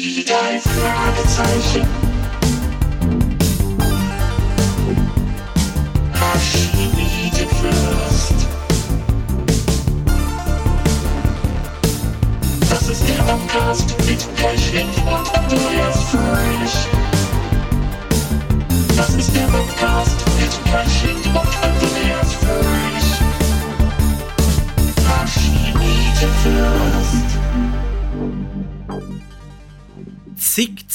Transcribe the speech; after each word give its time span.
Die 0.00 0.24
drei 0.24 0.60
Fragezeichen. 0.60 1.84
Fürst. 7.60 8.46
Das 12.70 12.88
ist 12.88 13.08
der 13.08 13.22
Podcast 13.24 13.94
mit 14.06 14.36
Pechling 14.36 14.88
und 15.06 15.34
Andreas 15.36 16.04
Fröhlich. 16.04 16.76
Das 18.96 19.14
ist 19.14 19.34
der 19.34 19.46
Podcast 19.46 20.17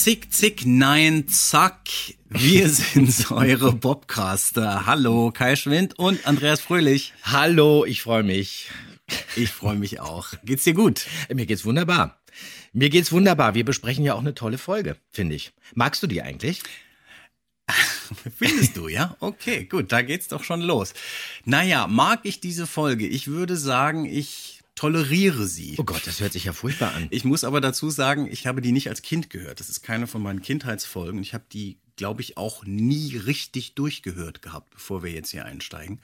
Zick, 0.03 0.33
zick, 0.33 0.65
nein, 0.65 1.29
zack. 1.29 1.87
Wir 2.27 2.67
sind 2.69 3.31
eure 3.31 3.71
Bobcaster. 3.71 4.85
Hallo, 4.85 5.31
Kai 5.31 5.55
Schwind 5.55 5.97
und 5.97 6.27
Andreas 6.27 6.59
Fröhlich. 6.59 7.13
Hallo, 7.23 7.85
ich 7.85 8.01
freue 8.01 8.23
mich. 8.23 8.69
Ich 9.37 9.49
freue 9.51 9.77
mich 9.77 10.01
auch. 10.01 10.33
Geht's 10.43 10.65
dir 10.65 10.73
gut? 10.73 11.05
Mir 11.33 11.45
geht's 11.45 11.63
wunderbar. 11.63 12.21
Mir 12.73 12.89
geht's 12.89 13.13
wunderbar. 13.13 13.55
Wir 13.55 13.63
besprechen 13.63 14.03
ja 14.03 14.15
auch 14.15 14.19
eine 14.19 14.35
tolle 14.35 14.57
Folge, 14.57 14.97
finde 15.09 15.35
ich. 15.35 15.53
Magst 15.73 16.03
du 16.03 16.07
die 16.07 16.21
eigentlich? 16.21 16.63
Findest 18.37 18.75
du, 18.75 18.89
ja? 18.89 19.15
Okay, 19.21 19.63
gut, 19.63 19.93
da 19.93 20.01
geht's 20.01 20.27
doch 20.27 20.43
schon 20.43 20.59
los. 20.59 20.93
Naja, 21.45 21.87
mag 21.87 22.19
ich 22.23 22.41
diese 22.41 22.67
Folge? 22.67 23.07
Ich 23.07 23.27
würde 23.27 23.55
sagen, 23.55 24.03
ich 24.03 24.52
toleriere 24.75 25.47
sie. 25.47 25.75
Oh 25.77 25.83
Gott, 25.83 26.05
das 26.07 26.19
hört 26.19 26.33
sich 26.33 26.45
ja 26.45 26.53
furchtbar 26.53 26.93
an. 26.93 27.07
Ich 27.11 27.23
muss 27.23 27.43
aber 27.43 27.61
dazu 27.61 27.89
sagen, 27.89 28.27
ich 28.31 28.47
habe 28.47 28.61
die 28.61 28.71
nicht 28.71 28.89
als 28.89 29.01
Kind 29.01 29.29
gehört. 29.29 29.59
Das 29.59 29.69
ist 29.69 29.81
keine 29.83 30.07
von 30.07 30.21
meinen 30.21 30.41
Kindheitsfolgen. 30.41 31.21
Ich 31.21 31.33
habe 31.33 31.45
die, 31.51 31.79
glaube 31.95 32.21
ich, 32.21 32.37
auch 32.37 32.65
nie 32.65 33.15
richtig 33.17 33.75
durchgehört 33.75 34.41
gehabt, 34.41 34.71
bevor 34.71 35.03
wir 35.03 35.11
jetzt 35.11 35.29
hier 35.31 35.45
einsteigen. 35.45 36.01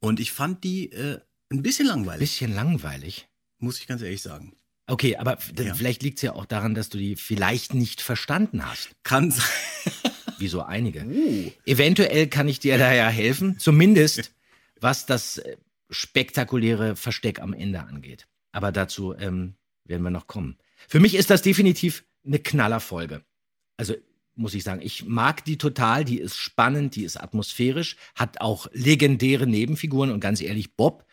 Und 0.00 0.18
ich 0.20 0.32
fand 0.32 0.64
die 0.64 0.90
äh, 0.92 1.20
ein 1.50 1.62
bisschen 1.62 1.86
langweilig, 1.86 2.20
Bisschen 2.20 2.54
langweilig. 2.54 3.28
muss 3.58 3.78
ich 3.78 3.86
ganz 3.86 4.02
ehrlich 4.02 4.22
sagen. 4.22 4.54
Okay, 4.88 5.16
aber 5.16 5.38
Ja. 5.58 5.74
vielleicht 5.74 6.02
liegt's 6.02 6.22
ja 6.22 6.32
auch 6.32 6.44
daran, 6.44 6.74
dass 6.74 6.88
du 6.88 6.98
die 6.98 7.14
vielleicht 7.14 7.72
nicht 7.72 8.00
verstanden 8.00 8.66
hast. 8.66 8.90
Kann 9.04 9.30
sein. 9.30 9.44
Wie 10.38 10.48
so 10.48 10.62
einige. 10.62 11.04
Uh. 11.04 11.52
Eventuell 11.66 12.26
kann 12.26 12.48
ich 12.48 12.58
dir 12.58 12.76
da 12.78 12.92
ja 12.92 13.08
helfen. 13.08 13.60
Zumindest 13.60 14.32
was 14.80 15.06
das 15.06 15.38
äh, 15.38 15.56
spektakuläre 15.92 16.96
Versteck 16.96 17.40
am 17.40 17.52
Ende 17.52 17.80
angeht. 17.80 18.26
Aber 18.50 18.72
dazu 18.72 19.14
ähm, 19.14 19.54
werden 19.84 20.02
wir 20.02 20.10
noch 20.10 20.26
kommen. 20.26 20.58
Für 20.88 21.00
mich 21.00 21.14
ist 21.14 21.30
das 21.30 21.42
definitiv 21.42 22.04
eine 22.24 22.38
Knallerfolge. 22.38 23.24
Also 23.76 23.94
muss 24.34 24.54
ich 24.54 24.64
sagen, 24.64 24.80
ich 24.82 25.04
mag 25.04 25.44
die 25.44 25.58
total, 25.58 26.04
die 26.04 26.18
ist 26.18 26.36
spannend, 26.36 26.96
die 26.96 27.04
ist 27.04 27.16
atmosphärisch, 27.16 27.96
hat 28.14 28.40
auch 28.40 28.66
legendäre 28.72 29.46
Nebenfiguren 29.46 30.10
und 30.10 30.20
ganz 30.20 30.40
ehrlich, 30.40 30.74
Bob 30.74 31.06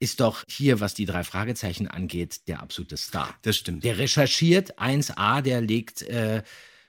ist 0.00 0.20
doch 0.20 0.44
hier, 0.48 0.80
was 0.80 0.94
die 0.94 1.04
drei 1.04 1.24
Fragezeichen 1.24 1.86
angeht, 1.86 2.48
der 2.48 2.60
absolute 2.62 2.96
Star. 2.96 3.38
Das 3.42 3.56
stimmt. 3.56 3.84
Der 3.84 3.98
recherchiert 3.98 4.78
1a, 4.78 5.42
der 5.42 5.60
legt 5.60 6.02
äh, 6.02 6.42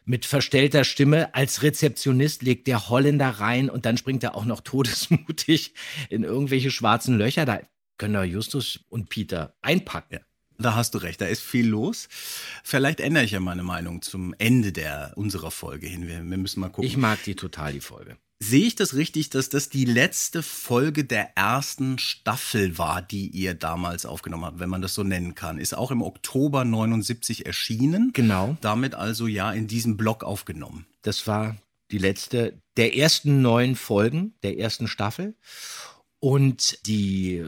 mit 0.05 0.25
verstellter 0.25 0.83
Stimme 0.83 1.33
als 1.35 1.63
Rezeptionist, 1.63 2.41
legt 2.41 2.67
der 2.67 2.89
Holländer 2.89 3.29
rein 3.29 3.69
und 3.69 3.85
dann 3.85 3.97
springt 3.97 4.23
er 4.23 4.35
auch 4.35 4.45
noch 4.45 4.61
todesmutig 4.61 5.73
in 6.09 6.23
irgendwelche 6.23 6.71
schwarzen 6.71 7.17
Löcher. 7.17 7.45
Da 7.45 7.61
können 7.97 8.13
doch 8.13 8.23
Justus 8.23 8.79
und 8.89 9.09
Peter 9.09 9.55
einpacken. 9.61 10.19
Da 10.57 10.75
hast 10.75 10.93
du 10.93 10.99
recht, 10.99 11.19
da 11.21 11.25
ist 11.25 11.41
viel 11.41 11.67
los. 11.67 12.07
Vielleicht 12.63 12.99
ändere 12.99 13.23
ich 13.23 13.31
ja 13.31 13.39
meine 13.39 13.63
Meinung 13.63 14.01
zum 14.01 14.35
Ende 14.37 14.71
der 14.71 15.13
unserer 15.15 15.49
Folge 15.49 15.87
hin. 15.87 16.07
Wir, 16.07 16.23
wir 16.23 16.37
müssen 16.37 16.59
mal 16.59 16.69
gucken. 16.69 16.83
Ich 16.83 16.97
mag 16.97 17.23
die 17.23 17.35
total, 17.35 17.73
die 17.73 17.79
Folge. 17.79 18.17
Sehe 18.43 18.65
ich 18.65 18.73
das 18.73 18.95
richtig, 18.95 19.29
dass 19.29 19.49
das 19.49 19.69
die 19.69 19.85
letzte 19.85 20.41
Folge 20.41 21.05
der 21.05 21.37
ersten 21.37 21.99
Staffel 21.99 22.79
war, 22.79 23.03
die 23.03 23.27
ihr 23.27 23.53
damals 23.53 24.03
aufgenommen 24.03 24.45
habt, 24.45 24.59
wenn 24.59 24.69
man 24.69 24.81
das 24.81 24.95
so 24.95 25.03
nennen 25.03 25.35
kann? 25.35 25.59
Ist 25.59 25.77
auch 25.77 25.91
im 25.91 26.01
Oktober 26.01 26.65
79 26.65 27.45
erschienen. 27.45 28.09
Genau. 28.13 28.57
Damit 28.61 28.95
also 28.95 29.27
ja 29.27 29.51
in 29.51 29.67
diesem 29.67 29.95
Blog 29.95 30.23
aufgenommen. 30.23 30.87
Das 31.03 31.27
war 31.27 31.55
die 31.91 31.99
letzte 31.99 32.59
der 32.77 32.97
ersten 32.97 33.43
neun 33.43 33.75
Folgen 33.75 34.33
der 34.41 34.57
ersten 34.57 34.87
Staffel. 34.87 35.35
Und 36.19 36.79
die 36.87 37.45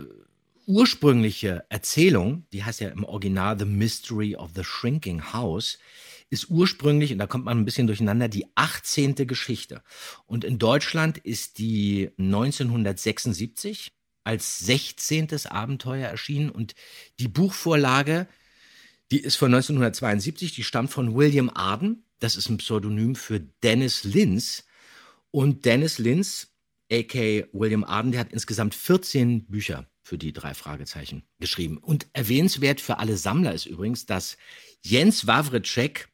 ursprüngliche 0.67 1.65
Erzählung, 1.69 2.45
die 2.53 2.63
heißt 2.63 2.81
ja 2.81 2.89
im 2.89 3.03
Original 3.03 3.57
The 3.57 3.65
Mystery 3.65 4.35
of 4.35 4.51
the 4.53 4.63
Shrinking 4.63 5.33
House, 5.33 5.79
ist 6.33 6.49
ursprünglich, 6.49 7.13
und 7.13 7.19
da 7.19 7.27
kommt 7.27 7.45
man 7.45 7.57
ein 7.57 7.65
bisschen 7.65 7.87
durcheinander, 7.87 8.27
die 8.27 8.45
18. 8.55 9.15
Geschichte. 9.27 9.81
Und 10.25 10.43
in 10.43 10.59
Deutschland 10.59 11.17
ist 11.17 11.59
die 11.59 12.09
1976 12.17 13.93
als 14.25 14.59
16. 14.59 15.29
Abenteuer 15.45 16.09
erschienen 16.09 16.49
und 16.49 16.75
die 17.19 17.29
Buchvorlage 17.29 18.27
die 19.13 19.19
ist 19.19 19.35
von 19.35 19.53
1972, 19.53 20.55
die 20.55 20.63
stammt 20.63 20.89
von 20.89 21.13
William 21.13 21.51
Arden. 21.53 22.03
Das 22.17 22.35
ist 22.35 22.49
ein 22.49 22.57
Pseudonym 22.57 23.15
für 23.15 23.39
Dennis 23.39 24.03
Linz. 24.03 24.65
Und 25.29 25.65
Dennis 25.65 25.99
Linz, 25.99 26.47
a.k. 26.91 27.45
William 27.53 27.83
Arden, 27.83 28.11
der 28.11 28.21
hat 28.21 28.33
insgesamt 28.33 28.73
14 28.73 29.45
Bücher 29.45 29.87
für 30.01 30.17
die 30.17 30.33
drei 30.33 30.55
Fragezeichen 30.55 31.23
geschrieben. 31.39 31.77
Und 31.77 32.07
erwähnenswert 32.13 32.81
für 32.81 32.97
alle 32.97 33.15
Sammler 33.15 33.53
ist 33.53 33.67
übrigens, 33.67 34.07
dass 34.07 34.35
Jens 34.81 35.27
Wawritschek 35.27 36.09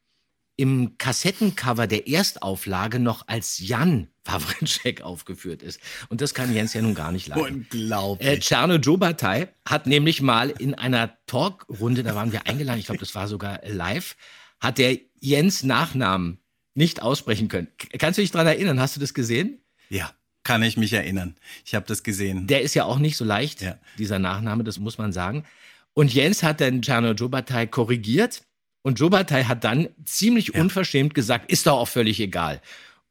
im 0.59 0.97
Kassettencover 0.97 1.88
der 1.88 2.09
Erstauflage 2.09 3.00
noch 3.00 3.28
als 3.30 3.59
Jan 3.59 4.09
Wawritschek 4.25 5.02
aufgeführt 5.03 5.64
ist. 5.64 5.80
Und 6.09 6.20
das 6.20 6.34
kann 6.34 6.53
Jens 6.53 6.74
ja 6.74 6.81
nun 6.81 6.96
gar 6.96 7.14
nicht 7.14 7.28
leiden. 7.30 7.66
Unglaublich. 7.72 8.28
Äh, 8.28 8.40
Czerno 8.40 8.75
Jobatai 8.75 9.47
hat 9.66 9.88
nämlich 9.88 10.22
mal 10.22 10.50
in 10.50 10.74
einer 10.75 11.18
Talkrunde, 11.28 12.03
da 12.03 12.14
waren 12.14 12.34
wir 12.34 12.46
eingeladen, 12.46 12.78
ich 12.80 12.88
glaube, 12.88 13.00
das 13.00 13.16
war 13.16 13.30
sogar 13.30 13.62
live, 13.66 14.18
hat 14.59 14.78
der 14.80 14.97
Jens 15.22 15.64
Nachnamen 15.64 16.40
nicht 16.74 17.02
aussprechen 17.02 17.47
können. 17.47 17.70
Kannst 17.97 18.18
du 18.18 18.22
dich 18.22 18.31
dran 18.31 18.46
erinnern? 18.46 18.81
Hast 18.81 18.96
du 18.97 19.00
das 19.00 19.14
gesehen? 19.14 19.62
ja, 19.90 20.12
kann 20.44 20.62
ich 20.64 20.78
mich 20.78 20.94
erinnern. 20.94 21.38
Ich 21.66 21.74
habe 21.76 21.86
das 21.86 22.03
gesehen. 22.03 22.47
Der 22.47 22.62
ist 22.62 22.74
ja 22.74 22.84
auch 22.86 23.00
nicht 23.00 23.16
so 23.18 23.24
leicht, 23.26 23.62
Ja. 23.62 23.78
dieser 23.97 24.20
Nachname, 24.20 24.64
das 24.66 24.78
muss 24.80 24.97
man 24.97 25.12
sagen. 25.14 25.46
Und 25.94 26.14
Jens 26.14 26.44
hat 26.44 26.59
dann 26.62 26.81
Czerno 26.81 27.12
Jobatai 27.12 27.68
korrigiert 27.68 28.44
und 28.81 29.00
Jobatai 29.00 29.44
hat 29.45 29.63
dann 29.63 29.90
ziemlich 30.06 30.51
Ja. 30.53 30.62
unverschämt 30.62 31.13
gesagt, 31.13 31.51
ist 31.51 31.67
doch 31.67 31.78
auch 31.79 31.88
völlig 31.88 32.19
egal. 32.19 32.62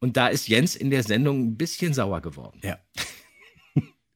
Und 0.00 0.16
da 0.16 0.28
ist 0.28 0.48
Jens 0.48 0.76
in 0.76 0.90
der 0.90 1.02
Sendung 1.02 1.40
ein 1.42 1.56
bisschen 1.56 1.92
sauer 1.94 2.20
geworden. 2.20 2.60
Ja. 2.62 2.78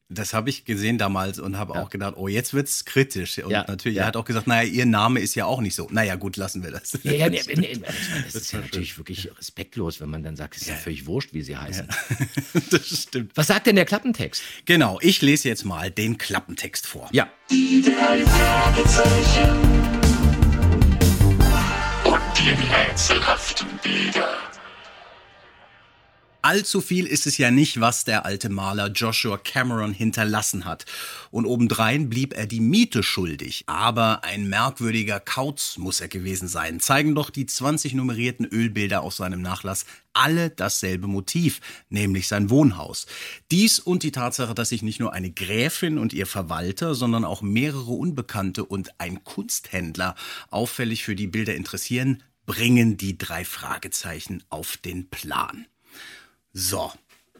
Das 0.09 0.33
habe 0.35 0.49
ich 0.51 0.63
gesehen 0.65 0.99
damals 0.99 1.39
und 1.39 1.57
habe 1.57 1.73
auch 1.73 1.89
gedacht, 1.89 2.13
oh, 2.17 2.27
jetzt 2.27 2.53
wird's 2.53 2.85
kritisch. 2.85 3.39
Und 3.39 3.49
Ja, 3.49 3.65
natürlich, 3.67 3.95
ja. 3.95 4.03
er 4.03 4.07
hat 4.07 4.15
auch 4.15 4.25
gesagt, 4.25 4.45
naja, 4.45 4.69
ihr 4.69 4.85
Name 4.85 5.19
ist 5.19 5.33
ja 5.33 5.45
auch 5.45 5.59
nicht 5.59 5.73
so. 5.73 5.87
Naja, 5.89 6.15
gut, 6.17 6.37
lassen 6.37 6.61
wir 6.61 6.69
das. 6.69 6.99
Ja, 7.01 7.13
ja, 7.13 7.29
nee, 7.29 7.41
nee, 7.55 7.77
das, 7.83 7.95
das 8.25 8.35
ist 8.35 8.51
ja 8.51 8.59
natürlich 8.59 8.99
wirklich 8.99 9.31
respektlos, 9.35 10.01
wenn 10.01 10.09
man 10.09 10.21
dann 10.21 10.35
sagt, 10.35 10.55
es 10.55 10.63
ist 10.63 10.67
ja, 10.67 10.75
völlig 10.75 11.07
wurscht, 11.07 11.33
wie 11.33 11.41
sie 11.41 11.57
heißen. 11.57 11.87
das 12.69 12.87
stimmt. 12.87 13.31
Was 13.33 13.47
sagt 13.47 13.65
denn 13.65 13.75
der 13.75 13.85
Klappentext? 13.85 14.43
Genau, 14.65 14.99
ich 15.01 15.19
lese 15.23 15.47
jetzt 15.49 15.63
mal 15.65 15.89
den 15.89 16.19
Klappentext 16.19 16.85
vor. 16.85 17.09
Ja, 17.11 17.31
Die 17.49 17.81
drei 17.81 18.23
Fragezeichen. 18.23 19.82
Die 22.43 22.49
rätselhaften 22.49 23.69
Bilder. 23.81 24.37
Allzu 26.41 26.81
viel 26.81 27.05
ist 27.05 27.25
es 27.25 27.37
ja 27.37 27.51
nicht, 27.51 27.79
was 27.79 28.03
der 28.03 28.25
alte 28.25 28.49
Maler 28.49 28.89
Joshua 28.89 29.37
Cameron 29.37 29.93
hinterlassen 29.93 30.65
hat. 30.65 30.85
Und 31.31 31.45
obendrein 31.45 32.09
blieb 32.09 32.33
er 32.33 32.45
die 32.45 32.59
Miete 32.59 33.01
schuldig. 33.01 33.63
Aber 33.67 34.25
ein 34.25 34.49
merkwürdiger 34.49 35.21
Kauz 35.21 35.77
muss 35.77 36.01
er 36.01 36.09
gewesen 36.09 36.49
sein. 36.49 36.81
Zeigen 36.81 37.15
doch 37.15 37.29
die 37.29 37.45
20 37.45 37.93
nummerierten 37.93 38.45
Ölbilder 38.45 39.03
auf 39.03 39.13
seinem 39.13 39.41
Nachlass 39.41 39.85
alle 40.11 40.49
dasselbe 40.49 41.07
Motiv, 41.07 41.61
nämlich 41.89 42.27
sein 42.27 42.49
Wohnhaus. 42.49 43.07
Dies 43.49 43.79
und 43.79 44.03
die 44.03 44.11
Tatsache, 44.11 44.53
dass 44.53 44.67
sich 44.67 44.81
nicht 44.81 44.99
nur 44.99 45.13
eine 45.13 45.31
Gräfin 45.31 45.97
und 45.97 46.11
ihr 46.11 46.27
Verwalter, 46.27 46.93
sondern 46.93 47.23
auch 47.23 47.41
mehrere 47.41 47.93
Unbekannte 47.93 48.65
und 48.65 48.99
ein 48.99 49.23
Kunsthändler 49.23 50.13
auffällig 50.49 51.05
für 51.05 51.15
die 51.15 51.27
Bilder 51.27 51.55
interessieren, 51.55 52.21
bringen 52.45 52.97
die 52.97 53.17
drei 53.17 53.45
Fragezeichen 53.45 54.43
auf 54.49 54.77
den 54.77 55.09
Plan. 55.09 55.65
So, 56.51 56.91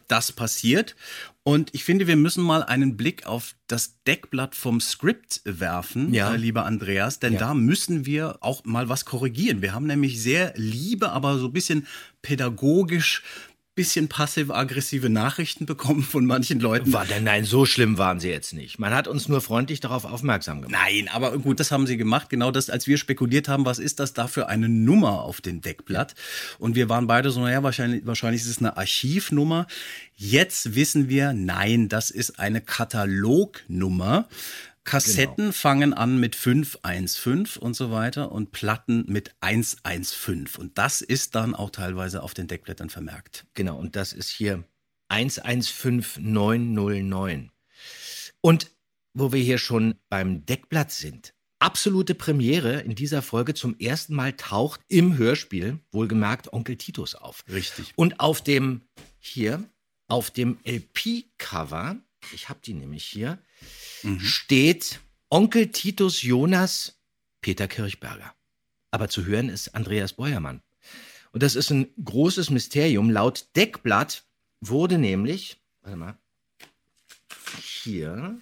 das 0.08 0.32
passiert. 0.32 0.96
Und 1.42 1.74
ich 1.74 1.84
finde, 1.84 2.06
wir 2.06 2.16
müssen 2.16 2.42
mal 2.42 2.62
einen 2.62 2.96
Blick 2.96 3.26
auf 3.26 3.54
das 3.66 4.02
Deckblatt 4.06 4.54
vom 4.54 4.80
Skript 4.80 5.42
werfen, 5.44 6.12
Ja. 6.14 6.32
äh, 6.34 6.36
lieber 6.36 6.64
Andreas, 6.64 7.20
denn 7.20 7.34
Ja. 7.34 7.38
da 7.40 7.54
müssen 7.54 8.06
wir 8.06 8.38
auch 8.42 8.64
mal 8.64 8.88
was 8.88 9.04
korrigieren. 9.04 9.60
Wir 9.62 9.74
haben 9.74 9.86
nämlich 9.86 10.20
sehr 10.22 10.52
liebe, 10.56 11.10
aber 11.12 11.38
so 11.38 11.46
ein 11.46 11.52
bisschen 11.52 11.86
pädagogisch 12.22 13.22
bisschen 13.74 14.08
passiv-aggressive 14.08 15.10
Nachrichten 15.10 15.66
bekommen 15.66 16.02
von 16.02 16.24
manchen 16.26 16.60
Leuten. 16.60 16.92
War 16.92 17.06
denn, 17.06 17.24
nein, 17.24 17.44
so 17.44 17.66
schlimm 17.66 17.98
waren 17.98 18.20
sie 18.20 18.28
jetzt 18.28 18.52
nicht. 18.52 18.78
Man 18.78 18.94
hat 18.94 19.08
uns 19.08 19.28
nur 19.28 19.40
freundlich 19.40 19.80
darauf 19.80 20.04
aufmerksam 20.04 20.62
gemacht. 20.62 20.80
Nein, 20.80 21.08
aber 21.12 21.36
gut, 21.38 21.58
das 21.58 21.72
haben 21.72 21.86
sie 21.86 21.96
gemacht. 21.96 22.30
Genau 22.30 22.52
das, 22.52 22.70
als 22.70 22.86
wir 22.86 22.98
spekuliert 22.98 23.48
haben, 23.48 23.66
was 23.66 23.80
ist 23.80 23.98
das 23.98 24.12
da 24.12 24.28
für 24.28 24.48
eine 24.48 24.68
Nummer 24.68 25.22
auf 25.22 25.40
dem 25.40 25.60
Deckblatt? 25.60 26.14
Und 26.58 26.76
wir 26.76 26.88
waren 26.88 27.08
beide 27.08 27.30
so, 27.30 27.40
naja, 27.40 27.62
wahrscheinlich, 27.62 28.06
wahrscheinlich 28.06 28.42
ist 28.42 28.48
es 28.48 28.58
eine 28.58 28.76
Archivnummer. 28.76 29.66
Jetzt 30.16 30.76
wissen 30.76 31.08
wir, 31.08 31.32
nein, 31.32 31.88
das 31.88 32.12
ist 32.12 32.38
eine 32.38 32.60
Katalognummer. 32.60 34.28
Kassetten 34.84 35.36
genau. 35.36 35.52
fangen 35.52 35.94
an 35.94 36.20
mit 36.20 36.36
515 36.36 37.60
und 37.60 37.74
so 37.74 37.90
weiter 37.90 38.30
und 38.32 38.52
Platten 38.52 39.04
mit 39.08 39.34
115. 39.40 40.48
Und 40.58 40.78
das 40.78 41.00
ist 41.00 41.34
dann 41.34 41.54
auch 41.54 41.70
teilweise 41.70 42.22
auf 42.22 42.34
den 42.34 42.46
Deckblättern 42.46 42.90
vermerkt. 42.90 43.46
Genau, 43.54 43.78
und 43.78 43.96
das 43.96 44.12
ist 44.12 44.28
hier 44.28 44.62
115909. 45.08 47.50
Und 48.40 48.70
wo 49.14 49.32
wir 49.32 49.40
hier 49.40 49.58
schon 49.58 49.94
beim 50.08 50.44
Deckblatt 50.44 50.90
sind, 50.90 51.34
absolute 51.60 52.14
Premiere 52.14 52.80
in 52.80 52.94
dieser 52.94 53.22
Folge. 53.22 53.54
Zum 53.54 53.78
ersten 53.78 54.14
Mal 54.14 54.34
taucht 54.34 54.80
im 54.88 55.16
Hörspiel, 55.16 55.78
wohlgemerkt, 55.92 56.52
Onkel 56.52 56.76
Titus 56.76 57.14
auf. 57.14 57.44
Richtig. 57.50 57.92
Und 57.96 58.20
auf 58.20 58.42
dem, 58.42 58.82
hier, 59.18 59.64
auf 60.08 60.30
dem 60.30 60.58
LP-Cover, 60.66 61.96
ich 62.34 62.48
habe 62.48 62.60
die 62.62 62.74
nämlich 62.74 63.04
hier, 63.04 63.38
mhm. 64.04 64.20
steht 64.20 65.00
Onkel 65.30 65.70
Titus 65.72 66.22
Jonas 66.22 67.00
Peter 67.40 67.68
Kirchberger. 67.68 68.34
Aber 68.90 69.08
zu 69.08 69.24
hören 69.24 69.48
ist 69.48 69.74
Andreas 69.74 70.12
Beuermann. 70.12 70.62
Und 71.32 71.42
das 71.42 71.56
ist 71.56 71.70
ein 71.70 71.88
großes 72.02 72.50
Mysterium. 72.50 73.10
Laut 73.10 73.48
Deckblatt 73.56 74.24
wurde 74.60 74.98
nämlich, 74.98 75.60
warte 75.82 75.96
mal, 75.96 76.18
hier, 77.60 78.40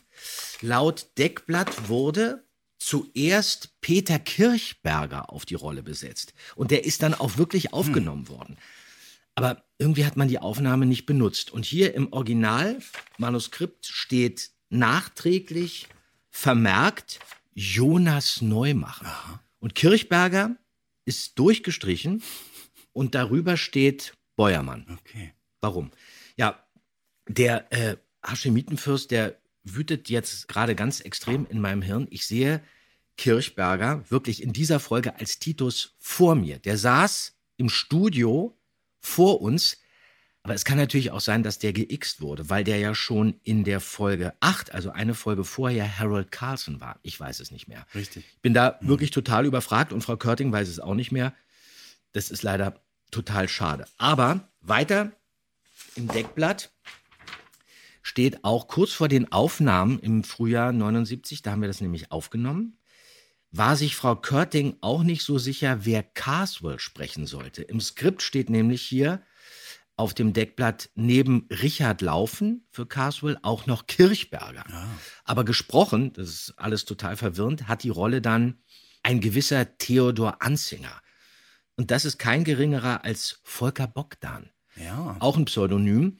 laut 0.60 1.06
Deckblatt 1.16 1.88
wurde 1.88 2.44
zuerst 2.78 3.80
Peter 3.80 4.18
Kirchberger 4.18 5.32
auf 5.32 5.44
die 5.46 5.54
Rolle 5.54 5.82
besetzt. 5.82 6.34
Und 6.54 6.70
der 6.70 6.84
ist 6.84 7.02
dann 7.02 7.14
auch 7.14 7.38
wirklich 7.38 7.72
aufgenommen 7.72 8.28
hm. 8.28 8.36
worden. 8.36 8.58
Aber 9.34 9.64
irgendwie 9.78 10.04
hat 10.04 10.16
man 10.16 10.28
die 10.28 10.38
Aufnahme 10.38 10.86
nicht 10.86 11.06
benutzt. 11.06 11.50
Und 11.50 11.64
hier 11.64 11.94
im 11.94 12.12
Originalmanuskript 12.12 13.86
steht 13.86 14.51
nachträglich 14.72 15.88
vermerkt 16.30 17.20
Jonas 17.54 18.40
Neumacher. 18.40 19.06
Aha. 19.06 19.40
Und 19.60 19.74
Kirchberger 19.74 20.56
ist 21.04 21.38
durchgestrichen 21.38 22.22
und 22.92 23.14
darüber 23.14 23.56
steht 23.56 24.14
Beuermann. 24.36 24.98
Okay. 25.00 25.32
Warum? 25.60 25.90
Ja, 26.36 26.66
der 27.28 27.72
äh, 27.72 27.96
Haschemitenfürst, 28.22 29.10
der 29.10 29.38
wütet 29.62 30.08
jetzt 30.08 30.48
gerade 30.48 30.74
ganz 30.74 31.00
extrem 31.00 31.46
in 31.46 31.60
meinem 31.60 31.82
Hirn. 31.82 32.08
Ich 32.10 32.26
sehe 32.26 32.62
Kirchberger 33.16 34.04
wirklich 34.10 34.42
in 34.42 34.52
dieser 34.52 34.80
Folge 34.80 35.16
als 35.18 35.38
Titus 35.38 35.94
vor 35.98 36.34
mir. 36.34 36.58
Der 36.58 36.78
saß 36.78 37.36
im 37.56 37.68
Studio 37.68 38.58
vor 38.98 39.40
uns 39.40 39.76
aber 40.44 40.54
es 40.54 40.64
kann 40.64 40.76
natürlich 40.76 41.12
auch 41.12 41.20
sein, 41.20 41.44
dass 41.44 41.60
der 41.60 41.72
geixt 41.72 42.20
wurde, 42.20 42.50
weil 42.50 42.64
der 42.64 42.78
ja 42.78 42.94
schon 42.94 43.34
in 43.44 43.62
der 43.62 43.78
Folge 43.78 44.34
8, 44.40 44.74
also 44.74 44.90
eine 44.90 45.14
Folge 45.14 45.44
vorher, 45.44 45.98
Harold 45.98 46.32
Carlson 46.32 46.80
war. 46.80 46.98
Ich 47.02 47.18
weiß 47.18 47.38
es 47.38 47.52
nicht 47.52 47.68
mehr. 47.68 47.86
Richtig. 47.94 48.24
Ich 48.34 48.40
bin 48.40 48.52
da 48.52 48.78
mhm. 48.80 48.88
wirklich 48.88 49.12
total 49.12 49.46
überfragt 49.46 49.92
und 49.92 50.02
Frau 50.02 50.16
Körting 50.16 50.50
weiß 50.50 50.68
es 50.68 50.80
auch 50.80 50.94
nicht 50.94 51.12
mehr. 51.12 51.32
Das 52.12 52.30
ist 52.30 52.42
leider 52.42 52.80
total 53.12 53.48
schade. 53.48 53.84
Aber 53.98 54.48
weiter 54.60 55.12
im 55.94 56.08
Deckblatt 56.08 56.72
steht 58.02 58.42
auch 58.42 58.66
kurz 58.66 58.92
vor 58.92 59.06
den 59.06 59.30
Aufnahmen 59.30 60.00
im 60.00 60.24
Frühjahr 60.24 60.72
79, 60.72 61.42
da 61.42 61.52
haben 61.52 61.60
wir 61.60 61.68
das 61.68 61.80
nämlich 61.80 62.10
aufgenommen, 62.10 62.78
war 63.52 63.76
sich 63.76 63.94
Frau 63.94 64.16
Körting 64.16 64.76
auch 64.80 65.04
nicht 65.04 65.22
so 65.22 65.38
sicher, 65.38 65.84
wer 65.84 66.02
Carswell 66.02 66.80
sprechen 66.80 67.26
sollte. 67.26 67.62
Im 67.62 67.80
Skript 67.80 68.22
steht 68.22 68.50
nämlich 68.50 68.82
hier, 68.82 69.22
auf 69.96 70.14
dem 70.14 70.32
Deckblatt 70.32 70.90
neben 70.94 71.46
Richard 71.50 72.00
Laufen 72.00 72.66
für 72.70 72.86
Carswell 72.86 73.38
auch 73.42 73.66
noch 73.66 73.86
Kirchberger. 73.86 74.64
Ja. 74.68 74.88
Aber 75.24 75.44
gesprochen, 75.44 76.12
das 76.14 76.28
ist 76.28 76.54
alles 76.56 76.84
total 76.84 77.16
verwirrend, 77.16 77.68
hat 77.68 77.82
die 77.82 77.90
Rolle 77.90 78.20
dann 78.22 78.62
ein 79.02 79.20
gewisser 79.20 79.76
Theodor 79.78 80.42
Anzinger. 80.42 81.00
Und 81.76 81.90
das 81.90 82.04
ist 82.04 82.18
kein 82.18 82.44
geringerer 82.44 83.04
als 83.04 83.40
Volker 83.44 83.86
Bogdan. 83.86 84.50
Ja. 84.76 85.16
Auch 85.20 85.36
ein 85.36 85.44
Pseudonym. 85.44 86.18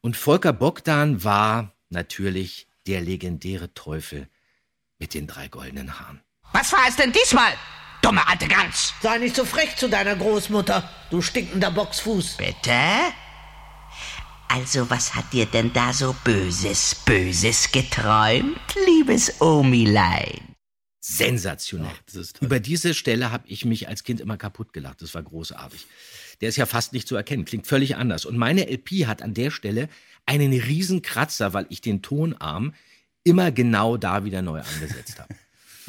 Und 0.00 0.16
Volker 0.16 0.52
Bogdan 0.52 1.24
war 1.24 1.74
natürlich 1.88 2.68
der 2.86 3.00
legendäre 3.00 3.74
Teufel 3.74 4.28
mit 4.98 5.14
den 5.14 5.26
drei 5.26 5.48
goldenen 5.48 5.98
Haaren. 5.98 6.20
Was 6.52 6.72
war 6.72 6.86
es 6.88 6.96
denn 6.96 7.12
diesmal? 7.12 7.52
Dumme 8.10 8.26
alte 8.26 8.48
Gans. 8.48 8.92
Sei 9.00 9.18
nicht 9.18 9.36
so 9.36 9.44
frech 9.44 9.76
zu 9.76 9.88
deiner 9.88 10.16
Großmutter, 10.16 10.88
du 11.10 11.22
stinkender 11.22 11.70
Boxfuß. 11.70 12.38
Bitte? 12.38 12.72
Also, 14.48 14.90
was 14.90 15.14
hat 15.14 15.32
dir 15.32 15.46
denn 15.46 15.72
da 15.72 15.92
so 15.92 16.16
Böses, 16.24 16.96
Böses 17.04 17.70
geträumt, 17.70 18.58
liebes 18.84 19.40
Omilein? 19.40 20.56
Sensationell. 21.00 21.92
Ach, 21.94 22.40
Über 22.40 22.58
diese 22.58 22.94
Stelle 22.94 23.30
habe 23.30 23.46
ich 23.46 23.64
mich 23.64 23.86
als 23.86 24.02
Kind 24.02 24.20
immer 24.20 24.36
kaputt 24.36 24.72
gelacht. 24.72 25.02
Das 25.02 25.14
war 25.14 25.22
großartig. 25.22 25.86
Der 26.40 26.48
ist 26.48 26.56
ja 26.56 26.66
fast 26.66 26.92
nicht 26.92 27.06
zu 27.06 27.14
erkennen, 27.14 27.44
klingt 27.44 27.68
völlig 27.68 27.94
anders. 27.94 28.24
Und 28.24 28.36
meine 28.36 28.68
LP 28.68 29.06
hat 29.06 29.22
an 29.22 29.34
der 29.34 29.52
Stelle 29.52 29.88
einen 30.26 30.52
riesen 30.52 31.00
Kratzer, 31.00 31.52
weil 31.54 31.66
ich 31.68 31.80
den 31.80 32.02
Tonarm 32.02 32.74
immer 33.22 33.52
genau 33.52 33.96
da 33.96 34.24
wieder 34.24 34.42
neu 34.42 34.60
angesetzt 34.60 35.20
habe. 35.20 35.32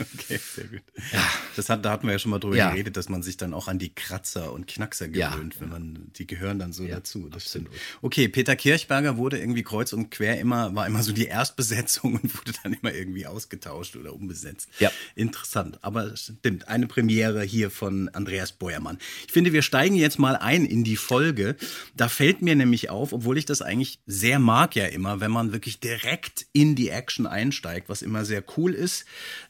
Okay, 0.02 0.40
sehr 0.56 0.66
gut. 0.66 0.82
Ja. 1.12 1.20
Das 1.56 1.70
hat, 1.70 1.86
da 1.86 1.92
hatten 1.92 2.08
wir 2.08 2.14
ja 2.14 2.20
schon 2.20 2.32
mal 2.32 2.40
drüber 2.40 2.56
ja. 2.56 2.72
geredet, 2.72 2.98
dass 2.98 3.10
man 3.10 3.24
sich 3.24 3.38
dann 3.38 3.54
auch 3.54 3.68
an 3.68 3.80
die 3.80 3.94
Kratzer 3.94 4.52
und 4.54 4.68
Knackser 4.68 5.08
gewöhnt, 5.08 5.56
ja. 5.56 5.62
wenn 5.62 5.70
man, 5.70 6.12
die 6.16 6.28
gehören 6.28 6.60
dann 6.60 6.74
so 6.74 6.88
dazu. 6.88 7.30
Das 7.30 7.44
absolut. 7.44 7.68
stimmt. 7.68 7.82
Okay, 8.02 8.28
Peter 8.28 8.56
Kirchberger 8.56 9.18
wurde 9.18 9.40
irgendwie 9.40 9.64
kreuz 9.64 9.94
und 9.94 10.12
quer 10.12 10.40
immer, 10.40 10.74
war 10.76 10.88
immer 10.88 11.04
so 11.04 11.12
die 11.12 11.26
Erstbesetzung 11.26 12.14
und 12.22 12.38
wurde 12.38 12.54
dann 12.64 12.74
immer 12.74 12.94
irgendwie 12.94 13.26
ausgetauscht 13.26 13.96
oder 13.96 14.14
umbesetzt. 14.14 14.70
Ja. 14.80 14.92
Interessant. 15.16 15.80
Aber 15.84 16.16
stimmt, 16.16 16.68
eine 16.68 16.88
Premiere 16.88 17.44
hier 17.44 17.70
von 17.70 18.10
Andreas 18.10 18.52
Beuermann. 18.52 18.98
Ich 19.28 19.34
finde, 19.34 19.54
wir 19.54 19.62
steigen 19.62 19.96
jetzt 19.96 20.20
mal 20.20 20.36
ein 20.36 20.66
in 20.66 20.84
die 20.84 20.98
Folge. 20.98 21.56
Da 21.96 22.10
fällt 22.10 22.42
mir 22.42 22.56
nämlich 22.56 22.90
auf, 22.90 23.14
obwohl 23.14 23.38
ich 23.38 23.46
das 23.46 23.62
eigentlich 23.62 24.00
sehr 24.06 24.40
mag 24.40 24.76
ja 24.76 24.86
immer, 24.86 25.20
wenn 25.20 25.32
man 25.32 25.54
wirklich 25.54 25.80
direkt 25.80 26.46
in 26.54 26.76
die 26.76 26.90
Action 26.90 27.28
einsteigt, 27.28 27.90
was 27.90 28.02
immer 28.02 28.26
sehr 28.26 28.44
cool 28.58 28.74
ist, 28.74 29.06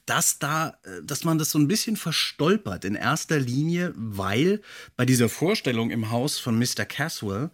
dass 0.06 0.40
da, 0.40 0.78
äh, 0.84 1.04
dass 1.04 1.24
man 1.24 1.38
das 1.38 1.52
so 1.52 1.60
ein 1.60 1.68
bisschen 1.68 1.96
verstolpert 1.96 2.86
in 2.86 2.96
erster 2.96 3.40
Linie, 3.40 3.94
weil 3.96 4.62
bei 4.96 5.06
dieser 5.06 5.30
Vorstellung 5.30 5.92
im 5.92 6.12
Haus 6.12 6.40
von 6.40 6.58
Mr. 6.58 6.86
Caswell 6.86 7.52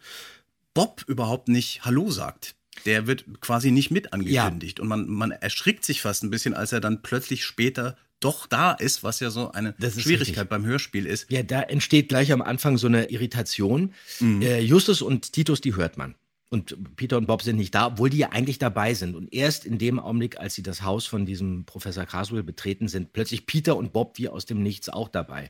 Bob 0.73 1.03
überhaupt 1.07 1.47
nicht 1.47 1.85
Hallo 1.85 2.11
sagt. 2.11 2.55
Der 2.85 3.07
wird 3.07 3.25
quasi 3.41 3.71
nicht 3.71 3.89
mit 3.89 4.13
angekündigt. 4.13 4.77
Ja. 4.77 4.83
Und 4.83 4.89
man, 4.89 5.07
man 5.07 5.31
erschrickt 5.31 5.83
sich 5.83 6.01
fast 6.01 6.23
ein 6.23 6.29
bisschen, 6.29 6.53
als 6.53 6.71
er 6.71 6.79
dann 6.79 7.01
plötzlich 7.01 7.43
später 7.43 7.97
doch 8.19 8.47
da 8.47 8.73
ist, 8.73 9.03
was 9.03 9.19
ja 9.19 9.29
so 9.29 9.51
eine 9.51 9.73
Schwierigkeit 9.79 10.19
richtig. 10.21 10.49
beim 10.49 10.65
Hörspiel 10.65 11.05
ist. 11.05 11.31
Ja, 11.31 11.43
da 11.43 11.61
entsteht 11.61 12.09
gleich 12.09 12.31
am 12.31 12.41
Anfang 12.41 12.77
so 12.77 12.87
eine 12.87 13.09
Irritation. 13.09 13.93
Mhm. 14.19 14.41
Äh, 14.41 14.59
Justus 14.59 15.01
und 15.01 15.33
Titus, 15.33 15.61
die 15.61 15.75
hört 15.75 15.97
man. 15.97 16.15
Und 16.49 16.95
Peter 16.95 17.17
und 17.17 17.27
Bob 17.27 17.41
sind 17.41 17.57
nicht 17.57 17.75
da, 17.75 17.87
obwohl 17.87 18.09
die 18.09 18.19
ja 18.19 18.29
eigentlich 18.29 18.57
dabei 18.57 18.93
sind. 18.93 19.15
Und 19.15 19.33
erst 19.33 19.65
in 19.65 19.77
dem 19.77 19.99
Augenblick, 19.99 20.39
als 20.39 20.55
sie 20.55 20.63
das 20.63 20.81
Haus 20.81 21.05
von 21.05 21.25
diesem 21.25 21.65
Professor 21.65 22.05
Carswell 22.05 22.43
betreten, 22.43 22.87
sind 22.87 23.11
plötzlich 23.11 23.45
Peter 23.45 23.75
und 23.75 23.91
Bob 23.91 24.17
wie 24.17 24.29
aus 24.29 24.45
dem 24.45 24.63
Nichts 24.63 24.87
auch 24.87 25.09
dabei. 25.09 25.49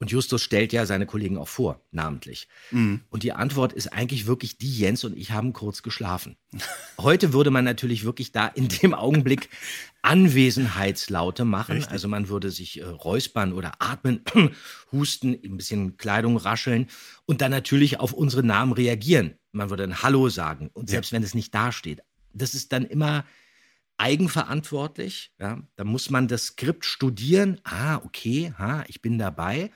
Und 0.00 0.12
Justus 0.12 0.42
stellt 0.42 0.72
ja 0.72 0.86
seine 0.86 1.06
Kollegen 1.06 1.38
auch 1.38 1.48
vor, 1.48 1.80
namentlich. 1.90 2.46
Mhm. 2.70 3.00
Und 3.10 3.24
die 3.24 3.32
Antwort 3.32 3.72
ist 3.72 3.92
eigentlich 3.92 4.26
wirklich 4.26 4.56
die, 4.56 4.78
Jens 4.78 5.02
und 5.02 5.16
ich 5.16 5.32
haben 5.32 5.52
kurz 5.52 5.82
geschlafen. 5.82 6.36
Heute 6.98 7.32
würde 7.32 7.50
man 7.50 7.64
natürlich 7.64 8.04
wirklich 8.04 8.30
da 8.30 8.46
in 8.46 8.68
dem 8.68 8.94
Augenblick 8.94 9.48
Anwesenheitslaute 10.02 11.44
machen. 11.44 11.76
Richtig. 11.76 11.90
Also 11.90 12.06
man 12.06 12.28
würde 12.28 12.52
sich 12.52 12.78
äh, 12.78 12.84
räuspern 12.84 13.52
oder 13.52 13.72
atmen, 13.80 14.22
husten, 14.92 15.36
ein 15.44 15.56
bisschen 15.56 15.96
Kleidung 15.96 16.36
rascheln 16.36 16.86
und 17.26 17.40
dann 17.40 17.50
natürlich 17.50 17.98
auf 17.98 18.12
unsere 18.12 18.44
Namen 18.44 18.72
reagieren. 18.72 19.34
Man 19.50 19.68
würde 19.68 19.82
ein 19.82 20.02
Hallo 20.02 20.28
sagen. 20.28 20.70
Und 20.74 20.88
selbst 20.88 21.10
ja. 21.10 21.16
wenn 21.16 21.24
es 21.24 21.34
nicht 21.34 21.52
dasteht. 21.52 22.02
Das 22.32 22.54
ist 22.54 22.72
dann 22.72 22.84
immer 22.84 23.24
eigenverantwortlich. 23.96 25.32
Ja? 25.40 25.60
Da 25.74 25.82
muss 25.82 26.08
man 26.08 26.28
das 26.28 26.46
Skript 26.46 26.84
studieren. 26.84 27.60
Ah, 27.64 27.96
okay, 27.96 28.52
ha, 28.56 28.84
ich 28.86 29.02
bin 29.02 29.18
dabei. 29.18 29.72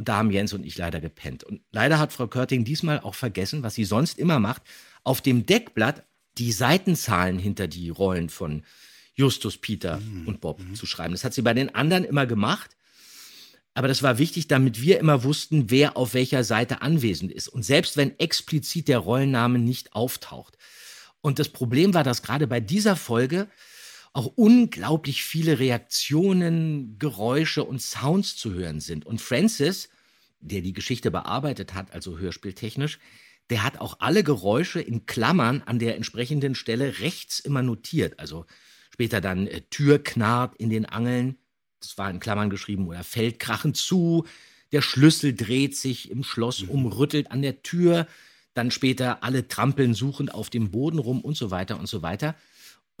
Und 0.00 0.08
da 0.08 0.16
haben 0.16 0.30
Jens 0.30 0.54
und 0.54 0.64
ich 0.64 0.78
leider 0.78 0.98
gepennt. 0.98 1.44
Und 1.44 1.60
leider 1.72 1.98
hat 1.98 2.10
Frau 2.10 2.26
Körting 2.26 2.64
diesmal 2.64 3.00
auch 3.00 3.14
vergessen, 3.14 3.62
was 3.62 3.74
sie 3.74 3.84
sonst 3.84 4.18
immer 4.18 4.38
macht, 4.38 4.62
auf 5.04 5.20
dem 5.20 5.44
Deckblatt 5.44 6.04
die 6.38 6.52
Seitenzahlen 6.52 7.38
hinter 7.38 7.68
die 7.68 7.90
Rollen 7.90 8.30
von 8.30 8.62
Justus, 9.12 9.58
Peter 9.58 10.00
mhm. 10.00 10.26
und 10.26 10.40
Bob 10.40 10.58
mhm. 10.58 10.74
zu 10.74 10.86
schreiben. 10.86 11.12
Das 11.12 11.22
hat 11.22 11.34
sie 11.34 11.42
bei 11.42 11.52
den 11.52 11.74
anderen 11.74 12.04
immer 12.04 12.24
gemacht. 12.24 12.78
Aber 13.74 13.88
das 13.88 14.02
war 14.02 14.16
wichtig, 14.16 14.48
damit 14.48 14.80
wir 14.80 14.98
immer 14.98 15.22
wussten, 15.22 15.70
wer 15.70 15.98
auf 15.98 16.14
welcher 16.14 16.44
Seite 16.44 16.80
anwesend 16.80 17.30
ist. 17.30 17.48
Und 17.48 17.62
selbst 17.62 17.98
wenn 17.98 18.18
explizit 18.18 18.88
der 18.88 19.00
Rollenname 19.00 19.58
nicht 19.58 19.92
auftaucht. 19.92 20.56
Und 21.20 21.38
das 21.38 21.50
Problem 21.50 21.92
war, 21.92 22.04
dass 22.04 22.22
gerade 22.22 22.46
bei 22.46 22.60
dieser 22.60 22.96
Folge 22.96 23.48
auch 24.12 24.26
unglaublich 24.36 25.22
viele 25.22 25.58
Reaktionen, 25.58 26.98
Geräusche 26.98 27.64
und 27.64 27.80
Sounds 27.80 28.36
zu 28.36 28.52
hören 28.52 28.80
sind. 28.80 29.06
Und 29.06 29.20
Francis, 29.20 29.88
der 30.40 30.62
die 30.62 30.72
Geschichte 30.72 31.10
bearbeitet 31.10 31.74
hat, 31.74 31.92
also 31.92 32.18
hörspieltechnisch, 32.18 32.98
der 33.50 33.62
hat 33.62 33.80
auch 33.80 33.96
alle 34.00 34.24
Geräusche 34.24 34.80
in 34.80 35.06
Klammern 35.06 35.62
an 35.66 35.78
der 35.78 35.96
entsprechenden 35.96 36.54
Stelle 36.54 37.00
rechts 37.00 37.40
immer 37.40 37.62
notiert. 37.62 38.18
Also 38.18 38.46
später 38.90 39.20
dann 39.20 39.46
äh, 39.46 39.62
Tür 39.70 40.02
knarrt 40.02 40.56
in 40.56 40.70
den 40.70 40.86
Angeln, 40.86 41.36
das 41.80 41.98
war 41.98 42.10
in 42.10 42.20
Klammern 42.20 42.50
geschrieben, 42.50 42.86
oder 42.86 43.04
fällt 43.04 43.38
krachend 43.38 43.76
zu, 43.76 44.26
der 44.72 44.82
Schlüssel 44.82 45.34
dreht 45.34 45.76
sich 45.76 46.10
im 46.10 46.22
Schloss 46.22 46.62
um, 46.62 46.86
rüttelt 46.86 47.30
an 47.32 47.42
der 47.42 47.62
Tür, 47.62 48.06
dann 48.54 48.70
später 48.70 49.22
alle 49.24 49.48
trampeln 49.48 49.94
suchend 49.94 50.34
auf 50.34 50.50
dem 50.50 50.70
Boden 50.70 50.98
rum 50.98 51.20
und 51.20 51.36
so 51.36 51.50
weiter 51.50 51.78
und 51.78 51.86
so 51.86 52.02
weiter. 52.02 52.36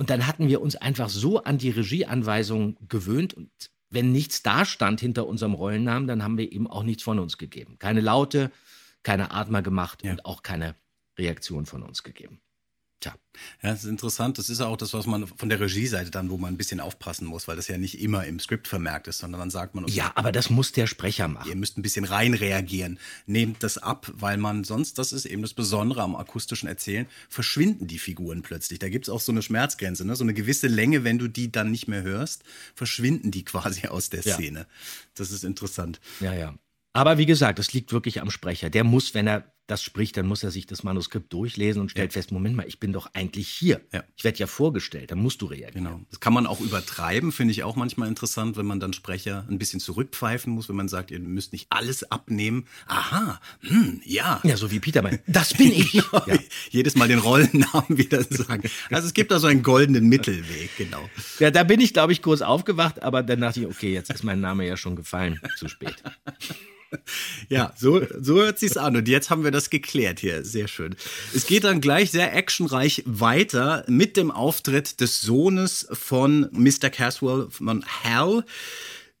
Und 0.00 0.08
dann 0.08 0.26
hatten 0.26 0.48
wir 0.48 0.62
uns 0.62 0.76
einfach 0.76 1.10
so 1.10 1.44
an 1.44 1.58
die 1.58 1.68
Regieanweisung 1.68 2.78
gewöhnt 2.88 3.34
und 3.34 3.50
wenn 3.90 4.12
nichts 4.12 4.42
da 4.42 4.64
stand 4.64 4.98
hinter 4.98 5.26
unserem 5.26 5.52
Rollennamen, 5.52 6.08
dann 6.08 6.22
haben 6.22 6.38
wir 6.38 6.50
eben 6.50 6.66
auch 6.66 6.84
nichts 6.84 7.02
von 7.02 7.18
uns 7.18 7.36
gegeben. 7.36 7.76
Keine 7.78 8.00
Laute, 8.00 8.50
keine 9.02 9.30
Atmer 9.30 9.60
gemacht 9.60 10.02
Ja. 10.02 10.12
und 10.12 10.24
auch 10.24 10.42
keine 10.42 10.74
Reaktion 11.18 11.66
von 11.66 11.82
uns 11.82 12.02
gegeben. 12.02 12.40
Tja, 13.00 13.14
Ja, 13.62 13.70
das 13.70 13.84
ist 13.84 13.88
interessant. 13.88 14.36
Das 14.36 14.50
ist 14.50 14.60
ja 14.60 14.66
auch 14.66 14.76
das, 14.76 14.92
was 14.92 15.06
man 15.06 15.26
von 15.26 15.48
der 15.48 15.58
Regieseite 15.58 16.10
dann, 16.10 16.28
wo 16.28 16.36
man 16.36 16.52
ein 16.52 16.58
bisschen 16.58 16.80
aufpassen 16.80 17.26
muss, 17.26 17.48
weil 17.48 17.56
das 17.56 17.66
ja 17.68 17.78
nicht 17.78 17.98
immer 18.00 18.26
im 18.26 18.38
Skript 18.38 18.68
vermerkt 18.68 19.08
ist, 19.08 19.18
sondern 19.18 19.40
dann 19.40 19.50
sagt 19.50 19.74
man, 19.74 19.84
okay, 19.84 19.94
ja, 19.94 20.12
aber 20.16 20.32
das 20.32 20.50
muss 20.50 20.72
der 20.72 20.86
Sprecher 20.86 21.26
machen. 21.26 21.48
ihr 21.48 21.56
müsst 21.56 21.78
ein 21.78 21.82
bisschen 21.82 22.04
rein 22.04 22.34
reagieren. 22.34 22.98
Nehmt 23.26 23.62
das 23.62 23.78
ab, 23.78 24.10
weil 24.14 24.36
man 24.36 24.64
sonst, 24.64 24.98
das 24.98 25.14
ist 25.14 25.24
eben 25.24 25.40
das 25.40 25.54
Besondere 25.54 26.02
am 26.02 26.14
akustischen 26.14 26.68
Erzählen, 26.68 27.06
verschwinden 27.30 27.86
die 27.86 27.98
Figuren 27.98 28.42
plötzlich. 28.42 28.78
Da 28.78 28.90
gibt's 28.90 29.08
auch 29.08 29.20
so 29.20 29.32
eine 29.32 29.40
Schmerzgrenze, 29.40 30.06
ne? 30.06 30.14
so 30.14 30.24
eine 30.24 30.34
gewisse 30.34 30.66
Länge, 30.68 31.02
wenn 31.02 31.18
du 31.18 31.28
die 31.28 31.50
dann 31.50 31.70
nicht 31.70 31.88
mehr 31.88 32.02
hörst, 32.02 32.44
verschwinden 32.74 33.30
die 33.30 33.44
quasi 33.46 33.86
aus 33.86 34.10
der 34.10 34.20
Ja. 34.24 34.34
Szene. 34.34 34.66
Das 35.14 35.30
ist 35.30 35.44
interessant. 35.44 36.00
Ja, 36.20 36.34
ja. 36.34 36.54
Aber 36.92 37.18
wie 37.18 37.26
gesagt, 37.26 37.58
es 37.60 37.72
liegt 37.72 37.92
wirklich 37.92 38.20
am 38.20 38.30
Sprecher. 38.30 38.68
Der 38.68 38.84
muss, 38.84 39.14
wenn 39.14 39.26
er 39.28 39.52
das 39.70 39.82
spricht, 39.82 40.16
dann 40.16 40.26
muss 40.26 40.42
er 40.42 40.50
sich 40.50 40.66
das 40.66 40.82
Manuskript 40.82 41.32
durchlesen 41.32 41.80
und 41.80 41.90
stellt 41.90 42.12
fest, 42.12 42.32
Moment 42.32 42.56
mal, 42.56 42.66
ich 42.66 42.80
bin 42.80 42.92
doch 42.92 43.10
eigentlich 43.14 43.48
hier. 43.48 43.80
Ja. 43.92 44.02
Ich 44.16 44.24
werde 44.24 44.38
ja 44.38 44.46
vorgestellt, 44.46 45.12
dann 45.12 45.20
musst 45.20 45.42
du 45.42 45.46
reagieren. 45.46 45.84
Genau. 45.84 46.00
Das 46.10 46.18
kann 46.18 46.32
man 46.32 46.46
auch 46.46 46.60
übertreiben, 46.60 47.30
finde 47.30 47.52
ich 47.52 47.62
auch 47.62 47.76
manchmal 47.76 48.08
interessant, 48.08 48.56
wenn 48.56 48.66
man 48.66 48.80
dann 48.80 48.92
Sprecher 48.92 49.46
ein 49.48 49.58
bisschen 49.58 49.78
zurückpfeifen 49.78 50.52
muss, 50.52 50.68
wenn 50.68 50.76
man 50.76 50.88
sagt, 50.88 51.10
ihr 51.10 51.20
müsst 51.20 51.52
nicht 51.52 51.68
alles 51.70 52.10
abnehmen. 52.10 52.66
Aha, 52.88 53.40
hm, 53.60 54.00
ja. 54.04 54.40
Ja, 54.42 54.56
so 54.56 54.70
wie 54.70 54.80
Peter 54.80 55.02
meint. 55.02 55.20
Das 55.26 55.54
bin 55.54 55.72
ich. 55.72 55.94
Ja. 56.26 56.38
Jedes 56.70 56.96
Mal 56.96 57.08
den 57.08 57.18
Rollennamen 57.18 57.96
wieder 57.96 58.22
sagen. 58.24 58.68
Also 58.90 59.06
es 59.06 59.14
gibt 59.14 59.30
da 59.30 59.38
so 59.38 59.46
einen 59.46 59.62
goldenen 59.62 60.08
Mittelweg, 60.08 60.70
genau. 60.76 61.08
ja, 61.38 61.50
da 61.50 61.62
bin 61.62 61.80
ich, 61.80 61.92
glaube 61.92 62.12
ich, 62.12 62.20
kurz 62.20 62.42
aufgewacht, 62.42 63.02
aber 63.02 63.22
dann 63.22 63.40
dachte 63.40 63.60
ich, 63.60 63.66
okay, 63.66 63.92
jetzt 63.92 64.10
ist 64.10 64.24
mein 64.24 64.40
Name 64.40 64.66
ja 64.66 64.76
schon 64.76 64.96
gefallen. 64.96 65.40
Zu 65.56 65.68
spät. 65.68 66.02
Ja, 67.48 67.72
so, 67.76 68.02
so 68.20 68.36
hört 68.36 68.58
sich's 68.58 68.76
an. 68.76 68.96
Und 68.96 69.08
jetzt 69.08 69.30
haben 69.30 69.44
wir 69.44 69.50
das 69.50 69.70
geklärt 69.70 70.20
hier. 70.20 70.44
Sehr 70.44 70.68
schön. 70.68 70.94
Es 71.34 71.46
geht 71.46 71.64
dann 71.64 71.80
gleich 71.80 72.10
sehr 72.10 72.34
actionreich 72.34 73.02
weiter 73.06 73.84
mit 73.88 74.16
dem 74.16 74.30
Auftritt 74.30 75.00
des 75.00 75.20
Sohnes 75.20 75.86
von 75.92 76.48
Mr. 76.52 76.90
Caswell, 76.90 77.48
von 77.50 77.84
Hal. 78.04 78.44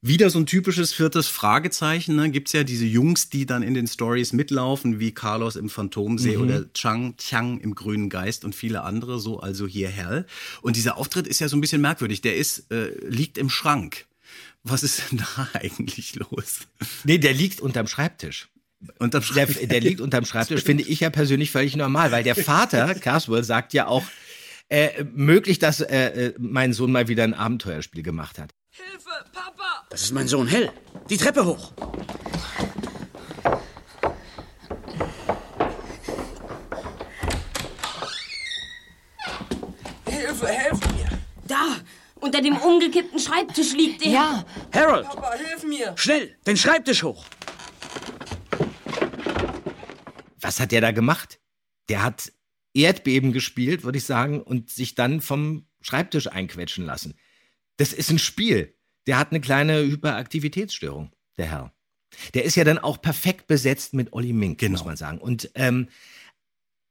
Wieder 0.02 0.30
so 0.30 0.38
ein 0.38 0.46
typisches 0.46 0.94
viertes 0.94 1.28
Fragezeichen. 1.28 2.16
Ne? 2.16 2.30
Gibt's 2.30 2.52
ja 2.52 2.64
diese 2.64 2.86
Jungs, 2.86 3.28
die 3.28 3.44
dann 3.44 3.62
in 3.62 3.74
den 3.74 3.86
Stories 3.86 4.32
mitlaufen, 4.32 4.98
wie 4.98 5.12
Carlos 5.12 5.56
im 5.56 5.68
Phantomsee 5.68 6.38
oder 6.38 6.72
Chang 6.72 7.16
Chang 7.18 7.58
im 7.60 7.74
Grünen 7.74 8.08
Geist 8.08 8.46
und 8.46 8.54
viele 8.54 8.82
andere. 8.82 9.18
So 9.18 9.40
also 9.40 9.66
hier 9.66 9.94
Hal. 9.94 10.26
Und 10.62 10.76
dieser 10.76 10.96
Auftritt 10.96 11.26
ist 11.26 11.40
ja 11.40 11.48
so 11.48 11.56
ein 11.56 11.60
bisschen 11.60 11.82
merkwürdig. 11.82 12.22
Der 12.22 12.36
ist 12.36 12.70
äh, 12.72 12.92
liegt 13.06 13.36
im 13.36 13.50
Schrank. 13.50 14.06
Was 14.62 14.82
ist 14.82 15.10
denn 15.10 15.18
da 15.36 15.48
eigentlich 15.54 16.16
los? 16.16 16.60
Nee, 17.04 17.18
der 17.18 17.32
liegt 17.32 17.60
unterm 17.60 17.86
Schreibtisch. 17.86 18.48
Und 18.98 19.12
dann 19.12 19.22
Der, 19.34 19.46
der 19.46 19.80
liegt 19.80 20.00
unterm 20.00 20.24
Schreibtisch, 20.24 20.62
finde 20.62 20.84
ich 20.84 21.00
ja 21.00 21.10
persönlich 21.10 21.50
völlig 21.50 21.76
normal, 21.76 22.12
weil 22.12 22.22
der 22.22 22.34
Vater, 22.34 22.94
Carswell, 23.00 23.44
sagt 23.44 23.74
ja 23.74 23.86
auch, 23.86 24.04
äh, 24.68 25.04
möglich, 25.12 25.58
dass 25.58 25.80
äh, 25.80 26.28
äh, 26.28 26.34
mein 26.38 26.72
Sohn 26.72 26.92
mal 26.92 27.08
wieder 27.08 27.24
ein 27.24 27.34
Abenteuerspiel 27.34 28.02
gemacht 28.02 28.38
hat. 28.38 28.54
Hilfe, 28.70 29.10
Papa! 29.32 29.86
Das 29.90 30.02
ist 30.02 30.12
mein 30.12 30.28
Sohn 30.28 30.46
Hell. 30.46 30.70
Die 31.10 31.16
Treppe 31.16 31.44
hoch. 31.44 31.72
Hilfe, 40.06 40.46
helf 40.46 40.80
mir! 40.80 41.18
Da, 41.46 41.76
unter 42.20 42.40
dem 42.42 42.56
umgekippten 42.56 43.18
Schreibtisch 43.18 43.72
liegt 43.74 44.02
er. 44.04 44.12
Ja, 44.12 44.44
Harold, 44.72 45.06
Papa, 45.06 45.34
hilf 45.34 45.64
mir! 45.64 45.92
schnell, 45.96 46.36
den 46.46 46.56
Schreibtisch 46.56 47.02
hoch. 47.02 47.24
Was 50.40 50.58
hat 50.60 50.72
der 50.72 50.80
da 50.80 50.90
gemacht? 50.90 51.40
Der 51.88 52.02
hat 52.02 52.32
Erdbeben 52.72 53.32
gespielt, 53.32 53.82
würde 53.84 53.98
ich 53.98 54.04
sagen, 54.04 54.40
und 54.42 54.70
sich 54.70 54.94
dann 54.94 55.20
vom 55.20 55.66
Schreibtisch 55.80 56.28
einquetschen 56.28 56.84
lassen. 56.84 57.14
Das 57.76 57.92
ist 57.92 58.10
ein 58.10 58.18
Spiel. 58.18 58.74
Der 59.06 59.18
hat 59.18 59.30
eine 59.30 59.40
kleine 59.40 59.80
Hyperaktivitätsstörung, 59.82 61.12
der 61.36 61.46
Herr. 61.46 61.72
Der 62.34 62.44
ist 62.44 62.56
ja 62.56 62.64
dann 62.64 62.78
auch 62.78 63.00
perfekt 63.00 63.46
besetzt 63.46 63.94
mit 63.94 64.12
Olli 64.12 64.32
Mink, 64.32 64.60
muss 64.62 64.80
Genau. 64.80 64.84
man 64.84 64.96
sagen. 64.96 65.18
Und 65.18 65.50
ähm, 65.54 65.88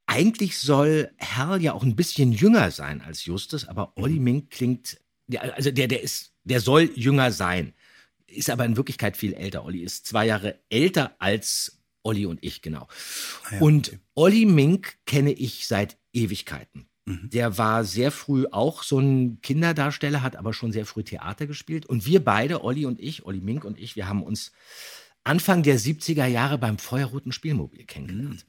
eigentlich 0.07 0.57
soll 0.57 1.11
Herr 1.17 1.57
ja 1.57 1.73
auch 1.73 1.83
ein 1.83 1.95
bisschen 1.95 2.31
jünger 2.31 2.71
sein 2.71 3.01
als 3.01 3.25
Justus, 3.25 3.67
aber 3.67 3.93
Olli 3.95 4.19
Mink 4.19 4.49
klingt, 4.49 4.99
also 5.37 5.71
der, 5.71 5.87
der 5.87 6.01
ist, 6.01 6.33
der 6.43 6.59
soll 6.59 6.91
jünger 6.95 7.31
sein, 7.31 7.73
ist 8.27 8.49
aber 8.49 8.65
in 8.65 8.77
Wirklichkeit 8.77 9.17
viel 9.17 9.33
älter. 9.33 9.65
Olli 9.65 9.81
ist 9.81 10.05
zwei 10.05 10.25
Jahre 10.25 10.59
älter 10.69 11.15
als 11.19 11.79
Olli 12.03 12.25
und 12.25 12.39
ich, 12.43 12.61
genau. 12.61 12.87
ja, 13.51 13.59
und 13.59 13.89
okay. 13.89 13.99
Olli 14.15 14.45
Mink 14.45 14.97
kenne 15.05 15.31
ich 15.31 15.67
seit 15.67 15.97
Ewigkeiten. 16.13 16.87
Mhm. 17.05 17.29
Der 17.29 17.57
war 17.57 17.83
sehr 17.83 18.11
früh 18.11 18.45
auch 18.51 18.83
so 18.83 18.99
ein 18.99 19.41
Kinderdarsteller, 19.41 20.21
hat 20.21 20.35
aber 20.35 20.53
schon 20.53 20.71
sehr 20.71 20.85
früh 20.85 21.03
Theater 21.03 21.47
gespielt. 21.47 21.85
Und 21.85 22.05
wir 22.05 22.23
beide, 22.23 22.63
Olli 22.63 22.85
und 22.85 22.99
ich, 22.99 23.25
Olli 23.25 23.41
Mink 23.41 23.65
und 23.65 23.77
ich, 23.77 23.95
wir 23.95 24.07
haben 24.07 24.23
uns 24.23 24.51
Anfang 25.23 25.63
der 25.63 25.79
70er 25.79 26.25
Jahre 26.25 26.57
beim 26.57 26.77
Feuerroten 26.77 27.31
Spielmobil 27.31 27.85
kennengelernt. 27.85 28.45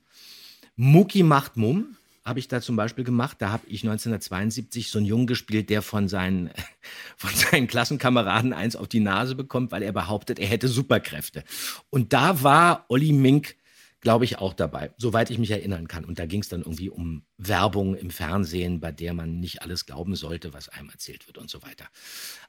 Mucki 0.77 1.23
macht 1.23 1.57
Mumm 1.57 1.97
habe 2.25 2.39
ich 2.39 2.49
da 2.49 2.61
zum 2.61 2.77
Beispiel 2.77 3.05
gemacht. 3.05 3.39
Da 3.41 3.51
habe 3.51 3.67
ich 3.67 3.83
1972 3.83 4.91
so 4.91 4.99
einen 4.99 5.07
Jungen 5.07 5.27
gespielt, 5.27 5.71
der 5.71 5.83
von 5.83 6.09
seinen, 6.09 6.51
von 7.17 7.31
seinen 7.35 7.67
Klassenkameraden 7.67 8.53
eins 8.53 8.77
auf 8.77 8.89
die 8.89 9.01
Nase 9.01 9.35
bekommt, 9.35 9.73
weil 9.73 9.83
er 9.83 9.93
behauptet, 9.93 10.39
er 10.39 10.49
hätte 10.49 10.69
Superkräfte. 10.69 11.45
Und 11.89 12.13
da 12.13 12.43
war 12.43 12.85
Olli 12.89 13.13
Mink, 13.13 13.57
glaube 14.01 14.25
ich, 14.25 14.39
auch 14.39 14.55
dabei, 14.55 14.93
soweit 14.97 15.31
ich 15.31 15.39
mich 15.39 15.51
erinnern 15.51 15.87
kann. 15.87 16.05
Und 16.05 16.19
da 16.19 16.27
ging 16.27 16.41
es 16.41 16.49
dann 16.49 16.61
irgendwie 16.61 16.89
um 16.89 17.23
Werbung 17.37 17.95
im 17.95 18.11
Fernsehen, 18.11 18.81
bei 18.81 18.93
der 18.93 19.13
man 19.13 19.41
nicht 19.41 19.63
alles 19.63 19.85
glauben 19.85 20.17
sollte, 20.17 20.55
was 20.55 20.69
einem 20.71 20.89
erzählt 20.91 21.27
wird 21.27 21.37
und 21.37 21.51
so 21.51 21.63
weiter. 21.63 21.87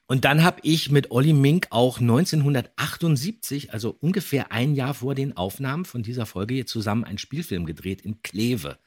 Und 0.08 0.26
dann 0.26 0.44
habe 0.44 0.60
ich 0.64 0.92
mit 0.92 1.12
Olli 1.12 1.34
Mink 1.34 1.68
auch 1.70 2.00
1978, 2.00 3.74
also 3.74 3.96
ungefähr 4.00 4.52
ein 4.52 4.76
Jahr 4.76 4.94
vor 4.94 5.14
den 5.14 5.36
Aufnahmen 5.36 5.86
von 5.86 6.04
dieser 6.04 6.26
Folge, 6.26 6.54
hier 6.54 6.66
zusammen 6.66 7.04
einen 7.04 7.18
Spielfilm 7.18 7.66
gedreht 7.66 8.02
in 8.02 8.22
Kleve. 8.22 8.78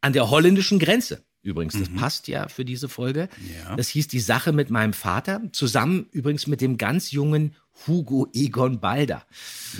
An 0.00 0.12
der 0.12 0.30
holländischen 0.30 0.78
Grenze. 0.78 1.24
Übrigens, 1.42 1.78
das 1.78 1.88
passt 1.88 2.28
ja 2.28 2.48
für 2.48 2.66
diese 2.66 2.90
Folge. 2.90 3.30
Ja. 3.64 3.74
Das 3.76 3.88
hieß 3.88 4.08
die 4.08 4.20
Sache 4.20 4.52
mit 4.52 4.68
meinem 4.68 4.92
Vater, 4.92 5.40
zusammen 5.52 6.06
übrigens 6.12 6.46
mit 6.46 6.60
dem 6.60 6.76
ganz 6.76 7.12
jungen 7.12 7.54
Hugo 7.86 8.28
Egon 8.34 8.78
Balder. 8.80 9.24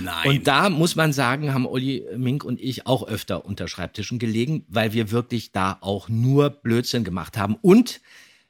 Nein. 0.02 0.28
Und 0.28 0.46
da 0.46 0.70
muss 0.70 0.96
man 0.96 1.12
sagen, 1.12 1.52
haben 1.52 1.66
Olli 1.66 2.06
Mink 2.16 2.44
und 2.44 2.60
ich 2.60 2.86
auch 2.86 3.06
öfter 3.06 3.44
unter 3.44 3.68
Schreibtischen 3.68 4.18
gelegen, 4.18 4.64
weil 4.68 4.94
wir 4.94 5.10
wirklich 5.10 5.52
da 5.52 5.76
auch 5.82 6.08
nur 6.08 6.48
Blödsinn 6.48 7.04
gemacht 7.04 7.36
haben. 7.36 7.56
Und 7.60 8.00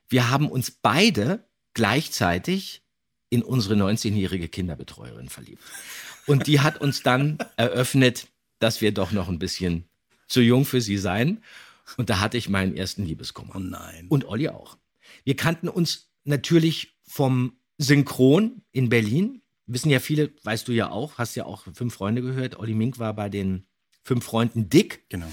wir 0.08 0.30
haben 0.30 0.48
uns 0.48 0.70
beide 0.70 1.44
gleichzeitig 1.74 2.82
in 3.28 3.42
unsere 3.42 3.74
19-jährige 3.74 4.48
Kinderbetreuerin 4.48 5.28
verliebt. 5.28 5.62
Und 6.26 6.46
die 6.46 6.60
hat 6.60 6.80
uns 6.80 7.02
dann 7.02 7.38
eröffnet, 7.56 8.28
dass 8.60 8.80
wir 8.80 8.92
doch 8.92 9.10
noch 9.10 9.28
ein 9.28 9.38
bisschen 9.40 9.84
zu 10.30 10.40
jung 10.40 10.64
für 10.64 10.80
sie 10.80 10.96
seien. 10.96 11.42
Und 11.96 12.08
da 12.08 12.20
hatte 12.20 12.38
ich 12.38 12.48
meinen 12.48 12.76
ersten 12.76 13.04
Liebeskummer. 13.04 13.54
oh 13.56 13.58
nein. 13.58 14.06
Und 14.08 14.24
Olli 14.24 14.48
auch. 14.48 14.78
Wir 15.24 15.36
kannten 15.36 15.68
uns 15.68 16.10
natürlich 16.24 16.96
vom 17.02 17.58
Synchron 17.78 18.62
in 18.72 18.88
Berlin. 18.88 19.42
Wissen 19.66 19.90
ja 19.90 20.00
viele, 20.00 20.32
weißt 20.44 20.68
du 20.68 20.72
ja 20.72 20.90
auch, 20.90 21.18
hast 21.18 21.34
ja 21.34 21.44
auch 21.44 21.64
fünf 21.74 21.94
Freunde 21.94 22.22
gehört. 22.22 22.58
Olli 22.58 22.74
Mink 22.74 22.98
war 22.98 23.14
bei 23.14 23.28
den 23.28 23.66
fünf 24.02 24.24
Freunden 24.24 24.68
dick. 24.68 25.08
genau. 25.08 25.30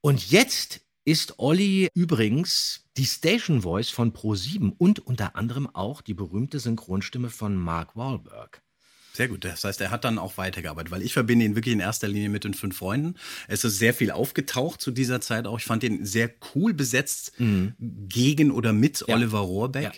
Und 0.00 0.30
jetzt 0.30 0.80
ist 1.04 1.38
Olli 1.38 1.88
übrigens 1.94 2.84
die 2.96 3.06
Station 3.06 3.62
Voice 3.62 3.90
von 3.90 4.12
Pro7 4.12 4.74
und 4.76 5.00
unter 5.00 5.36
anderem 5.36 5.66
auch 5.74 6.02
die 6.02 6.14
berühmte 6.14 6.58
Synchronstimme 6.58 7.30
von 7.30 7.56
Mark 7.56 7.96
Wahlberg. 7.96 8.62
Sehr 9.18 9.26
gut. 9.28 9.44
Das 9.44 9.64
heißt, 9.64 9.80
er 9.80 9.90
hat 9.90 10.04
dann 10.04 10.16
auch 10.16 10.36
weitergearbeitet, 10.38 10.92
weil 10.92 11.02
ich 11.02 11.12
verbinde 11.12 11.44
ihn 11.44 11.56
wirklich 11.56 11.72
in 11.74 11.80
erster 11.80 12.06
Linie 12.06 12.28
mit 12.28 12.44
den 12.44 12.54
fünf 12.54 12.76
Freunden. 12.78 13.16
Es 13.48 13.64
ist 13.64 13.76
sehr 13.78 13.92
viel 13.92 14.12
aufgetaucht 14.12 14.80
zu 14.80 14.92
dieser 14.92 15.20
Zeit 15.20 15.46
auch. 15.48 15.58
Ich 15.58 15.64
fand 15.64 15.82
ihn 15.82 16.06
sehr 16.06 16.30
cool 16.54 16.72
besetzt 16.72 17.32
gegen 17.80 18.50
oder 18.52 18.72
mit 18.72 19.04
Ja. 19.06 19.14
Oliver 19.16 19.40
Rohrbeck. 19.40 19.82
Ja. 19.82 19.90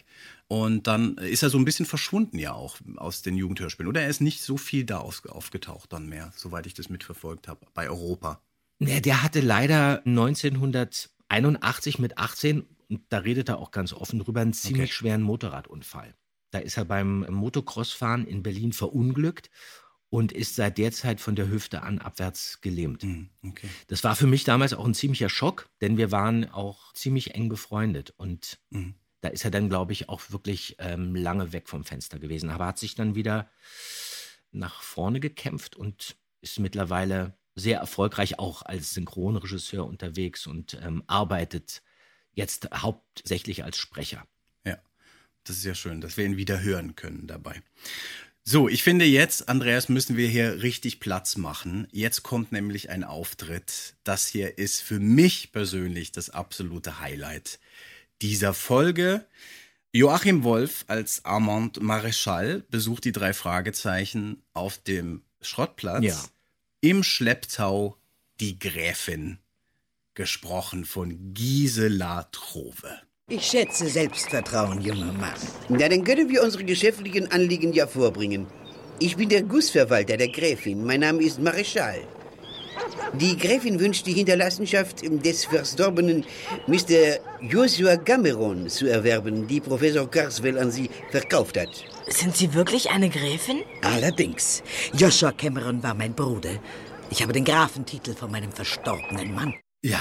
Und 0.48 0.86
dann 0.86 1.18
ist 1.18 1.42
er 1.42 1.50
so 1.50 1.58
ein 1.58 1.66
bisschen 1.66 1.84
verschwunden 1.86 2.38
ja 2.38 2.54
auch 2.54 2.78
aus 2.96 3.20
den 3.22 3.36
Jugendhörspielen. 3.36 3.88
Oder 3.90 4.00
er 4.00 4.08
ist 4.08 4.20
nicht 4.22 4.40
so 4.42 4.56
viel 4.56 4.84
da 4.84 4.98
auf, 4.98 5.22
aufgetaucht 5.26 5.92
dann 5.92 6.08
mehr, 6.08 6.32
soweit 6.34 6.66
ich 6.66 6.72
das 6.74 6.88
mitverfolgt 6.88 7.46
habe, 7.46 7.66
bei 7.74 7.88
Europa. 7.90 8.40
Nee, 8.78 9.00
der 9.02 9.22
hatte 9.22 9.40
leider 9.40 10.02
1981 10.06 11.98
mit 11.98 12.18
18, 12.18 12.64
und 12.88 13.02
da 13.10 13.18
redet 13.18 13.48
er 13.48 13.58
auch 13.58 13.70
ganz 13.70 13.92
offen 13.92 14.18
drüber, 14.18 14.40
einen 14.40 14.52
ziemlich 14.52 14.84
Okay. 14.90 14.92
schweren 14.92 15.22
Motorradunfall. 15.22 16.14
Da 16.50 16.58
ist 16.58 16.76
er 16.76 16.84
beim 16.84 17.20
Motocrossfahren 17.28 18.26
in 18.26 18.42
Berlin 18.42 18.72
verunglückt 18.72 19.50
und 20.08 20.32
ist 20.32 20.56
seit 20.56 20.78
der 20.78 20.90
Zeit 20.92 21.20
von 21.20 21.36
der 21.36 21.48
Hüfte 21.48 21.82
an 21.82 22.00
abwärts 22.00 22.60
gelähmt. 22.60 23.02
Hm, 23.02 23.30
okay. 23.46 23.68
Das 23.86 24.02
war 24.02 24.16
für 24.16 24.26
mich 24.26 24.44
damals 24.44 24.74
auch 24.74 24.84
ein 24.84 24.94
ziemlicher 24.94 25.28
Schock, 25.28 25.68
denn 25.80 25.96
wir 25.96 26.10
waren 26.10 26.50
auch 26.50 26.92
ziemlich 26.94 27.34
eng 27.34 27.48
befreundet. 27.48 28.12
Und 28.16 28.58
Mhm. 28.70 28.94
da 29.20 29.28
ist 29.28 29.44
er 29.44 29.52
dann, 29.52 29.68
glaube 29.68 29.92
ich, 29.92 30.08
auch 30.08 30.20
wirklich 30.30 30.76
ähm, 30.80 31.14
lange 31.14 31.52
weg 31.52 31.68
vom 31.68 31.84
Fenster 31.84 32.18
gewesen. 32.18 32.50
Aber 32.50 32.66
hat 32.66 32.78
sich 32.78 32.96
dann 32.96 33.14
wieder 33.14 33.48
nach 34.50 34.82
vorne 34.82 35.20
gekämpft 35.20 35.76
und 35.76 36.16
ist 36.40 36.58
mittlerweile 36.58 37.38
sehr 37.54 37.78
erfolgreich 37.78 38.38
auch 38.40 38.62
als 38.62 38.94
Synchronregisseur 38.94 39.86
unterwegs 39.86 40.46
und 40.46 40.78
ähm, 40.82 41.04
arbeitet 41.06 41.82
jetzt 42.32 42.68
hauptsächlich 42.74 43.62
als 43.62 43.76
Sprecher. 43.76 44.26
Das 45.44 45.56
ist 45.56 45.64
ja 45.64 45.74
schön, 45.74 46.00
dass 46.00 46.16
wir 46.16 46.24
ihn 46.24 46.36
wieder 46.36 46.60
hören 46.60 46.96
können 46.96 47.26
dabei. 47.26 47.62
So, 48.42 48.68
ich 48.68 48.82
finde 48.82 49.04
jetzt, 49.04 49.48
Andreas, 49.48 49.88
müssen 49.88 50.16
wir 50.16 50.28
hier 50.28 50.62
richtig 50.62 50.98
Platz 50.98 51.36
machen. 51.36 51.86
Jetzt 51.92 52.22
kommt 52.22 52.52
nämlich 52.52 52.90
ein 52.90 53.04
Auftritt. 53.04 53.94
Das 54.02 54.26
hier 54.26 54.58
ist 54.58 54.80
für 54.80 54.98
mich 54.98 55.52
persönlich 55.52 56.10
das 56.10 56.30
absolute 56.30 57.00
Highlight 57.00 57.60
dieser 58.22 58.54
Folge. 58.54 59.26
Joachim 59.92 60.42
Wolf 60.42 60.84
als 60.88 61.24
Armand 61.24 61.80
Maréchal 61.80 62.62
besucht 62.70 63.04
die 63.04 63.12
drei 63.12 63.32
Fragezeichen 63.32 64.42
auf 64.52 64.78
dem 64.78 65.22
Schrottplatz. 65.40 66.04
Ja. 66.04 66.24
Im 66.80 67.02
Schlepptau 67.02 67.96
die 68.40 68.58
Gräfin, 68.58 69.38
gesprochen 70.14 70.84
von 70.84 71.34
Gisela 71.34 72.24
Trove. 72.32 73.00
Ich 73.32 73.46
schätze 73.46 73.88
Selbstvertrauen, 73.88 74.80
junger 74.80 75.12
Mann. 75.12 75.40
Na, 75.68 75.88
dann 75.88 76.02
können 76.02 76.28
wir 76.28 76.42
unsere 76.42 76.64
geschäftlichen 76.64 77.30
Anliegen 77.30 77.72
ja 77.72 77.86
vorbringen. 77.86 78.48
Ich 78.98 79.16
bin 79.16 79.28
der 79.28 79.42
Gussverwalter 79.42 80.16
der 80.16 80.30
Gräfin. 80.30 80.84
Mein 80.84 80.98
Name 80.98 81.22
ist 81.22 81.38
Mareschal. 81.40 82.00
Die 83.12 83.36
Gräfin 83.36 83.78
wünscht 83.78 84.04
die 84.08 84.14
Hinterlassenschaft 84.14 85.02
des 85.24 85.44
verstorbenen 85.44 86.24
Mr. 86.66 87.20
Joshua 87.40 87.94
Gameron 87.94 88.68
zu 88.68 88.88
erwerben, 88.88 89.46
die 89.46 89.60
Professor 89.60 90.10
Carswell 90.10 90.58
an 90.58 90.72
Sie 90.72 90.90
verkauft 91.12 91.56
hat. 91.56 91.84
Sind 92.08 92.36
Sie 92.36 92.52
wirklich 92.52 92.90
eine 92.90 93.10
Gräfin? 93.10 93.62
Allerdings. 93.82 94.60
Joshua 94.92 95.30
Cameron 95.30 95.80
war 95.84 95.94
mein 95.94 96.14
Bruder. 96.14 96.58
Ich 97.10 97.22
habe 97.22 97.32
den 97.32 97.44
Grafentitel 97.44 98.12
von 98.12 98.32
meinem 98.32 98.50
verstorbenen 98.50 99.32
Mann. 99.32 99.54
Ja. 99.82 100.00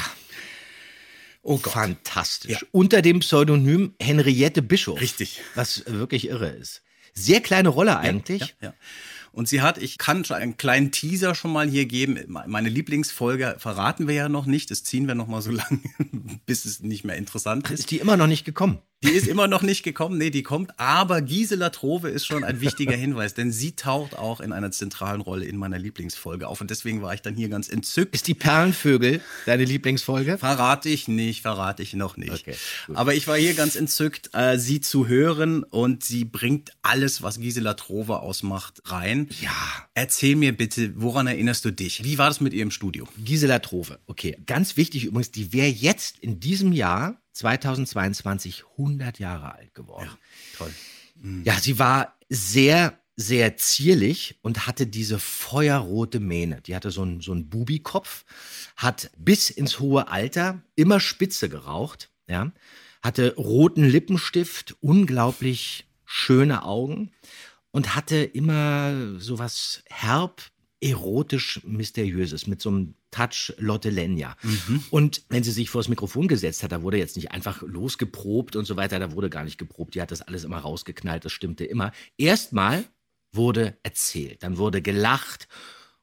Oh 1.42 1.58
Gott. 1.58 1.74
Fantastisch. 1.74 2.52
Ja. 2.52 2.60
Unter 2.72 3.02
dem 3.02 3.20
Pseudonym 3.20 3.94
Henriette 4.00 4.62
Bischof. 4.62 5.00
Richtig. 5.00 5.42
Was 5.56 5.84
wirklich 5.88 6.28
irre 6.28 6.50
ist. 6.50 6.82
Sehr 7.14 7.42
kleine 7.42 7.70
Rolle 7.70 7.98
eigentlich. 7.98 8.56
Ja, 8.62 8.70
ja. 8.70 8.74
Und 9.32 9.48
sie 9.48 9.62
hat, 9.62 9.78
ich 9.78 9.98
kann 9.98 10.26
schon 10.26 10.38
einen 10.38 10.58
kleinen 10.58 10.92
Teaser 10.92 11.36
schon 11.36 11.52
mal 11.52 11.70
hier 11.70 11.86
geben. 11.86 12.20
Meine 12.28 12.70
Lieblingsfolge 12.70 13.56
verraten 13.60 14.08
wir 14.08 14.16
ja 14.16 14.30
noch 14.30 14.46
nicht. 14.46 14.72
Das 14.72 14.84
ziehen 14.84 15.08
wir 15.08 15.16
noch 15.16 15.28
mal 15.28 15.42
so 15.42 15.52
lange, 15.52 15.80
bis 16.46 16.66
es 16.66 16.82
nicht 16.82 17.04
mehr 17.04 17.16
interessant 17.16 17.70
ist. 17.70 17.82
Ist 17.82 17.92
die 17.92 18.00
immer 18.00 18.18
noch 18.18 18.28
nicht 18.28 18.46
gekommen? 18.46 18.80
Die 19.02 19.12
ist 19.12 19.28
immer 19.28 19.48
noch 19.48 19.62
nicht 19.62 19.84
gekommen. 19.84 20.18
Nee, 20.18 20.30
die 20.30 20.44
kommt. 20.44 20.78
Aber 20.78 21.22
Gisela 21.22 21.70
Trove 21.70 22.10
ist 22.10 22.26
schon 22.26 22.44
ein 22.44 22.60
wichtiger 22.60 22.98
Hinweis, 22.98 23.34
denn 23.34 23.50
sie 23.50 23.72
taucht 23.72 24.18
auch 24.18 24.42
in 24.42 24.52
einer 24.52 24.72
zentralen 24.72 25.22
Rolle 25.22 25.46
in 25.46 25.56
meiner 25.56 25.80
Lieblingsfolge 25.80 26.50
auf. 26.50 26.60
Und 26.60 26.70
deswegen 26.70 27.02
war 27.02 27.14
ich 27.14 27.22
dann 27.22 27.34
hier 27.34 27.48
ganz 27.48 27.70
entzückt. 27.70 28.14
Ist 28.14 28.28
die 28.28 28.34
Perlenvögel 28.34 29.22
deine 29.46 29.64
Lieblingsfolge? 29.64 30.38
Verrate 30.38 30.90
ich 30.90 31.08
nicht, 31.08 31.44
verrate 31.44 31.82
ich 31.82 31.94
noch 31.94 32.18
nicht. 32.18 32.46
Okay. 32.46 32.56
Aber 32.94 33.14
ich 33.14 33.26
war 33.30 33.38
hier 33.38 33.54
ganz 33.54 33.78
entzückt, 33.78 34.32
äh, 34.34 34.58
sie 34.58 34.82
zu 34.82 35.08
hören 35.08 35.64
und 35.64 36.04
sie 36.04 36.26
bringt 36.26 36.74
alles, 36.82 37.22
was 37.22 37.40
Gisela 37.40 37.76
Trove 37.76 38.20
ausmacht, 38.20 38.82
rein. 38.84 39.30
Ja. 39.40 39.52
Erzähl 39.94 40.36
mir 40.36 40.56
bitte, 40.56 40.92
woran 40.98 41.26
erinnerst 41.26 41.64
du 41.64 41.72
dich? 41.72 42.04
Wie 42.04 42.18
war 42.18 42.28
das 42.28 42.42
mit 42.42 42.54
ihr 42.54 42.64
im 42.64 42.72
Studio? 42.72 43.08
Gisela 43.24 43.60
Trove. 43.60 43.98
Okay. 44.08 44.36
Ganz 44.46 44.76
wichtig 44.76 45.06
übrigens, 45.06 45.32
die 45.32 45.54
wäre 45.54 45.70
jetzt 45.70 46.20
in 46.20 46.42
diesem 46.42 46.74
Jahr 46.74 47.18
2022 47.40 48.66
100 48.78 49.20
Jahre 49.20 49.56
alt 49.56 49.74
geworden. 49.74 50.10
Toll. 50.58 50.74
Ja, 51.44 51.60
sie 51.60 51.80
war 51.80 52.18
sehr, 52.30 53.00
sehr 53.16 53.58
zierlich 53.58 54.40
und 54.42 54.68
hatte 54.68 54.88
diese 54.88 55.20
feuerrote 55.20 56.20
Mähne. 56.20 56.62
Die 56.62 56.76
hatte 56.76 56.92
so 56.92 57.02
einen, 57.02 57.22
so 57.22 57.32
einen 57.32 57.50
Bubikopf, 57.50 58.26
hat 58.76 59.12
bis 59.18 59.50
ins 59.50 59.80
hohe 59.80 60.10
Alter 60.10 60.62
immer 60.76 61.00
Spitze 61.00 61.50
geraucht, 61.50 62.10
ja, 62.28 62.52
hatte 63.02 63.36
roten 63.36 63.84
Lippenstift, 63.84 64.76
unglaublich 64.82 65.88
schöne 66.06 66.64
Augen 66.64 67.12
und 67.72 67.96
hatte 67.96 68.18
immer 68.18 69.20
sowas 69.20 69.84
herb, 69.90 70.42
erotisch 70.82 71.62
mysteriöses 71.66 72.48
mit 72.48 72.62
so 72.62 72.70
einem 72.70 72.94
Touch 73.12 73.54
Lotte 73.58 73.90
Lenya. 73.90 74.38
Und 74.92 75.24
wenn 75.30 75.44
sie 75.44 75.52
sich 75.52 75.70
vor 75.70 75.82
das 75.82 75.90
Mikrofon 75.90 76.28
gesetzt 76.28 76.64
hat, 76.64 76.72
da 76.72 76.82
wurde 76.82 76.98
jetzt 76.98 77.16
nicht 77.16 77.32
einfach 77.32 77.62
losgeprobt 77.64 78.56
und 78.56 78.66
so 78.66 78.78
weiter, 78.78 79.00
da 79.00 79.12
wurde 79.12 79.30
gar 79.30 79.44
nicht 79.44 79.58
geprobt, 79.58 79.96
die 79.96 80.02
hat 80.02 80.12
das 80.12 80.22
alles 80.22 80.44
immer 80.44 80.60
rausgeknallt, 80.60 81.26
das 81.26 81.34
stimmte 81.34 81.66
immer. 81.66 81.92
Erstmal 82.18 82.86
wurde 83.32 83.78
erzählt, 83.84 84.44
dann 84.44 84.58
wurde 84.58 84.82
gelacht 84.82 85.48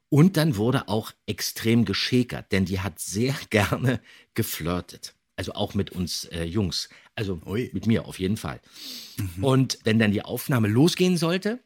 und 0.09 0.37
dann 0.37 0.55
wurde 0.55 0.87
auch 0.87 1.11
extrem 1.25 1.83
geschäkert, 1.85 2.51
denn 2.51 2.65
die 2.65 2.79
hat 2.79 2.99
sehr 2.99 3.35
gerne 3.49 3.99
geflirtet. 4.33 5.15
Also 5.35 5.53
auch 5.53 5.75
mit 5.75 5.91
uns 5.91 6.25
äh, 6.25 6.43
Jungs. 6.45 6.89
Also 7.13 7.39
Ui. 7.45 7.69
mit 7.73 7.85
mir 7.85 8.05
auf 8.05 8.19
jeden 8.19 8.37
Fall. 8.37 8.59
Und 9.41 9.79
wenn 9.83 9.99
dann 9.99 10.11
die 10.11 10.23
Aufnahme 10.23 10.67
losgehen 10.67 11.15
sollte, 11.17 11.59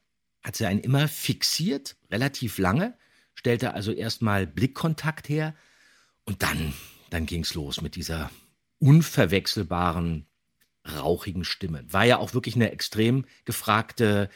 hat 0.43 0.55
sie 0.55 0.65
einen 0.65 0.81
immer 0.81 1.07
fixiert, 1.07 1.95
relativ 2.09 2.57
lange, 2.57 2.97
stellte 3.41 3.73
also 3.73 3.91
erstmal 3.91 4.45
Blickkontakt 4.45 5.27
her 5.27 5.55
und 6.25 6.43
dann, 6.43 6.75
dann 7.09 7.25
ging's 7.25 7.55
los 7.55 7.81
mit 7.81 7.95
dieser 7.95 8.29
unverwechselbaren, 8.77 10.27
rauchigen 10.87 11.43
Stimme. 11.43 11.83
War 11.91 12.05
ja 12.05 12.17
auch 12.17 12.35
wirklich 12.35 12.53
eine 12.53 12.71
extrem 12.71 13.25
gefragte 13.43 14.29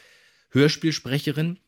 Hörspielsprecherin, 0.50 1.60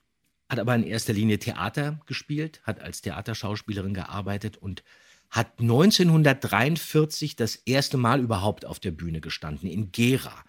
hat 0.48 0.58
aber 0.58 0.74
in 0.74 0.82
erster 0.82 1.12
Linie 1.12 1.38
Theater 1.38 2.00
gespielt, 2.06 2.60
hat 2.64 2.80
als 2.80 3.02
Theaterschauspielerin 3.02 3.94
gearbeitet 3.94 4.56
und 4.56 4.82
hat 5.30 5.60
1943 5.60 7.36
das 7.36 7.54
erste 7.54 7.98
Mal 7.98 8.20
überhaupt 8.20 8.64
auf 8.64 8.80
der 8.80 8.90
Bühne 8.90 9.20
gestanden, 9.20 9.68
in 9.70 9.92
Gera. 9.92 10.44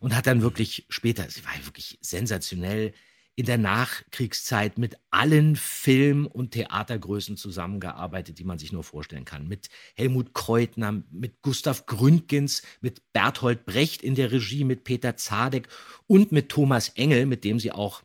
Und 0.00 0.16
hat 0.16 0.26
dann 0.26 0.42
wirklich 0.42 0.86
später, 0.88 1.30
sie 1.30 1.44
war 1.44 1.52
wirklich 1.64 1.98
sensationell, 2.00 2.94
in 3.34 3.46
der 3.46 3.56
Nachkriegszeit 3.58 4.76
mit 4.76 4.96
allen 5.10 5.56
Film- 5.56 6.26
und 6.26 6.50
Theatergrößen 6.50 7.36
zusammengearbeitet, 7.38 8.38
die 8.38 8.44
man 8.44 8.58
sich 8.58 8.72
nur 8.72 8.84
vorstellen 8.84 9.24
kann. 9.24 9.48
Mit 9.48 9.70
Helmut 9.94 10.34
Kreutner, 10.34 11.02
mit 11.10 11.40
Gustav 11.40 11.86
Gründgens, 11.86 12.62
mit 12.82 13.02
Berthold 13.14 13.64
Brecht 13.64 14.02
in 14.02 14.14
der 14.14 14.32
Regie, 14.32 14.64
mit 14.64 14.84
Peter 14.84 15.16
Zadek 15.16 15.68
und 16.06 16.30
mit 16.30 16.50
Thomas 16.50 16.90
Engel, 16.90 17.24
mit 17.24 17.44
dem 17.44 17.58
sie 17.58 17.72
auch 17.72 18.02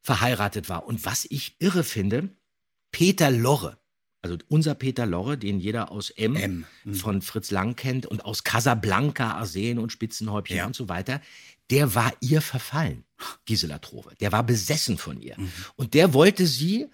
verheiratet 0.00 0.68
war. 0.68 0.86
Und 0.86 1.04
was 1.04 1.26
ich 1.30 1.56
irre 1.60 1.84
finde, 1.84 2.30
Peter 2.90 3.30
Lorre, 3.30 3.78
also 4.22 4.36
unser 4.48 4.74
Peter 4.74 5.06
Lorre, 5.06 5.38
den 5.38 5.60
jeder 5.60 5.92
aus 5.92 6.10
M, 6.10 6.34
M, 6.34 6.66
von 6.92 7.22
Fritz 7.22 7.52
Lang 7.52 7.76
kennt 7.76 8.04
und 8.04 8.24
aus 8.24 8.42
Casablanca, 8.42 9.32
Arsen 9.34 9.78
und 9.78 9.92
Spitzenhäubchen 9.92 10.56
Ja. 10.56 10.66
und 10.66 10.74
so 10.74 10.88
weiter, 10.88 11.20
der 11.70 11.94
war 11.94 12.12
ihr 12.20 12.42
verfallen, 12.42 13.04
Gisela 13.44 13.78
Trove. 13.78 14.14
Der 14.20 14.32
war 14.32 14.42
besessen 14.44 14.98
von 14.98 15.20
ihr. 15.20 15.36
Und 15.76 15.94
der 15.94 16.14
wollte 16.14 16.46
sie 16.46 16.88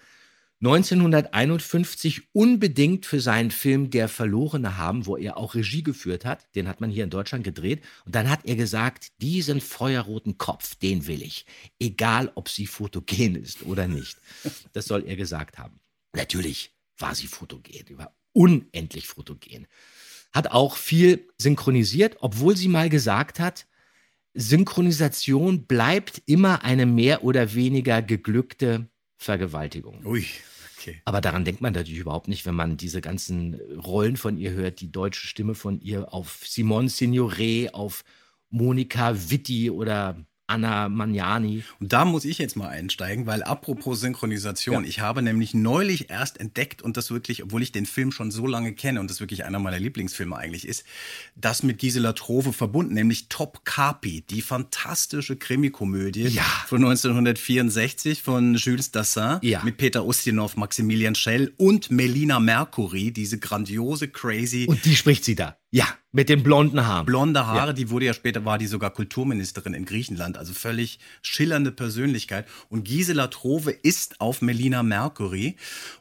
1951 0.59 2.29
unbedingt 2.33 3.05
für 3.05 3.21
seinen 3.21 3.51
Film 3.51 3.91
Der 3.91 4.09
Verlorene 4.09 4.75
haben, 4.77 5.05
wo 5.05 5.15
er 5.15 5.37
auch 5.37 5.53
Regie 5.53 5.83
geführt 5.83 6.25
hat. 6.25 6.47
Den 6.55 6.67
hat 6.67 6.81
man 6.81 6.89
hier 6.89 7.03
in 7.03 7.11
Deutschland 7.11 7.43
gedreht. 7.43 7.83
Und 8.05 8.15
dann 8.15 8.29
hat 8.29 8.39
er 8.43 8.55
gesagt, 8.55 9.11
diesen 9.21 9.61
feuerroten 9.61 10.39
Kopf, 10.39 10.73
den 10.75 11.05
will 11.05 11.21
ich. 11.21 11.45
Egal, 11.79 12.31
ob 12.33 12.49
sie 12.49 12.65
fotogen 12.65 13.35
ist 13.35 13.63
oder 13.63 13.87
nicht. 13.87 14.17
Das 14.73 14.85
soll 14.85 15.03
er 15.05 15.15
gesagt 15.15 15.59
haben. 15.59 15.79
Natürlich 16.13 16.71
war 16.97 17.13
sie 17.13 17.27
fotogen. 17.27 17.85
Die 17.87 17.97
war 17.97 18.15
unendlich 18.33 19.05
fotogen. 19.05 19.67
Hat 20.33 20.47
auch 20.47 20.75
viel 20.75 21.27
synchronisiert, 21.37 22.17
obwohl 22.19 22.57
sie 22.57 22.67
mal 22.67 22.89
gesagt 22.89 23.39
hat, 23.39 23.67
Synchronisation 24.37 25.65
bleibt 25.65 26.21
immer 26.27 26.63
eine 26.63 26.85
mehr 26.85 27.23
oder 27.23 27.55
weniger 27.55 28.03
geglückte 28.03 28.87
Vergewaltigung. 29.17 30.05
Ui, 30.05 30.25
okay. 30.77 31.01
Aber 31.05 31.21
daran 31.21 31.43
denkt 31.43 31.61
man 31.61 31.73
natürlich 31.73 31.99
überhaupt 32.01 32.27
nicht, 32.27 32.45
wenn 32.45 32.53
man 32.53 32.77
diese 32.77 33.01
ganzen 33.01 33.55
Rollen 33.83 34.15
von 34.15 34.37
ihr 34.37 34.51
hört, 34.51 34.79
die 34.79 34.91
deutsche 34.91 35.25
Stimme 35.25 35.55
von 35.55 35.81
ihr 35.81 36.13
auf 36.13 36.43
Simone 36.45 36.89
Signoret, 36.89 37.73
auf 37.73 38.03
Monika 38.49 39.15
Witti 39.29 39.71
oder 39.71 40.23
Anna 40.47 40.87
Magnani. 40.87 41.63
Und 41.81 41.91
da 41.91 42.05
muss 42.05 42.23
ich 42.23 42.37
jetzt 42.37 42.55
mal 42.55 42.69
einsteigen, 42.69 43.25
weil 43.25 43.43
apropos 43.43 43.99
Synchronisation, 43.99 44.83
Ja. 44.83 44.89
ich 44.89 45.01
habe 45.01 45.21
nämlich 45.21 45.53
neulich 45.53 46.09
erst 46.09 46.39
entdeckt 46.39 46.81
und 46.81 46.95
das 46.95 47.11
wirklich, 47.11 47.43
obwohl 47.43 47.61
ich 47.61 47.73
den 47.73 47.85
Film 47.85 48.13
schon 48.13 48.31
so 48.31 48.47
lange 48.47 48.71
kenne 48.73 49.01
und 49.01 49.09
das 49.09 49.19
wirklich 49.19 49.43
einer 49.43 49.59
meiner 49.59 49.79
Lieblingsfilme 49.79 50.35
eigentlich 50.37 50.65
ist, 50.65 50.85
das 51.35 51.63
mit 51.63 51.79
Gisela 51.79 52.13
Trove 52.13 52.53
verbunden, 52.53 52.93
nämlich 52.93 53.27
Top 53.27 53.65
Carpi, 53.65 54.21
die 54.29 54.41
fantastische 54.41 55.35
Krimikomödie 55.35 56.27
Ja. 56.29 56.43
von 56.67 56.81
1964 56.81 58.23
von 58.23 58.55
Jules 58.55 58.91
Dassin 58.91 59.39
Ja. 59.41 59.61
mit 59.63 59.75
Peter 59.77 60.05
Ustinov, 60.05 60.55
Maximilian 60.55 61.15
Schell 61.15 61.53
und 61.57 61.91
Melina 61.91 62.39
Mercury, 62.39 63.11
diese 63.11 63.37
grandiose, 63.37 64.07
crazy 64.07 64.65
Und 64.69 64.85
die 64.85 64.95
spricht 64.95 65.25
sie 65.25 65.35
da. 65.35 65.57
Ja, 65.69 65.85
mit 66.13 66.29
den 66.29 66.41
blonden 66.41 66.87
Haaren. 66.87 67.05
blonde 67.05 67.45
Haare, 67.45 67.73
die 67.73 67.89
wurde 67.89 68.05
ja 68.05 68.13
später, 68.13 68.45
war 68.45 68.57
die 68.57 68.65
sogar 68.65 68.89
Kulturministerin 68.91 69.73
in 69.73 69.83
Griechenland, 69.85 70.37
also 70.37 70.53
völlig 70.53 70.99
schillernde 71.21 71.71
Persönlichkeit. 71.71 72.47
Und 72.69 72.85
Gisela 72.85 73.27
Trove 73.27 73.71
ist 73.71 74.21
auf 74.21 74.41
Melina 74.41 74.81
Mercury. 74.81 75.57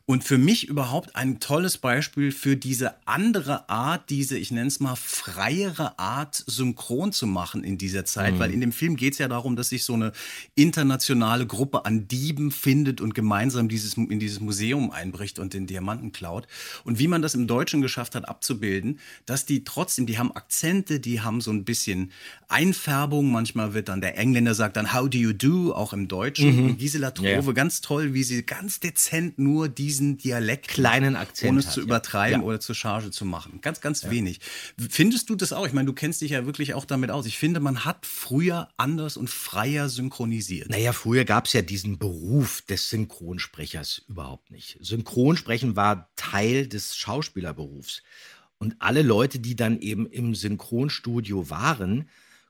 Und 0.07 0.23
für 0.23 0.39
mich 0.39 0.69
überhaupt 0.69 1.17
ein 1.17 1.41
tolles 1.41 1.79
Beispiel 1.79 2.31
für 2.31 2.57
diese 2.57 2.95
andere 3.07 3.69
Art, 3.69 4.09
diese, 4.09 4.39
ich 4.39 4.53
nenne 4.53 4.69
es 4.69 4.79
mal, 4.79 4.95
freiere 4.95 5.99
Art, 5.99 6.45
synchron 6.47 7.11
zu 7.11 7.27
machen 7.27 7.65
in 7.65 7.77
dieser 7.77 8.05
Zeit. 8.05 8.35
Mhm. 8.35 8.39
Weil 8.39 8.53
in 8.53 8.61
dem 8.61 8.73
Film 8.73 8.95
geht 8.95 9.15
es 9.15 9.19
ja 9.19 9.27
darum, 9.27 9.57
dass 9.57 9.71
sich 9.71 9.83
so 9.83 9.95
eine 9.95 10.13
internationale 10.55 11.47
Gruppe 11.47 11.85
an 11.85 12.07
Dieben 12.07 12.53
findet 12.53 13.01
und 13.01 13.15
gemeinsam 13.15 13.69
dieses, 13.69 13.95
in 13.95 14.21
dieses 14.21 14.39
Museum 14.39 14.93
einbricht 14.93 15.41
und 15.41 15.53
den 15.53 15.67
Diamanten 15.67 16.13
klaut. 16.13 16.47
Und 16.85 17.01
wie 17.01 17.09
man 17.09 17.21
das 17.21 17.35
im 17.35 17.49
Deutschen 17.49 17.83
geschafft 17.83 18.15
hat 18.15 18.29
abzubilden, 18.29 19.01
dass 19.27 19.45
die 19.45 19.56
trotzdem, 19.65 20.07
die 20.07 20.19
haben 20.19 20.33
Akzente, 20.33 21.01
die 21.01 21.21
haben 21.21 21.41
so 21.41 21.51
ein 21.51 21.65
bisschen 21.65 22.13
Einfärbung. 22.49 23.31
Manchmal 23.31 23.75
wird 23.75 23.89
dann 23.89 24.01
der 24.01 24.17
Engländer 24.19 24.55
sagt 24.55 24.77
dann 24.77 24.93
How 24.93 25.09
do 25.09 25.19
you 25.19 25.33
do, 25.33 25.73
auch 25.73 25.93
im 25.93 26.09
Deutschen. 26.09 26.57
Mhm. 26.57 26.65
Und 26.71 26.79
Gisela 26.79 27.11
Trove, 27.11 27.29
Ja, 27.29 27.41
ja. 27.41 27.53
ganz 27.53 27.81
toll, 27.81 28.15
wie 28.15 28.23
sie 28.23 28.43
ganz 28.45 28.81
dezent 28.81 29.39
nur 29.39 29.69
diesen 29.69 30.19
Dialekt 30.19 30.69
Kleinen 30.69 31.17
Akzent 31.17 31.51
ohne 31.51 31.61
es 31.61 31.67
hat, 31.67 31.75
zu 31.75 31.81
ja. 31.81 31.87
übertreiben 31.87 32.41
Ja. 32.41 32.47
oder 32.47 32.61
zur 32.61 32.75
Charge 32.75 33.11
zu 33.11 33.25
machen. 33.25 33.61
Ganz, 33.63 33.81
ganz 33.81 34.09
wenig. 34.11 34.41
Findest 34.91 35.31
du 35.31 35.35
das 35.35 35.53
auch? 35.53 35.67
Ich 35.67 35.73
meine, 35.73 35.87
du 35.87 35.93
kennst 35.93 36.21
dich 36.21 36.31
ja 36.33 36.47
wirklich 36.47 36.75
auch 36.75 36.85
damit 36.85 37.11
aus. 37.11 37.27
Ich 37.27 37.39
finde, 37.39 37.61
man 37.61 37.85
hat 37.85 38.07
früher 38.07 38.69
anders 38.77 39.17
und 39.17 39.31
freier 39.31 39.89
synchronisiert. 39.89 40.69
Naja, 40.71 40.93
früher 40.93 41.25
gab 41.25 41.47
es 41.47 41.53
ja 41.53 41.63
diesen 41.63 41.99
Beruf 41.99 42.63
des 42.63 42.89
Synchronsprechers 42.91 44.03
überhaupt 44.09 44.51
nicht. 44.51 44.79
Synchronsprechen 44.81 45.77
war 45.77 46.11
Teil 46.17 46.67
des 46.67 46.97
Schauspielerberufs. 46.97 48.03
Und 48.59 48.77
alle 48.79 49.03
Leute, 49.03 49.39
die 49.39 49.57
dann 49.57 49.81
eben 49.81 50.07
im 50.07 50.35
Synchronstudio 50.35 51.51
waren, 51.51 52.09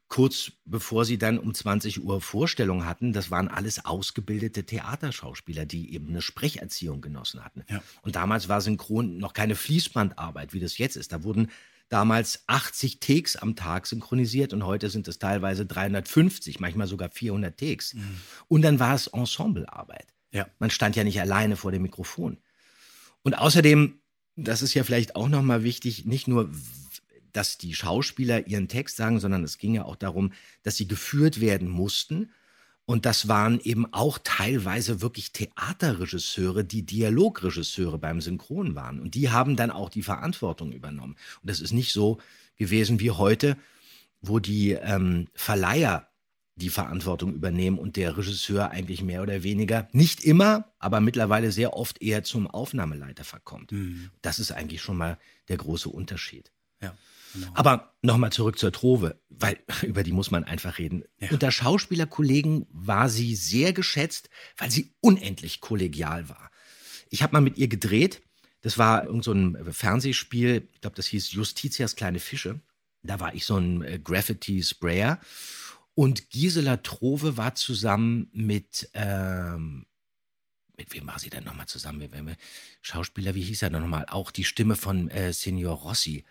kurz 0.09 0.53
bevor 0.65 1.05
sie 1.05 1.19
dann 1.19 1.39
um 1.39 1.53
20 1.53 2.03
Uhr 2.03 2.21
Vorstellung 2.21 2.87
hatten, 2.87 3.13
das 3.13 3.31
waren 3.31 3.49
alles 3.49 3.85
ausgebildete 3.85 4.65
Theaterschauspieler, 4.65 5.67
die 5.67 5.93
eben 5.93 6.09
eine 6.09 6.23
Sprecherziehung 6.23 7.01
genossen 7.01 7.45
hatten. 7.45 7.65
Ja. 7.69 7.83
Und 8.03 8.15
damals 8.17 8.49
war 8.49 8.61
Synchron 8.61 9.19
noch 9.19 9.33
keine 9.33 9.57
Fließbandarbeit, 9.57 10.53
wie 10.53 10.61
das 10.61 10.79
jetzt 10.79 10.97
ist. 10.97 11.13
Da 11.13 11.25
wurden 11.25 11.51
damals 11.89 12.45
80 12.47 13.01
Takes 13.01 13.37
am 13.37 13.57
Tag 13.57 13.87
synchronisiert 13.87 14.53
und 14.53 14.65
heute 14.65 14.91
sind 14.91 15.09
es 15.09 15.19
teilweise 15.19 15.67
350, 15.67 16.61
manchmal 16.61 16.87
sogar 16.87 17.11
400 17.11 17.59
Takes. 17.59 17.97
Und 18.49 18.63
dann 18.63 18.81
war 18.81 18.95
es 18.95 19.07
Ensemblearbeit. 19.09 20.07
Ja. 20.33 20.47
Man 20.59 20.71
stand 20.71 20.97
ja 20.97 21.05
nicht 21.05 21.21
alleine 21.21 21.57
vor 21.57 21.73
dem 21.73 21.83
Mikrofon. 21.83 22.39
Und 23.23 23.35
außerdem, 23.35 24.01
das 24.37 24.63
ist 24.63 24.75
ja 24.75 24.85
vielleicht 24.85 25.17
auch 25.17 25.29
nochmal 25.29 25.65
wichtig, 25.65 26.05
nicht 26.05 26.29
nur, 26.29 26.51
dass 27.33 27.59
die 27.59 27.75
Schauspieler 27.75 28.47
ihren 28.47 28.69
Text 28.69 28.97
sagen, 28.97 29.19
sondern 29.19 29.45
es 29.45 29.59
ging 29.59 29.75
ja 29.75 29.85
auch 29.85 29.97
darum, 29.97 30.33
dass 30.63 30.77
sie 30.77 30.87
geführt 30.87 31.41
werden 31.41 31.69
mussten. 31.69 32.31
Und 32.85 33.05
das 33.05 33.27
waren 33.27 33.59
eben 33.61 33.93
auch 33.93 34.19
teilweise 34.23 35.01
wirklich 35.01 35.33
Theaterregisseure, 35.33 36.65
die 36.65 36.87
Dialogregisseure 36.87 37.99
beim 37.99 38.21
Synchron 38.21 38.77
waren. 38.77 39.01
Und 39.01 39.15
die 39.15 39.31
haben 39.31 39.57
dann 39.57 39.73
auch 39.73 39.91
die 39.91 40.05
Verantwortung 40.05 40.73
übernommen. 40.73 41.17
Und 41.43 41.51
das 41.51 41.61
ist 41.61 41.73
nicht 41.73 41.93
so 41.93 42.19
gewesen 42.57 43.01
wie 43.01 43.11
heute, 43.11 43.57
wo 44.23 44.39
die 44.39 44.73
ähm, 44.73 45.27
Verleiher 45.35 46.09
die 46.57 46.71
Verantwortung 46.71 47.35
übernehmen 47.35 47.79
und 47.79 47.97
der 47.97 48.17
Regisseur 48.17 48.71
eigentlich 48.71 49.03
mehr 49.03 49.23
oder 49.23 49.43
weniger, 49.43 49.89
nicht 49.93 50.25
immer, 50.25 50.73
aber 50.79 51.01
mittlerweile 51.01 51.53
sehr 51.53 51.75
oft 51.75 52.01
eher 52.01 52.25
zum 52.25 52.47
Aufnahmeleiter 52.47 53.25
verkommt. 53.25 53.71
Das 54.23 54.39
ist 54.39 54.53
eigentlich 54.53 54.81
schon 54.81 54.97
mal 54.97 55.19
der 55.49 55.59
große 55.59 55.91
Unterschied. 55.91 56.51
Ja, 56.83 56.97
genau. 57.35 57.49
Aber 57.55 57.95
nochmal 58.01 58.33
zurück 58.33 58.59
zur 58.59 58.73
Trove, 58.73 59.21
weil 59.29 59.59
über 59.83 60.03
die 60.03 60.13
muss 60.13 60.31
man 60.31 60.45
einfach 60.45 60.79
reden. 60.79 61.05
Unter 61.31 61.51
Schauspielerkollegen 61.51 62.67
war 62.71 63.11
sie 63.11 63.37
sehr 63.37 63.75
geschätzt, 63.75 64.31
weil 64.57 64.71
sie 64.71 64.95
unendlich 65.01 65.61
kollegial 65.61 66.31
war. 66.31 66.51
Ich 67.11 67.23
habe 67.23 67.35
mal 67.35 67.43
mit 67.43 67.59
ihr 67.59 67.69
gedreht. 67.69 68.23
Das 68.63 68.79
war 68.79 69.05
irgend 69.05 69.25
so 69.25 69.33
ein 69.33 69.73
Fernsehspiel, 69.73 70.69
ich 70.73 70.81
glaube, 70.81 70.97
das 70.97 71.07
hieß 71.07 71.33
Justitias 71.33 71.97
kleine 71.97 72.19
Fische. 72.19 72.61
Da 73.03 73.21
war 73.21 73.35
ich 73.35 73.45
so 73.45 73.59
ein 73.59 73.83
äh, 73.83 73.99
Graffiti-Sprayer. 74.03 75.21
Und 75.97 76.29
Gisela 76.29 76.77
Trove 76.77 77.39
war 77.39 77.55
zusammen 77.55 78.29
mit, 78.33 78.91
ähm, 78.93 79.87
mit 80.77 80.93
wem 80.93 81.07
war 81.07 81.19
sie 81.19 81.31
denn 81.31 81.45
nochmal 81.45 81.69
zusammen? 81.69 81.99
Mit 81.99 82.37
Schauspieler, 82.83 83.35
wie 83.35 83.43
hieß 83.43 83.63
er 83.63 83.71
denn 83.71 83.81
nochmal? 83.81 84.05
Auch 84.11 84.31
die 84.31 84.45
Stimme 84.45 84.77
von 84.77 85.09
äh, 85.09 85.33
Senior 85.33 85.75
Rossi. 85.75 86.27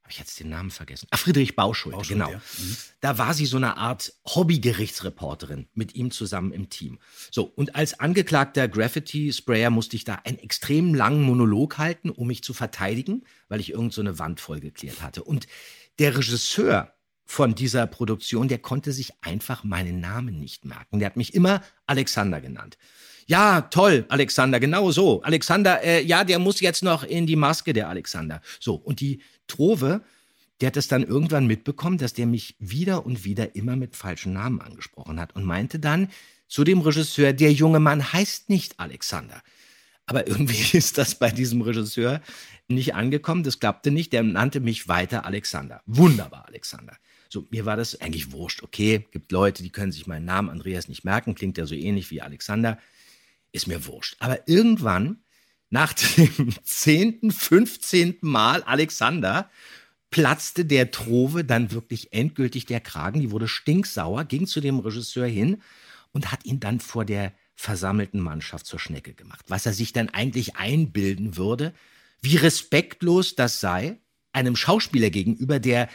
Habe 0.00 0.12
ich 0.12 0.18
jetzt 0.18 0.40
den 0.40 0.48
Namen 0.48 0.70
vergessen? 0.70 1.06
Ach, 1.10 1.18
Friedrich 1.18 1.54
Bauschulte, 1.54 1.98
Bauschulte, 1.98 2.24
genau. 2.24 2.30
ja. 2.30 2.38
Mhm. 2.38 2.76
Da 3.00 3.18
war 3.18 3.34
sie 3.34 3.44
so 3.44 3.58
eine 3.58 3.76
Art 3.76 4.14
Hobbygerichtsreporterin 4.26 5.68
mit 5.74 5.94
ihm 5.94 6.10
zusammen 6.10 6.52
im 6.52 6.70
Team. 6.70 6.98
So, 7.30 7.44
und 7.44 7.76
als 7.76 8.00
angeklagter 8.00 8.68
Graffiti-Sprayer 8.68 9.68
musste 9.68 9.96
ich 9.96 10.04
da 10.04 10.14
einen 10.24 10.38
extrem 10.38 10.94
langen 10.94 11.22
Monolog 11.22 11.76
halten, 11.76 12.08
um 12.08 12.26
mich 12.26 12.42
zu 12.42 12.54
verteidigen, 12.54 13.26
weil 13.48 13.60
ich 13.60 13.70
irgend 13.70 13.92
so 13.92 14.00
eine 14.00 14.18
Wand 14.18 14.40
vollgeklärt 14.40 15.02
hatte. 15.02 15.22
Und 15.24 15.46
der 15.98 16.16
Regisseur 16.16 16.94
von 17.30 17.54
dieser 17.54 17.86
Produktion, 17.86 18.48
der 18.48 18.58
konnte 18.58 18.90
sich 18.90 19.12
einfach 19.20 19.62
meinen 19.62 20.00
Namen 20.00 20.40
nicht 20.40 20.64
merken. 20.64 20.98
Der 20.98 21.06
hat 21.06 21.16
mich 21.16 21.32
immer 21.32 21.62
Alexander 21.86 22.40
genannt. 22.40 22.76
Ja, 23.28 23.60
toll, 23.60 24.04
Alexander, 24.08 24.58
genau 24.58 24.90
so. 24.90 25.22
Alexander, 25.22 25.80
äh, 25.84 26.02
ja, 26.02 26.24
der 26.24 26.40
muss 26.40 26.60
jetzt 26.60 26.82
noch 26.82 27.04
in 27.04 27.28
die 27.28 27.36
Maske, 27.36 27.72
der 27.72 27.88
Alexander. 27.88 28.42
So, 28.58 28.74
und 28.74 28.98
die 28.98 29.22
Trove, 29.46 30.02
der 30.60 30.66
hat 30.66 30.76
es 30.76 30.88
dann 30.88 31.04
irgendwann 31.04 31.46
mitbekommen, 31.46 31.98
dass 31.98 32.14
der 32.14 32.26
mich 32.26 32.56
wieder 32.58 33.06
und 33.06 33.24
wieder 33.24 33.54
immer 33.54 33.76
mit 33.76 33.94
falschen 33.94 34.32
Namen 34.32 34.60
angesprochen 34.60 35.20
hat 35.20 35.36
und 35.36 35.44
meinte 35.44 35.78
dann 35.78 36.08
zu 36.48 36.64
dem 36.64 36.80
Regisseur, 36.80 37.32
der 37.32 37.52
junge 37.52 37.78
Mann 37.78 38.12
heißt 38.12 38.48
nicht 38.50 38.80
Alexander. 38.80 39.40
Aber 40.04 40.26
irgendwie 40.26 40.76
ist 40.76 40.98
das 40.98 41.14
bei 41.14 41.30
diesem 41.30 41.62
Regisseur 41.62 42.22
nicht 42.66 42.96
angekommen, 42.96 43.44
das 43.44 43.60
klappte 43.60 43.92
nicht, 43.92 44.12
der 44.12 44.24
nannte 44.24 44.58
mich 44.58 44.88
weiter 44.88 45.24
Alexander. 45.24 45.80
Wunderbar, 45.86 46.48
Alexander. 46.48 46.96
So, 47.32 47.46
mir 47.50 47.64
war 47.64 47.76
das 47.76 48.00
eigentlich 48.00 48.32
wurscht. 48.32 48.62
Okay, 48.62 49.06
gibt 49.12 49.30
Leute, 49.30 49.62
die 49.62 49.70
können 49.70 49.92
sich 49.92 50.08
meinen 50.08 50.24
Namen 50.24 50.50
Andreas 50.50 50.88
nicht 50.88 51.04
merken, 51.04 51.36
klingt 51.36 51.58
ja 51.58 51.64
so 51.64 51.76
ähnlich 51.76 52.10
wie 52.10 52.20
Alexander. 52.20 52.78
Ist 53.52 53.68
mir 53.68 53.86
wurscht. 53.86 54.16
Aber 54.18 54.48
irgendwann, 54.48 55.22
nach 55.70 55.92
dem 56.16 56.52
10., 56.64 57.30
15. 57.30 58.18
Mal 58.22 58.64
Alexander, 58.64 59.48
platzte 60.10 60.64
der 60.64 60.90
Trove 60.90 61.44
dann 61.44 61.70
wirklich 61.70 62.12
endgültig 62.12 62.66
der 62.66 62.80
Kragen. 62.80 63.20
Die 63.20 63.30
wurde 63.30 63.46
stinksauer, 63.46 64.24
ging 64.24 64.48
zu 64.48 64.60
dem 64.60 64.80
Regisseur 64.80 65.26
hin 65.26 65.62
und 66.10 66.32
hat 66.32 66.44
ihn 66.44 66.58
dann 66.58 66.80
vor 66.80 67.04
der 67.04 67.32
versammelten 67.54 68.18
Mannschaft 68.18 68.66
zur 68.66 68.80
Schnecke 68.80 69.14
gemacht. 69.14 69.44
Was 69.46 69.66
er 69.66 69.72
sich 69.72 69.92
dann 69.92 70.08
eigentlich 70.08 70.56
einbilden 70.56 71.36
würde, 71.36 71.74
wie 72.22 72.36
respektlos 72.36 73.36
das 73.36 73.60
sei, 73.60 73.98
einem 74.32 74.56
Schauspieler 74.56 75.10
gegenüber, 75.10 75.60
der 75.60 75.88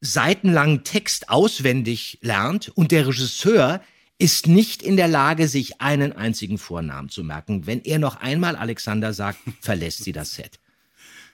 seitenlangen 0.00 0.84
Text 0.84 1.28
auswendig 1.28 2.18
lernt 2.22 2.68
und 2.70 2.92
der 2.92 3.06
Regisseur 3.06 3.80
ist 4.18 4.46
nicht 4.46 4.82
in 4.82 4.96
der 4.96 5.08
Lage, 5.08 5.46
sich 5.46 5.80
einen 5.80 6.12
einzigen 6.12 6.58
Vornamen 6.58 7.08
zu 7.08 7.22
merken. 7.22 7.66
Wenn 7.66 7.82
er 7.82 7.98
noch 7.98 8.16
einmal 8.16 8.56
Alexander 8.56 9.12
sagt, 9.12 9.38
verlässt 9.60 10.04
sie 10.04 10.12
das 10.12 10.34
Set. 10.34 10.58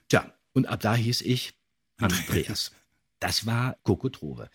Tja, 0.09 0.33
und 0.53 0.67
ab 0.67 0.81
da 0.81 0.95
hieß 0.95 1.21
ich 1.23 1.55
Andreas. 1.99 2.73
Das 3.21 3.47
war 3.47 3.77
Coco 3.85 4.09
Trove. 4.09 4.51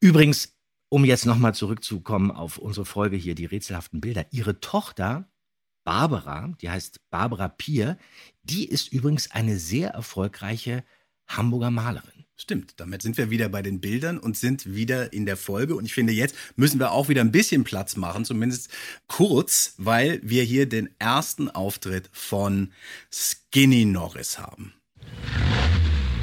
Übrigens, 0.00 0.54
um 0.88 1.04
jetzt 1.04 1.26
nochmal 1.26 1.54
zurückzukommen 1.54 2.30
auf 2.30 2.58
unsere 2.58 2.86
Folge 2.86 3.16
hier, 3.16 3.34
die 3.34 3.44
rätselhaften 3.44 4.00
Bilder. 4.00 4.26
Ihre 4.30 4.60
Tochter, 4.60 5.28
Barbara, 5.84 6.54
die 6.60 6.70
heißt 6.70 7.10
Barbara 7.10 7.48
Pier, 7.48 7.98
die 8.42 8.68
ist 8.68 8.92
übrigens 8.92 9.30
eine 9.30 9.58
sehr 9.58 9.90
erfolgreiche 9.90 10.84
Hamburger 11.26 11.70
Malerin. 11.70 12.17
Stimmt, 12.40 12.74
damit 12.76 13.02
sind 13.02 13.18
wir 13.18 13.30
wieder 13.30 13.48
bei 13.48 13.62
den 13.62 13.80
Bildern 13.80 14.16
und 14.16 14.36
sind 14.36 14.72
wieder 14.72 15.12
in 15.12 15.26
der 15.26 15.36
Folge. 15.36 15.74
Und 15.74 15.84
ich 15.84 15.92
finde, 15.92 16.12
jetzt 16.12 16.36
müssen 16.54 16.78
wir 16.78 16.92
auch 16.92 17.08
wieder 17.08 17.20
ein 17.20 17.32
bisschen 17.32 17.64
Platz 17.64 17.96
machen, 17.96 18.24
zumindest 18.24 18.70
kurz, 19.08 19.74
weil 19.76 20.20
wir 20.22 20.44
hier 20.44 20.68
den 20.68 20.88
ersten 21.00 21.50
Auftritt 21.50 22.08
von 22.12 22.70
Skinny 23.12 23.84
Norris 23.84 24.38
haben. 24.38 24.72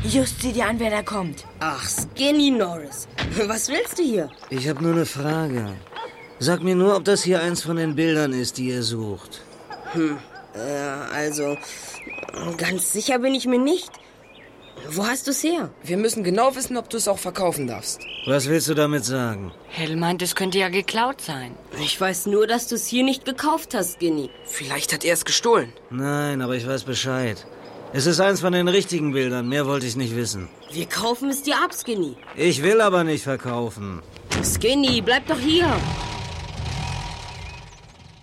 Just 0.06 0.42
sieh 0.42 0.54
dir 0.54 0.68
an, 0.68 0.80
wer 0.80 0.90
da 0.90 1.04
kommt. 1.04 1.46
Ach, 1.60 1.86
Skinny 1.86 2.50
Norris. 2.50 3.10
Was 3.48 3.68
willst 3.68 4.00
du 4.00 4.04
hier? 4.04 4.32
Ich 4.50 4.70
habe 4.70 4.82
nur 4.82 4.94
eine 4.94 5.06
Frage. 5.06 5.76
Sag 6.40 6.64
mir 6.64 6.76
nur, 6.76 6.96
ob 6.96 7.04
das 7.04 7.24
hier 7.24 7.42
eins 7.42 7.62
von 7.62 7.76
den 7.76 7.96
Bildern 7.96 8.32
ist, 8.32 8.58
die 8.58 8.70
ihr 8.70 8.84
sucht. 8.84 9.42
Hm, 9.92 10.18
äh, 10.54 10.60
also, 10.60 11.58
ganz 12.56 12.94
sicher 12.94 13.20
bin 13.20 13.36
ich 13.36 13.48
mir 13.48 13.60
nicht. 13.60 13.92
Wo 14.90 15.06
hast 15.06 15.28
du's 15.28 15.44
her? 15.44 15.72
Wir 15.84 15.98
müssen 15.98 16.24
genau 16.24 16.56
wissen, 16.56 16.78
ob 16.78 16.90
du 16.90 16.98
es 16.98 17.08
auch 17.08 17.18
verkaufen 17.18 17.68
darfst. 17.68 18.02
Was 18.28 18.48
willst 18.48 18.68
du 18.68 18.74
damit 18.74 19.04
sagen? 19.06 19.52
Hell 19.68 19.96
meint, 19.96 20.22
es 20.22 20.36
könnte 20.36 20.60
ja 20.60 20.70
geklaut 20.70 21.22
sein. 21.22 21.56
Ich 21.84 22.00
weiß 22.00 22.28
nur, 22.28 22.46
dass 22.48 22.68
du 22.68 22.76
es 22.76 22.88
hier 22.88 23.04
nicht 23.04 23.26
gekauft 23.26 23.74
hast, 23.74 23.96
Skinny. 23.96 24.30
Vielleicht 24.46 24.94
hat 24.94 25.04
er 25.04 25.14
es 25.14 25.26
gestohlen. 25.26 25.74
Nein, 25.90 26.42
aber 26.42 26.56
ich 26.56 26.68
weiß 26.68 26.84
Bescheid. 26.84 27.46
Es 27.94 28.06
ist 28.06 28.20
eins 28.20 28.42
von 28.42 28.54
den 28.54 28.68
richtigen 28.68 29.14
Bildern, 29.14 29.48
mehr 29.48 29.66
wollte 29.66 29.86
ich 29.86 29.96
nicht 29.96 30.16
wissen. 30.16 30.50
Wir 30.72 30.86
kaufen 30.86 31.30
es 31.30 31.44
dir 31.44 31.56
ab, 31.56 31.74
Skinny. 31.74 32.18
Ich 32.36 32.62
will 32.62 32.82
aber 32.82 33.04
nicht 33.04 33.24
verkaufen. 33.24 34.02
Skinny, 34.44 35.02
bleib 35.02 35.28
doch 35.28 35.40
hier. 35.40 35.70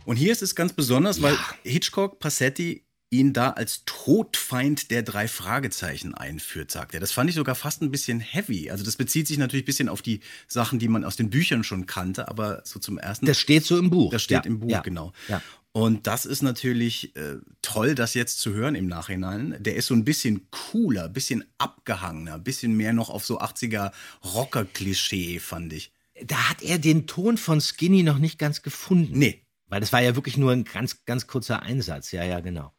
Und 0.05 0.17
hier 0.17 0.33
ist 0.33 0.43
es 0.43 0.55
ganz 0.55 0.73
besonders, 0.73 1.23
weil 1.23 1.37
Hitchcock 1.63 2.19
Passetti 2.19 2.85
ihn 3.13 3.33
da 3.33 3.51
als 3.51 3.83
Todfeind 3.85 4.91
der 4.91 5.03
drei 5.03 5.29
Fragezeichen 5.29 6.15
einführt, 6.15 6.71
sagt 6.71 6.95
er. 6.95 7.01
Das 7.01 7.13
fand 7.13 7.29
ich 7.29 7.37
sogar 7.37 7.55
fast 7.55 7.83
ein 7.83 7.91
bisschen 7.91 8.21
heavy. 8.21 8.71
Also 8.71 8.85
das 8.85 8.97
bezieht 8.97 9.29
sich 9.29 9.39
natürlich 9.39 9.65
ein 9.65 9.67
bisschen 9.67 9.89
auf 9.89 10.03
die 10.03 10.21
Sachen, 10.49 10.79
die 10.79 10.89
man 10.89 11.05
aus 11.05 11.17
den 11.17 11.29
Büchern 11.31 11.63
schon 11.63 11.87
kannte, 11.87 12.29
aber 12.29 12.63
so 12.65 12.81
zum 12.81 12.99
ersten. 12.99 13.27
Das 13.27 13.39
steht 13.39 13.65
so 13.65 13.79
im 13.79 13.91
Buch. 13.91 14.11
Das 14.11 14.23
steht 14.23 14.45
Ja, 14.45 14.51
im 14.51 14.61
Buch, 14.61 14.71
ja, 14.71 14.81
genau. 14.81 15.13
ja. 15.29 15.43
Und 15.73 16.07
das 16.07 16.27
ist 16.27 16.43
natürlich 16.43 17.17
äh, 17.17 17.37
toll, 17.63 17.95
das 17.95 18.15
jetzt 18.15 18.41
zu 18.41 18.53
hören 18.53 18.75
im 18.75 18.87
Nachhinein. 18.87 19.57
Der 19.59 19.77
ist 19.77 19.87
so 19.87 19.95
ein 19.95 20.05
bisschen 20.05 20.49
cooler, 20.51 21.09
bisschen 21.09 21.45
abgehangener, 21.59 22.39
bisschen 22.39 22.75
mehr 22.77 22.93
noch 22.93 23.09
auf 23.09 23.25
so 23.25 23.41
80er 23.41 23.93
Rocker-Klischee, 24.23 25.39
fand 25.39 25.73
ich. 25.73 25.93
Da 26.25 26.51
hat 26.51 26.63
er 26.63 26.79
den 26.79 27.07
Ton 27.07 27.39
von 27.39 27.61
Skinny 27.61 28.03
noch 28.03 28.19
nicht 28.19 28.39
ganz 28.39 28.63
gefunden. 28.63 29.19
Nee. 29.19 29.43
Weil 29.69 29.81
das 29.81 29.93
war 29.93 30.03
ja 30.03 30.15
wirklich 30.15 30.37
nur 30.37 30.53
ein 30.53 30.65
ganz, 30.65 31.05
ganz 31.07 31.27
kurzer 31.27 31.63
Einsatz. 31.63 32.13
Ja, 32.13 32.23
ja, 32.25 32.41
genau. 32.41 32.73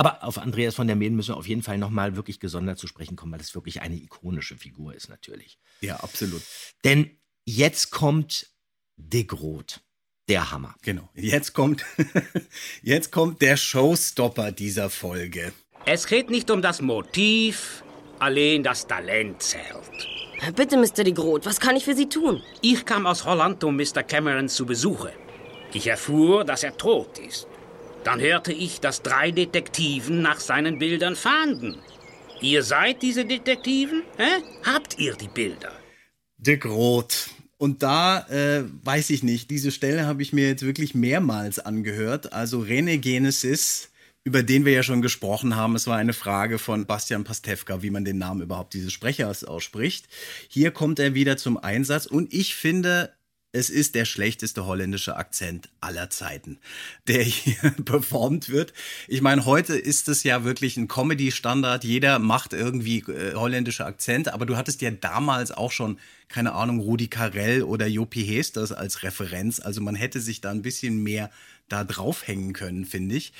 Aber 0.00 0.24
auf 0.24 0.38
Andreas 0.38 0.76
von 0.76 0.86
der 0.86 0.96
Meen 0.96 1.14
müssen 1.14 1.34
wir 1.34 1.36
auf 1.36 1.46
jeden 1.46 1.62
Fall 1.62 1.76
nochmal 1.76 2.16
wirklich 2.16 2.40
gesondert 2.40 2.78
zu 2.78 2.86
sprechen 2.86 3.16
kommen, 3.16 3.32
weil 3.32 3.38
das 3.38 3.54
wirklich 3.54 3.82
eine 3.82 3.96
ikonische 3.96 4.56
Figur 4.56 4.94
ist, 4.94 5.10
natürlich. 5.10 5.58
Ja, 5.82 5.96
absolut. 5.96 6.40
Denn 6.84 7.10
jetzt 7.44 7.90
kommt 7.90 8.46
De 8.96 9.24
Groot, 9.24 9.82
der 10.26 10.50
Hammer. 10.52 10.74
Genau. 10.80 11.10
Jetzt 11.14 11.52
kommt, 11.52 11.84
jetzt 12.82 13.12
kommt 13.12 13.42
der 13.42 13.58
Showstopper 13.58 14.52
dieser 14.52 14.88
Folge. 14.88 15.52
Es 15.84 16.06
geht 16.06 16.30
nicht 16.30 16.50
um 16.50 16.62
das 16.62 16.80
Motiv, 16.80 17.84
allein 18.20 18.62
das 18.62 18.86
Talent 18.86 19.42
zählt. 19.42 20.08
Bitte, 20.56 20.78
Mr. 20.78 21.04
de 21.04 21.12
Groot, 21.12 21.44
was 21.44 21.60
kann 21.60 21.76
ich 21.76 21.84
für 21.84 21.94
Sie 21.94 22.08
tun? 22.08 22.42
Ich 22.62 22.86
kam 22.86 23.06
aus 23.06 23.26
Holland, 23.26 23.62
um 23.64 23.76
Mr. 23.76 24.02
Cameron 24.02 24.48
zu 24.48 24.64
besuchen. 24.64 25.10
Ich 25.74 25.86
erfuhr, 25.86 26.42
dass 26.42 26.62
er 26.62 26.74
tot 26.74 27.18
ist. 27.18 27.49
Dann 28.04 28.20
hörte 28.20 28.52
ich, 28.52 28.80
dass 28.80 29.02
drei 29.02 29.30
Detektiven 29.30 30.22
nach 30.22 30.40
seinen 30.40 30.78
Bildern 30.78 31.16
fahnden. 31.16 31.76
Ihr 32.40 32.62
seid 32.62 33.02
diese 33.02 33.26
Detektiven? 33.26 34.02
Hä? 34.16 34.42
Habt 34.64 34.98
ihr 34.98 35.14
die 35.14 35.28
Bilder? 35.28 35.72
De 36.38 36.56
Groot. 36.56 37.28
Und 37.58 37.82
da 37.82 38.26
äh, 38.28 38.64
weiß 38.82 39.10
ich 39.10 39.22
nicht, 39.22 39.50
diese 39.50 39.70
Stelle 39.70 40.06
habe 40.06 40.22
ich 40.22 40.32
mir 40.32 40.48
jetzt 40.48 40.64
wirklich 40.64 40.94
mehrmals 40.94 41.58
angehört. 41.58 42.32
Also 42.32 42.60
René 42.60 42.96
Genesis, 42.96 43.90
über 44.24 44.42
den 44.42 44.64
wir 44.64 44.72
ja 44.72 44.82
schon 44.82 45.02
gesprochen 45.02 45.56
haben. 45.56 45.76
Es 45.76 45.86
war 45.86 45.98
eine 45.98 46.14
Frage 46.14 46.58
von 46.58 46.86
Bastian 46.86 47.24
Pastewka, 47.24 47.82
wie 47.82 47.90
man 47.90 48.06
den 48.06 48.16
Namen 48.16 48.40
überhaupt 48.40 48.72
dieses 48.72 48.94
Sprechers 48.94 49.44
ausspricht. 49.44 50.08
Hier 50.48 50.70
kommt 50.70 50.98
er 50.98 51.12
wieder 51.12 51.36
zum 51.36 51.58
Einsatz 51.58 52.06
und 52.06 52.32
ich 52.32 52.54
finde, 52.54 53.12
es 53.52 53.68
ist 53.68 53.94
der 53.94 54.04
schlechteste 54.04 54.66
holländische 54.66 55.16
Akzent 55.16 55.68
aller 55.80 56.10
Zeiten, 56.10 56.58
der 57.08 57.22
hier 57.24 57.70
performt 57.84 58.48
wird. 58.48 58.72
Ich 59.08 59.22
meine, 59.22 59.44
heute 59.44 59.76
ist 59.76 60.08
es 60.08 60.22
ja 60.22 60.44
wirklich 60.44 60.76
ein 60.76 60.88
Comedy-Standard. 60.88 61.84
Jeder 61.84 62.18
macht 62.18 62.52
irgendwie 62.52 62.98
äh, 62.98 63.34
holländische 63.34 63.84
Akzente, 63.84 64.34
aber 64.34 64.46
du 64.46 64.56
hattest 64.56 64.82
ja 64.82 64.90
damals 64.90 65.50
auch 65.50 65.72
schon, 65.72 65.98
keine 66.28 66.52
Ahnung, 66.52 66.80
Rudi 66.80 67.08
Carell 67.08 67.62
oder 67.62 67.86
Jopi 67.86 68.24
Hesters 68.24 68.72
als 68.72 69.02
Referenz. 69.02 69.60
Also 69.60 69.80
man 69.80 69.94
hätte 69.94 70.20
sich 70.20 70.40
da 70.40 70.50
ein 70.50 70.62
bisschen 70.62 71.02
mehr 71.02 71.30
da 71.68 71.84
draufhängen 71.84 72.52
können, 72.52 72.84
finde 72.84 73.16
ich. 73.16 73.32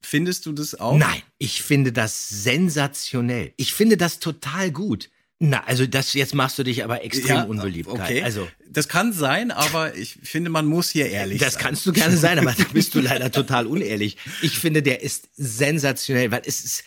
Findest 0.00 0.46
du 0.46 0.52
das 0.52 0.78
auch? 0.78 0.96
Nein, 0.96 1.22
ich 1.38 1.62
finde 1.62 1.92
das 1.92 2.28
sensationell. 2.28 3.52
Ich 3.56 3.74
finde 3.74 3.96
das 3.96 4.20
total 4.20 4.70
gut. 4.70 5.10
Na, 5.38 5.62
also 5.64 5.86
das 5.86 6.14
jetzt 6.14 6.34
machst 6.34 6.58
du 6.58 6.62
dich 6.62 6.82
aber 6.82 7.04
extrem 7.04 7.36
Ja, 7.36 7.42
unbeliebt. 7.42 7.88
Okay. 7.88 8.22
Also 8.22 8.48
das 8.70 8.88
kann 8.88 9.12
sein, 9.12 9.50
aber 9.50 9.94
ich 9.94 10.18
finde, 10.22 10.48
man 10.48 10.64
muss 10.64 10.90
hier 10.90 11.10
ehrlich 11.10 11.40
das 11.40 11.54
sein. 11.54 11.62
kannst 11.62 11.84
du 11.84 11.92
gerne 11.92 12.16
sein, 12.16 12.38
aber 12.38 12.54
da 12.56 12.64
bist 12.72 12.94
du 12.94 13.00
leider 13.00 13.30
total 13.30 13.66
unehrlich. 13.66 14.16
Ich 14.40 14.58
finde, 14.58 14.82
der 14.82 15.02
ist 15.02 15.28
sensationell, 15.36 16.30
weil 16.30 16.42
es 16.46 16.64
ist, 16.64 16.84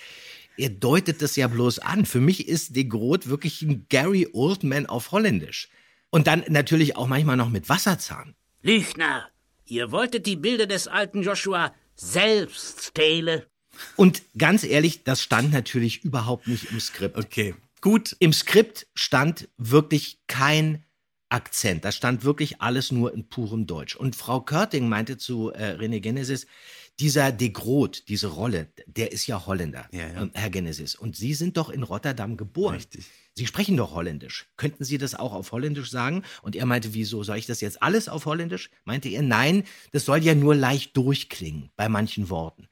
er 0.57 0.69
deutet 0.69 1.21
das 1.21 1.35
ja 1.35 1.47
bloß 1.47 1.79
an. 1.79 2.05
Für 2.05 2.19
mich 2.19 2.47
ist 2.47 2.75
De 2.75 2.85
Groot 2.85 3.27
wirklich 3.29 3.61
ein 3.61 3.85
Gary 3.89 4.27
Oldman 4.33 4.87
auf 4.87 5.11
Holländisch. 5.11 5.69
Und 6.09 6.25
dann 6.25 6.43
natürlich 6.47 6.95
auch 6.95 7.07
manchmal 7.07 7.37
noch 7.37 7.49
mit 7.49 7.69
Wasserzahn. 7.69 8.33
Lügner, 8.63 9.29
ihr 9.65 9.91
wolltet 9.91 10.25
die 10.25 10.35
Bilder 10.35 10.65
des 10.65 10.87
alten 10.87 11.21
Joshua 11.21 11.73
selbst 11.95 12.83
stehlen. 12.85 13.43
Und 13.95 14.23
ganz 14.37 14.63
ehrlich, 14.63 15.03
das 15.03 15.21
stand 15.21 15.53
natürlich 15.53 16.03
überhaupt 16.03 16.47
nicht 16.47 16.71
im 16.71 16.79
Skript. 16.79 17.15
Okay, 17.15 17.53
gut. 17.81 18.15
Im 18.19 18.33
Skript 18.33 18.87
stand 18.95 19.49
wirklich 19.57 20.19
kein 20.27 20.85
Akzent. 21.29 21.85
Da 21.85 21.91
stand 21.91 22.23
wirklich 22.23 22.61
alles 22.61 22.91
nur 22.91 23.13
in 23.13 23.29
purem 23.29 23.67
Deutsch. 23.67 23.95
Und 23.95 24.15
Frau 24.15 24.41
Körting 24.41 24.89
meinte 24.89 25.17
zu 25.17 25.51
äh, 25.51 25.75
René 25.79 25.99
Genesis, 25.99 26.47
dieser 26.99 27.31
De 27.31 27.49
Groot, 27.49 28.09
diese 28.09 28.27
Rolle, 28.27 28.67
der 28.87 29.11
ist 29.11 29.25
ja 29.27 29.45
Holländer, 29.45 29.87
Ja, 29.91 30.07
ja. 30.07 30.21
ähm, 30.23 30.31
Herr 30.33 30.49
Genesis. 30.49 30.95
Und 30.95 31.15
Sie 31.15 31.33
sind 31.33 31.55
doch 31.55 31.69
in 31.69 31.83
Rotterdam 31.83 32.35
geboren. 32.35 32.75
Richtig. 32.75 33.05
Sie 33.35 33.47
sprechen 33.47 33.77
doch 33.77 33.93
Holländisch. 33.93 34.47
Könnten 34.57 34.83
Sie 34.83 34.97
das 34.97 35.15
auch 35.15 35.31
auf 35.31 35.51
Holländisch 35.53 35.91
sagen? 35.91 36.23
Und 36.41 36.57
er 36.57 36.65
meinte, 36.65 36.93
wieso 36.93 37.23
soll 37.23 37.37
ich 37.37 37.45
das 37.45 37.61
jetzt 37.61 37.81
alles 37.81 38.09
auf 38.09 38.25
Holländisch? 38.25 38.69
Meinte 38.83 39.07
er, 39.07 39.21
nein, 39.21 39.63
das 39.93 40.03
soll 40.05 40.21
ja 40.23 40.35
nur 40.35 40.55
leicht 40.55 40.97
durchklingen 40.97 41.69
bei 41.77 41.87
manchen 41.87 42.29
Worten. 42.29 42.67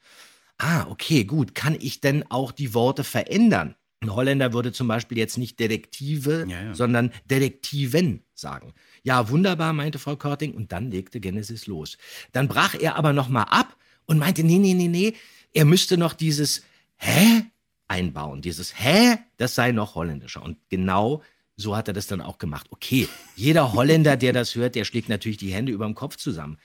Ah, 0.58 0.88
okay, 0.89 1.24
gut. 1.24 1.56
Kann 1.56 1.78
ich 1.80 2.02
denn 2.02 2.30
auch 2.30 2.52
die 2.52 2.74
Worte 2.74 3.04
verändern? 3.06 3.76
Ein 4.02 4.14
Holländer 4.14 4.54
würde 4.54 4.72
zum 4.72 4.88
Beispiel 4.88 5.18
jetzt 5.18 5.38
nicht 5.38 5.60
Detektive, 5.60 6.46
Ja, 6.48 6.62
ja. 6.62 6.76
sondern 6.76 7.12
Detektiven 7.26 8.24
sagen. 8.36 8.74
Ja, 9.04 9.30
wunderbar, 9.30 9.74
meinte 9.74 9.98
Frau 9.98 10.16
Körting, 10.16 10.54
und 10.54 10.72
dann 10.72 10.92
legte 10.92 11.20
Genesis 11.20 11.66
los. 11.66 11.98
Dann 12.32 12.48
brach 12.48 12.76
er 12.76 12.96
aber 12.96 13.12
nochmal 13.14 13.46
ab 13.50 13.76
und 14.06 14.20
meinte, 14.20 14.44
nee, 14.44 14.60
nee, 14.60 14.76
nee, 14.76 14.88
nee, 14.88 15.14
er 15.54 15.66
müsste 15.66 15.98
noch 15.98 16.14
dieses 16.14 16.64
Hä 16.98 17.44
einbauen. 17.88 18.42
Dieses 18.42 18.80
Hä, 18.80 19.18
das 19.38 19.56
sei 19.56 19.72
noch 19.72 19.96
holländischer. 19.96 20.44
Und 20.44 20.58
genau 20.70 21.24
so 21.56 21.76
hat 21.76 21.88
er 21.88 21.94
das 21.96 22.06
dann 22.06 22.22
auch 22.22 22.38
gemacht. 22.38 22.68
Okay, 22.70 23.08
jeder 23.36 23.74
Holländer, 23.74 24.16
der 24.16 24.32
das 24.34 24.54
hört, 24.54 24.76
der 24.76 24.86
schlägt 24.86 25.10
natürlich 25.10 25.38
die 25.38 25.52
Hände 25.54 25.72
über 25.72 25.86
dem 25.86 25.96
Kopf 25.96 26.18
zusammen. 26.18 26.58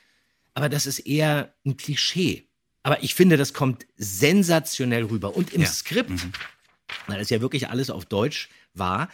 Aber 0.52 0.68
das 0.68 0.84
ist 0.84 0.98
eher 0.98 1.54
ein 1.64 1.78
Klischee. 1.78 2.46
Aber 2.82 3.02
ich 3.02 3.14
finde, 3.14 3.38
das 3.38 3.54
kommt 3.54 3.86
sensationell 3.96 5.04
rüber. 5.04 5.34
Und 5.34 5.54
im 5.54 5.62
Ja. 5.62 5.66
Skript, 5.68 6.26
weil 7.06 7.20
es 7.20 7.30
ja 7.30 7.40
wirklich 7.40 7.68
alles 7.68 7.90
auf 7.90 8.04
Deutsch 8.04 8.48
war, 8.74 9.08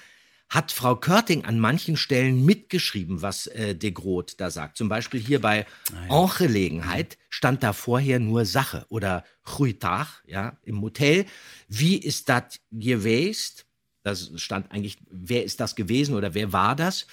hat 0.49 0.73
Frau 0.73 0.97
Körting 0.97 1.45
an 1.45 1.59
manchen 1.59 1.97
Stellen 1.97 2.45
mitgeschrieben, 2.45 3.21
was 3.21 3.49
äh, 3.49 3.75
de 3.75 3.91
Groot 3.91 4.35
da 4.39 4.51
sagt. 4.51 4.79
Zum 4.79 4.89
Beispiel 4.89 5.21
hier 5.21 5.41
bei 5.41 5.67
Angelegenheit 6.09 7.19
stand 7.29 7.63
da 7.63 7.73
vorher 7.75 8.19
nur 8.19 8.47
Sache 8.47 8.87
oder 8.89 9.25
Goeiedag, 9.45 10.23
ja, 10.27 10.57
im 10.63 10.77
Motel. 10.77 11.27
Wie 11.69 11.97
ist 11.97 12.29
das 12.31 12.61
gewesen? 12.71 13.65
Das 14.03 14.31
stand 14.37 14.73
eigentlich, 14.73 14.97
wer 15.11 15.45
ist 15.45 15.61
das 15.61 15.77
gewesen 15.77 16.15
oder 16.15 16.33
wer 16.33 16.53
war 16.53 16.75
das? 16.75 17.07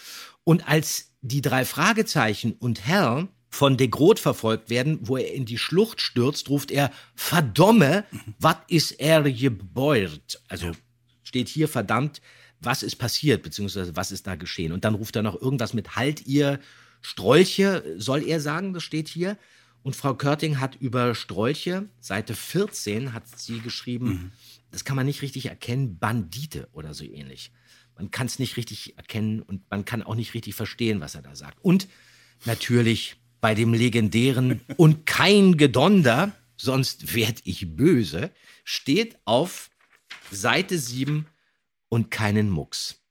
Und 0.45 0.69
als 0.69 1.11
die 1.21 1.41
drei 1.41 1.65
Fragezeichen 1.65 2.53
und 2.53 2.87
Herr 2.87 3.27
von 3.55 3.77
de 3.77 3.87
Groot 3.87 4.19
verfolgt 4.19 4.69
werden, 4.69 4.99
wo 5.03 5.15
er 5.15 5.33
in 5.33 5.45
die 5.45 5.57
Schlucht 5.57 6.01
stürzt, 6.01 6.49
ruft 6.49 6.71
er, 6.71 6.91
verdomme, 7.15 8.03
was 8.37 8.57
ist 8.67 8.91
er 8.91 9.23
gebeurt? 9.23 10.41
Also 10.49 10.73
steht 11.23 11.47
hier 11.47 11.69
verdammt, 11.69 12.21
was 12.59 12.83
ist 12.83 12.97
passiert, 12.97 13.43
beziehungsweise 13.43 13.95
was 13.95 14.11
ist 14.11 14.27
da 14.27 14.35
geschehen? 14.35 14.73
Und 14.73 14.83
dann 14.83 14.93
ruft 14.93 15.15
er 15.15 15.23
noch 15.23 15.41
irgendwas 15.41 15.73
mit 15.73 15.95
Halt 15.95 16.27
ihr 16.27 16.59
Strolche, 17.01 17.95
soll 17.97 18.23
er 18.23 18.41
sagen, 18.41 18.73
das 18.73 18.83
steht 18.83 19.07
hier. 19.07 19.37
Und 19.83 19.95
Frau 19.95 20.15
Körting 20.15 20.59
hat 20.59 20.75
über 20.75 21.15
Strolche, 21.15 21.87
Seite 22.01 22.35
14, 22.35 23.13
hat 23.13 23.23
sie 23.39 23.61
geschrieben, 23.61 24.33
das 24.71 24.83
kann 24.83 24.97
man 24.97 25.05
nicht 25.05 25.21
richtig 25.21 25.45
erkennen, 25.45 25.97
Bandite 25.97 26.67
oder 26.73 26.93
so 26.93 27.05
ähnlich. 27.05 27.53
Man 27.95 28.11
kann 28.11 28.27
es 28.27 28.37
nicht 28.37 28.57
richtig 28.57 28.97
erkennen 28.97 29.41
und 29.41 29.61
man 29.71 29.85
kann 29.85 30.03
auch 30.03 30.15
nicht 30.15 30.33
richtig 30.33 30.55
verstehen, 30.55 30.99
was 30.99 31.15
er 31.15 31.21
da 31.21 31.37
sagt. 31.37 31.63
Und 31.63 31.87
natürlich 32.43 33.15
bei 33.45 33.53
dem 33.53 33.75
legendären 33.75 34.61
und 34.75 35.05
kein 35.05 35.55
Gedonder, 35.55 36.35
sonst 36.57 37.13
werd 37.13 37.41
ich 37.43 37.75
böse, 37.75 38.31
steht 38.63 39.19
auf 39.23 39.69
Seite 40.31 40.79
7 40.79 41.27
und 41.87 42.09
keinen 42.09 42.49
Mucks. 42.49 43.03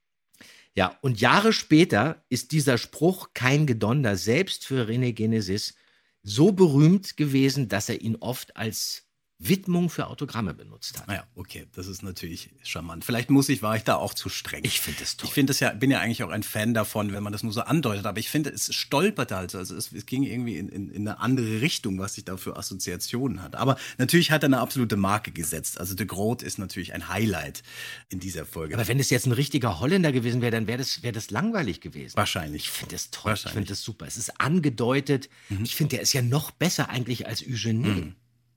Ja, 0.74 0.98
und 1.02 1.20
Jahre 1.20 1.52
später 1.52 2.24
ist 2.30 2.50
dieser 2.50 2.78
Spruch 2.78 3.28
kein 3.32 3.64
Gedonder 3.64 4.16
selbst 4.16 4.66
für 4.66 4.88
René 4.88 5.12
Genesis 5.12 5.76
so 6.24 6.50
berühmt 6.50 7.16
gewesen, 7.16 7.68
dass 7.68 7.88
er 7.88 8.00
ihn 8.00 8.16
oft 8.16 8.56
als 8.56 9.03
Widmung 9.48 9.90
für 9.90 10.06
Autogramme 10.06 10.54
benutzt 10.54 10.98
hat. 10.98 11.08
Naja, 11.08 11.24
okay, 11.34 11.66
das 11.72 11.86
ist 11.86 12.02
natürlich 12.02 12.50
charmant. 12.62 13.04
Vielleicht 13.04 13.30
muss 13.30 13.48
ich, 13.48 13.62
war 13.62 13.76
ich 13.76 13.84
da 13.84 13.96
auch 13.96 14.14
zu 14.14 14.28
streng. 14.28 14.62
Ich 14.64 14.80
finde 14.80 15.02
es 15.02 15.16
toll. 15.16 15.28
Ich 15.28 15.34
finde 15.34 15.52
es 15.52 15.60
ja, 15.60 15.70
bin 15.70 15.90
ja 15.90 16.00
eigentlich 16.00 16.22
auch 16.22 16.30
ein 16.30 16.42
Fan 16.42 16.74
davon, 16.74 17.12
wenn 17.12 17.22
man 17.22 17.32
das 17.32 17.42
nur 17.42 17.52
so 17.52 17.62
andeutet, 17.62 18.06
aber 18.06 18.18
ich 18.18 18.28
finde, 18.28 18.50
es 18.50 18.74
stolperte 18.74 19.36
halt, 19.36 19.54
also 19.54 19.74
es, 19.74 19.92
es 19.92 20.06
ging 20.06 20.22
irgendwie 20.22 20.56
in, 20.56 20.68
in, 20.68 20.90
in 20.90 21.08
eine 21.08 21.20
andere 21.20 21.60
Richtung, 21.60 21.98
was 21.98 22.14
sich 22.14 22.24
da 22.24 22.36
für 22.36 22.56
Assoziationen 22.56 23.42
hat. 23.42 23.56
Aber 23.56 23.76
natürlich 23.98 24.30
hat 24.30 24.42
er 24.42 24.46
eine 24.46 24.60
absolute 24.60 24.96
Marke 24.96 25.30
gesetzt. 25.32 25.78
Also 25.78 25.94
De 25.94 26.06
Groot 26.06 26.42
ist 26.42 26.58
natürlich 26.58 26.92
ein 26.94 27.08
Highlight 27.08 27.62
in 28.08 28.20
dieser 28.20 28.46
Folge. 28.46 28.74
Aber 28.74 28.88
wenn 28.88 28.98
es 28.98 29.10
jetzt 29.10 29.26
ein 29.26 29.32
richtiger 29.32 29.80
Holländer 29.80 30.12
gewesen 30.12 30.40
wäre, 30.40 30.52
dann 30.52 30.66
wäre 30.66 30.78
das, 30.78 31.02
wäre 31.02 31.12
das 31.12 31.30
langweilig 31.30 31.80
gewesen. 31.80 32.16
Wahrscheinlich. 32.16 32.64
Ich 32.64 32.70
finde 32.70 32.94
das 32.94 33.10
toll. 33.10 33.34
Ich 33.34 33.50
finde 33.50 33.68
das 33.68 33.82
super. 33.82 34.06
Es 34.06 34.16
ist 34.16 34.40
angedeutet. 34.40 35.28
Ich 35.62 35.76
finde, 35.76 35.96
der 35.96 36.02
ist 36.02 36.12
ja 36.12 36.22
noch 36.22 36.50
besser 36.50 36.88
eigentlich 36.88 37.26
als 37.26 37.42
Eugenie. 37.42 37.88
Mhm. 37.88 38.14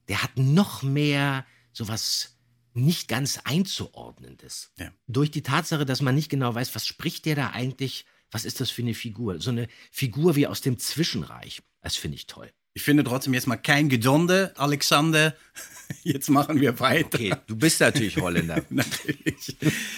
Der 0.08 0.24
hat 0.24 0.38
noch 0.38 0.84
mehr 0.84 1.46
sowas 1.74 2.38
nicht 2.74 3.08
ganz 3.08 3.40
einzuordnendes. 3.44 4.72
Ja. 4.78 4.92
Durch 5.08 5.32
die 5.32 5.42
Tatsache, 5.44 5.86
dass 5.86 6.02
man 6.02 6.16
nicht 6.16 6.30
genau 6.30 6.54
weiß, 6.54 6.76
was 6.76 6.86
spricht 6.86 7.26
der 7.26 7.36
da 7.36 7.50
eigentlich, 7.52 8.06
was 8.32 8.46
ist 8.46 8.60
das 8.62 8.70
für 8.70 8.82
eine 8.82 8.94
Figur? 8.94 9.40
So 9.42 9.50
eine 9.52 9.68
Figur 9.92 10.36
wie 10.36 10.48
aus 10.48 10.62
dem 10.62 10.78
Zwischenreich. 10.78 11.62
Das 11.82 11.96
finde 11.96 12.16
ich 12.16 12.28
toll. 12.28 12.52
Ich 12.74 12.84
finde 12.84 13.04
trotzdem 13.04 13.34
jetzt 13.34 13.48
mal 13.48 13.56
kein 13.58 13.90
Gedonde, 13.90 14.54
Alexander. 14.56 15.36
Jetzt 16.04 16.30
machen 16.30 16.60
wir 16.60 16.80
weiter. 16.82 17.16
Okay, 17.18 17.34
du 17.48 17.56
bist 17.56 17.80
natürlich 17.80 18.18
Holländer. 18.18 18.62
natürlich. 18.70 19.56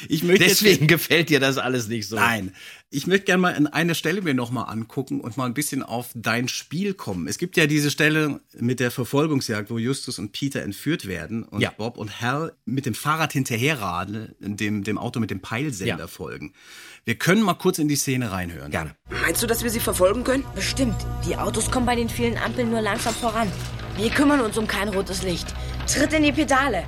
Ich 0.08 0.22
möchte 0.24 0.46
jetzt- 0.46 0.62
Deswegen 0.62 0.86
gefällt 0.86 1.30
dir 1.30 1.40
das 1.40 1.58
alles 1.58 1.88
nicht 1.88 2.08
so. 2.08 2.16
Nein, 2.16 2.54
ich 2.92 3.06
möchte 3.06 3.26
gerne 3.26 3.42
mal 3.42 3.54
an 3.54 3.68
einer 3.68 3.94
Stelle 3.94 4.22
mir 4.22 4.34
noch 4.34 4.50
mal 4.50 4.64
angucken 4.64 5.22
und 5.22 5.38
mal 5.38 5.46
ein 5.46 5.54
bisschen 5.54 5.84
auf 5.84 6.10
dein 6.16 6.48
Spiel 6.48 6.96
kommen. 6.96 7.28
Es 7.28 7.38
gibt 7.38 7.56
ja 7.56 7.68
diese 7.68 7.92
Stelle 7.92 8.40
mit 8.58 8.80
der 8.80 8.90
Verfolgungsjagd, 8.90 9.70
wo 9.70 9.78
Justus 9.78 10.18
und 10.18 10.32
Peter 10.32 10.64
entführt 10.64 11.08
werden 11.08 11.44
und 11.44 11.62
Ja. 11.62 11.72
Bob 11.78 11.98
und 11.98 12.20
Hal 12.22 12.54
mit 12.66 12.88
dem 12.88 12.96
Fahrrad 12.96 13.32
hinterherradeln, 13.34 14.34
dem, 14.40 14.84
dem 14.84 14.98
Auto 14.98 15.20
mit 15.20 15.30
dem 15.30 15.40
Peilsender 15.40 15.98
Ja. 16.00 16.08
folgen. 16.08 16.54
Wir 17.06 17.14
können 17.16 17.44
mal 17.44 17.54
kurz 17.54 17.78
in 17.78 17.88
die 17.88 17.96
Szene 17.96 18.32
reinhören. 18.32 18.72
Gerne. 18.72 18.96
Meinst 19.22 19.44
du, 19.44 19.48
dass 19.48 19.64
wir 19.64 19.70
sie 19.70 19.80
verfolgen 19.80 20.24
können? 20.24 20.44
Bestimmt. 20.56 20.96
Die 21.28 21.36
Autos 21.38 21.70
kommen 21.70 21.86
bei 21.86 21.96
den 21.96 22.10
vielen 22.10 22.38
Ampeln 22.38 22.72
nur 22.72 22.82
langsam 22.82 23.14
voran. 23.14 23.52
Wir 23.98 24.10
kümmern 24.10 24.40
uns 24.42 24.58
um 24.58 24.66
kein 24.66 24.90
rotes 24.90 25.22
Licht. 25.22 25.48
Tritt 25.86 26.14
in 26.14 26.24
die 26.24 26.32
Pedale. 26.32 26.86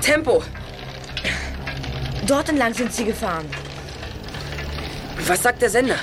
Tempo! 0.00 0.42
Dort 2.26 2.48
entlang 2.48 2.74
sind 2.74 2.92
sie 2.92 3.04
gefahren. 3.04 3.46
Was 5.30 5.44
sagt 5.44 5.62
der 5.62 5.70
Sender? 5.70 5.94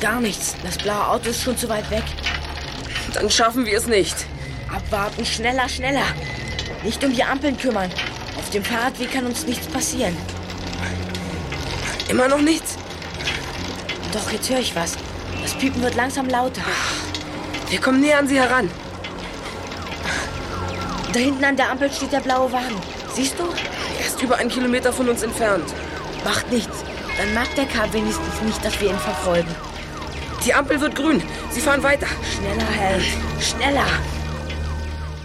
Gar 0.00 0.20
nichts. 0.20 0.56
Das 0.64 0.78
blaue 0.78 1.06
Auto 1.06 1.28
ist 1.28 1.42
schon 1.42 1.58
zu 1.58 1.68
weit 1.68 1.90
weg. 1.90 2.04
Dann 3.12 3.28
schaffen 3.28 3.66
wir 3.66 3.76
es 3.76 3.86
nicht. 3.86 4.16
Abwarten, 4.74 5.26
schneller, 5.26 5.68
schneller. 5.68 6.06
Nicht 6.82 7.04
um 7.04 7.12
die 7.12 7.22
Ampeln 7.22 7.58
kümmern. 7.58 7.90
Auf 8.38 8.48
dem 8.48 8.64
Fahrradweg 8.64 9.12
kann 9.12 9.26
uns 9.26 9.44
nichts 9.46 9.66
passieren. 9.66 10.16
Immer 12.08 12.28
noch 12.28 12.40
nichts? 12.40 12.78
Doch, 14.14 14.32
jetzt 14.32 14.48
höre 14.48 14.60
ich 14.60 14.74
was. 14.74 14.96
Das 15.42 15.52
Piepen 15.52 15.82
wird 15.82 15.94
langsam 15.94 16.30
lauter. 16.30 16.62
Wir 17.68 17.78
kommen 17.78 18.00
näher 18.00 18.20
an 18.20 18.26
sie 18.26 18.40
heran. 18.40 18.70
Da 21.12 21.20
hinten 21.20 21.44
an 21.44 21.56
der 21.58 21.70
Ampel 21.70 21.92
steht 21.92 22.12
der 22.12 22.20
blaue 22.20 22.50
Wagen. 22.50 22.80
Siehst 23.12 23.38
du? 23.38 23.44
Er 24.00 24.06
ist 24.06 24.22
über 24.22 24.36
einen 24.36 24.48
Kilometer 24.48 24.94
von 24.94 25.10
uns 25.10 25.22
entfernt. 25.22 25.74
Macht 26.24 26.50
nichts. 26.50 26.81
Dann 27.18 27.34
mag 27.34 27.54
der 27.54 27.66
Kerl 27.66 27.92
wenigstens 27.92 28.40
nicht, 28.42 28.64
dass 28.64 28.80
wir 28.80 28.90
ihn 28.90 28.98
verfolgen. 28.98 29.54
Die 30.46 30.54
Ampel 30.54 30.80
wird 30.80 30.96
grün. 30.96 31.22
Sie 31.50 31.60
fahren 31.60 31.82
weiter. 31.82 32.06
Schneller, 32.34 32.64
Held. 32.64 33.04
Schneller. 33.40 33.86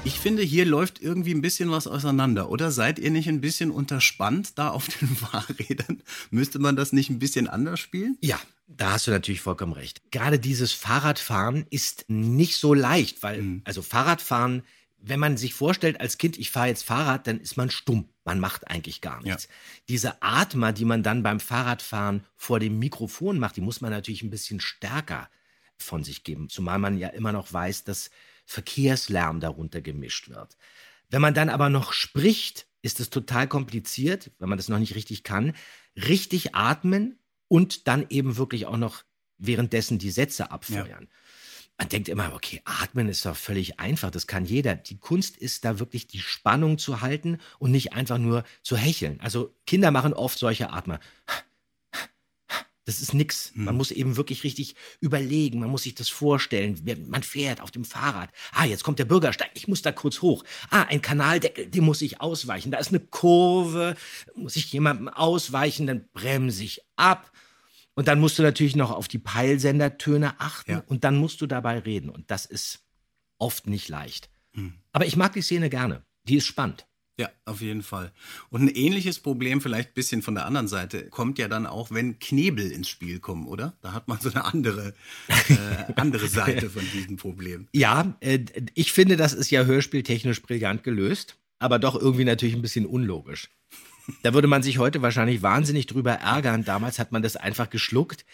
Ich 0.03 0.19
finde, 0.19 0.41
hier 0.41 0.65
läuft 0.65 1.01
irgendwie 1.01 1.33
ein 1.33 1.41
bisschen 1.41 1.71
was 1.71 1.87
auseinander, 1.87 2.49
oder? 2.49 2.71
Seid 2.71 2.99
ihr 2.99 3.11
nicht 3.11 3.27
ein 3.27 3.41
bisschen 3.41 3.71
unterspannt 3.71 4.57
da 4.57 4.69
auf 4.69 4.87
den 4.87 5.07
Fahrrädern? 5.15 6.01
Müsste 6.29 6.59
man 6.59 6.75
das 6.75 6.93
nicht 6.93 7.09
ein 7.09 7.19
bisschen 7.19 7.47
anders 7.47 7.79
spielen? 7.79 8.17
Ja, 8.21 8.39
da 8.67 8.91
hast 8.93 9.07
du 9.07 9.11
natürlich 9.11 9.41
vollkommen 9.41 9.73
recht. 9.73 10.01
Gerade 10.11 10.39
dieses 10.39 10.71
Fahrradfahren 10.71 11.65
ist 11.71 12.05
nicht 12.07 12.57
so 12.57 12.73
leicht, 12.73 13.23
weil, 13.23 13.61
also 13.63 13.81
Fahrradfahren, 13.81 14.63
wenn 14.99 15.19
man 15.19 15.37
sich 15.37 15.53
vorstellt, 15.53 16.01
als 16.01 16.17
Kind, 16.17 16.37
ich 16.37 16.51
fahre 16.51 16.67
jetzt 16.67 16.83
Fahrrad, 16.83 17.27
dann 17.27 17.39
ist 17.39 17.55
man 17.55 17.69
stumm. 17.69 18.09
Man 18.23 18.39
macht 18.39 18.67
eigentlich 18.67 19.01
gar 19.01 19.21
nichts. 19.21 19.47
Diese 19.89 20.21
Atmer, 20.21 20.73
die 20.73 20.85
man 20.85 21.03
dann 21.03 21.23
beim 21.23 21.39
Fahrradfahren 21.39 22.25
vor 22.35 22.59
dem 22.59 22.79
Mikrofon 22.79 23.39
macht, 23.39 23.55
die 23.55 23.61
muss 23.61 23.79
man 23.81 23.91
natürlich 23.91 24.23
ein 24.23 24.29
bisschen 24.29 24.59
stärker 24.59 25.29
von 25.77 26.03
sich 26.03 26.23
geben. 26.23 26.49
Zumal 26.49 26.79
man 26.79 26.97
ja 26.97 27.09
immer 27.09 27.31
noch 27.31 27.53
weiß, 27.53 27.83
dass 27.83 28.09
Verkehrslärm 28.45 29.39
darunter 29.39 29.81
gemischt 29.81 30.29
wird. 30.29 30.57
Wenn 31.09 31.21
man 31.21 31.33
dann 31.33 31.49
aber 31.49 31.69
noch 31.69 31.93
spricht, 31.93 32.67
ist 32.81 32.99
es 32.99 33.09
total 33.09 33.47
kompliziert, 33.47 34.31
wenn 34.39 34.49
man 34.49 34.57
das 34.57 34.69
noch 34.69 34.79
nicht 34.79 34.95
richtig 34.95 35.23
kann. 35.23 35.53
Richtig 35.95 36.55
atmen 36.55 37.19
und 37.47 37.87
dann 37.87 38.05
eben 38.09 38.37
wirklich 38.37 38.65
auch 38.65 38.77
noch 38.77 39.03
währenddessen 39.37 39.99
die 39.99 40.11
Sätze 40.11 40.51
abfeuern. 40.51 41.07
Man 41.77 41.89
denkt 41.89 42.09
immer, 42.09 42.33
okay, 42.33 42.61
atmen 42.65 43.07
ist 43.07 43.25
doch 43.25 43.35
völlig 43.35 43.79
einfach, 43.79 44.09
das 44.09 44.25
kann 44.25 44.45
jeder. 44.45 44.75
Die 44.75 44.97
Kunst 44.97 45.37
ist 45.37 45.63
da 45.63 45.77
wirklich 45.79 46.07
die 46.07 46.19
Spannung 46.19 46.79
zu 46.79 47.01
halten 47.01 47.37
und 47.59 47.71
nicht 47.71 47.93
einfach 47.93 48.17
nur 48.17 48.43
zu 48.63 48.75
hecheln. 48.75 49.19
Also 49.21 49.53
Kinder 49.67 49.91
machen 49.91 50.13
oft 50.13 50.39
solche 50.39 50.71
Atmer. 50.71 50.99
Das 52.85 53.01
ist 53.01 53.13
nix. 53.13 53.51
Man 53.53 53.75
muss 53.75 53.91
eben 53.91 54.15
wirklich 54.15 54.45
richtig 54.45 54.75
überlegen. 55.01 55.59
Man 55.59 55.69
muss 55.69 55.83
sich 55.83 55.93
das 55.93 56.07
vorstellen. 56.07 56.81
Man 57.09 57.21
fährt 57.21 57.59
auf 57.59 57.69
dem 57.69 57.83
Fahrrad. 57.83 58.29
Ah, 58.53 58.63
jetzt 58.63 58.85
kommt 58.85 58.97
der 58.97 59.03
Bürgersteig. 59.03 59.51
Ich 59.55 59.67
muss 59.67 59.81
da 59.81 59.91
kurz 59.91 60.21
hoch. 60.21 60.45
Ah, 60.69 60.83
ein 60.83 61.01
Kanaldeckel, 61.01 61.67
dem 61.67 61.83
muss 61.83 62.01
ich 62.01 62.21
ausweichen. 62.21 62.71
Da 62.71 62.77
ist 62.77 62.89
eine 62.89 63.01
Kurve. 63.01 63.97
Muss 64.35 64.55
ich 64.55 64.71
jemandem 64.71 65.09
ausweichen, 65.09 65.85
dann 65.85 66.07
bremse 66.13 66.63
ich 66.63 66.81
ab. 66.95 67.29
Und 67.97 68.07
dann 68.07 68.19
musst 68.19 68.37
du 68.37 68.43
natürlich 68.43 68.75
noch 68.75 68.91
auf 68.91 69.07
die 69.07 69.17
Peilsendertöne 69.17 70.39
achten. 70.39 70.83
Und 70.85 71.03
dann 71.03 71.17
musst 71.17 71.41
du 71.41 71.47
dabei 71.47 71.79
reden. 71.79 72.11
Und 72.11 72.29
das 72.29 72.45
ist 72.45 72.85
oft 73.39 73.65
nicht 73.65 73.89
leicht. 73.89 74.29
Aber 74.91 75.07
ich 75.07 75.15
mag 75.15 75.33
die 75.33 75.41
Szene 75.41 75.71
gerne. 75.71 76.03
Die 76.27 76.35
ist 76.35 76.45
spannend. 76.45 76.85
Ja, 77.19 77.31
auf 77.45 77.61
jeden 77.61 77.81
Fall. 77.81 78.11
Und 78.51 78.61
ein 78.61 78.67
ähnliches 78.67 79.19
Problem, 79.19 79.61
vielleicht 79.61 79.89
ein 79.89 79.93
bisschen 79.95 80.21
von 80.21 80.35
der 80.35 80.45
anderen 80.45 80.67
Seite, 80.67 81.09
kommt 81.09 81.39
ja 81.39 81.47
dann 81.47 81.65
auch, 81.65 81.89
wenn 81.89 82.19
Knebel 82.19 82.71
ins 82.71 82.87
Spiel 82.87 83.19
kommen, 83.19 83.47
oder? 83.47 83.75
Da 83.81 83.93
hat 83.93 84.07
man 84.07 84.19
so 84.19 84.29
eine 84.29 84.45
andere, 84.45 84.93
äh, 85.27 85.93
andere 85.95 86.27
Seite 86.27 86.69
von 86.69 86.83
diesem 86.93 87.17
Problem. 87.17 87.67
Ja, 87.73 88.15
äh, 88.19 88.41
ich 88.75 88.91
finde, 88.91 89.17
das 89.17 89.33
ist 89.33 89.49
ja 89.49 89.65
hörspieltechnisch 89.65 90.43
brillant 90.43 90.83
gelöst, 90.83 91.37
aber 91.57 91.79
doch 91.79 91.99
irgendwie 91.99 92.25
natürlich 92.25 92.53
ein 92.53 92.61
bisschen 92.61 92.85
unlogisch. 92.85 93.49
Da 94.23 94.33
würde 94.33 94.47
man 94.47 94.63
sich 94.63 94.77
heute 94.77 95.01
wahrscheinlich 95.01 95.41
wahnsinnig 95.41 95.87
drüber 95.87 96.13
ärgern. 96.13 96.63
Damals 96.63 96.99
hat 96.99 97.11
man 97.11 97.21
das 97.21 97.35
einfach 97.35 97.69
geschluckt. 97.69 98.25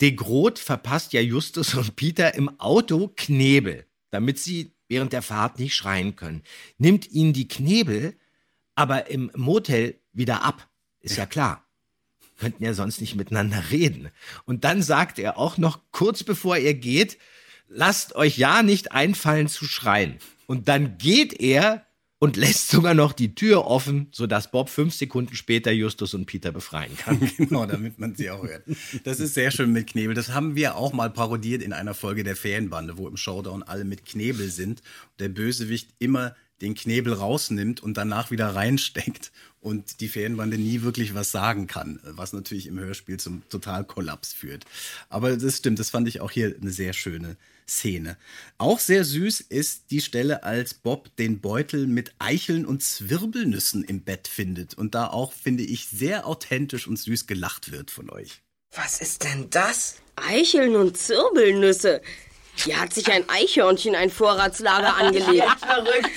De 0.00 0.12
Groot 0.12 0.58
verpasst 0.58 1.12
ja 1.12 1.20
Justus 1.20 1.74
und 1.74 1.96
Peter 1.96 2.34
im 2.34 2.60
Auto 2.60 3.12
Knebel, 3.16 3.86
damit 4.10 4.38
sie 4.38 4.72
während 4.88 5.12
der 5.12 5.22
Fahrt 5.22 5.58
nicht 5.58 5.74
schreien 5.74 6.16
können. 6.16 6.42
Nimmt 6.78 7.10
ihnen 7.10 7.32
die 7.32 7.48
Knebel 7.48 8.16
aber 8.74 9.10
im 9.10 9.30
Motel 9.34 9.98
wieder 10.12 10.44
ab. 10.44 10.68
Ist 11.00 11.16
ja, 11.16 11.26
klar. 11.26 11.64
Könnten 12.38 12.62
ja 12.62 12.72
sonst 12.72 13.00
nicht 13.00 13.16
miteinander 13.16 13.70
reden. 13.70 14.10
Und 14.44 14.62
dann 14.64 14.82
sagt 14.82 15.18
er 15.18 15.36
auch 15.36 15.58
noch 15.58 15.80
kurz 15.90 16.22
bevor 16.22 16.56
er 16.56 16.74
geht, 16.74 17.18
lasst 17.66 18.14
euch 18.14 18.38
ja 18.38 18.62
nicht 18.62 18.92
einfallen 18.92 19.48
zu 19.48 19.64
schreien. 19.64 20.18
Und 20.46 20.68
dann 20.68 20.96
geht 20.96 21.40
er 21.40 21.87
und 22.20 22.36
lässt 22.36 22.68
sogar 22.68 22.94
noch 22.94 23.12
die 23.12 23.34
Tür 23.34 23.66
offen, 23.66 24.08
sodass 24.10 24.50
Bob 24.50 24.68
fünf 24.68 24.94
Sekunden 24.94 25.34
später 25.36 25.70
Justus 25.70 26.14
und 26.14 26.26
Peter 26.26 26.50
befreien 26.50 26.96
kann. 26.96 27.20
genau, 27.36 27.66
damit 27.66 27.98
man 27.98 28.14
sie 28.16 28.30
auch 28.30 28.42
hört. 28.42 28.64
Das 29.04 29.20
ist 29.20 29.34
sehr 29.34 29.50
schön 29.50 29.72
mit 29.72 29.88
Knebel. 29.88 30.14
Das 30.14 30.30
haben 30.30 30.56
wir 30.56 30.76
auch 30.76 30.92
mal 30.92 31.10
parodiert 31.10 31.62
in 31.62 31.72
einer 31.72 31.94
Folge 31.94 32.24
der 32.24 32.36
Ferienbande, 32.36 32.98
wo 32.98 33.06
im 33.06 33.16
Showdown 33.16 33.62
alle 33.62 33.84
mit 33.84 34.04
Knebel 34.04 34.50
sind 34.50 34.82
der 35.18 35.28
Bösewicht 35.28 35.90
immer 35.98 36.34
den 36.60 36.74
Knebel 36.74 37.12
rausnimmt 37.12 37.82
und 37.82 37.96
danach 37.96 38.30
wieder 38.30 38.54
reinsteckt 38.54 39.32
und 39.60 40.00
die 40.00 40.08
Fädenbande 40.08 40.58
nie 40.58 40.82
wirklich 40.82 41.14
was 41.14 41.30
sagen 41.30 41.66
kann, 41.66 42.00
was 42.02 42.32
natürlich 42.32 42.66
im 42.66 42.78
Hörspiel 42.78 43.18
zum 43.18 43.42
Totalkollaps 43.48 44.32
führt. 44.32 44.64
Aber 45.08 45.36
das 45.36 45.58
stimmt, 45.58 45.78
das 45.78 45.90
fand 45.90 46.08
ich 46.08 46.20
auch 46.20 46.30
hier 46.30 46.54
eine 46.60 46.70
sehr 46.70 46.92
schöne 46.92 47.36
Szene. 47.68 48.16
Auch 48.56 48.78
sehr 48.78 49.04
süß 49.04 49.40
ist 49.40 49.90
die 49.90 50.00
Stelle, 50.00 50.42
als 50.42 50.74
Bob 50.74 51.14
den 51.16 51.40
Beutel 51.40 51.86
mit 51.86 52.12
Eicheln 52.18 52.64
und 52.64 52.82
Zwirbelnüssen 52.82 53.84
im 53.84 54.00
Bett 54.00 54.26
findet 54.26 54.74
und 54.74 54.94
da 54.94 55.08
auch, 55.08 55.32
finde 55.32 55.64
ich, 55.64 55.86
sehr 55.88 56.26
authentisch 56.26 56.86
und 56.86 56.98
süß 56.98 57.26
gelacht 57.26 57.70
wird 57.70 57.90
von 57.90 58.10
euch. 58.10 58.40
Was 58.74 59.00
ist 59.00 59.24
denn 59.24 59.50
das? 59.50 59.96
Eicheln 60.16 60.76
und 60.76 60.96
Zirbelnüsse. 60.96 62.00
Hier 62.64 62.80
hat 62.80 62.92
sich 62.92 63.10
ein 63.10 63.24
Eichhörnchen 63.28 63.94
ein 63.94 64.10
Vorratslager 64.10 64.96
angelegt. 65.00 65.44
Verrückt. 65.60 66.10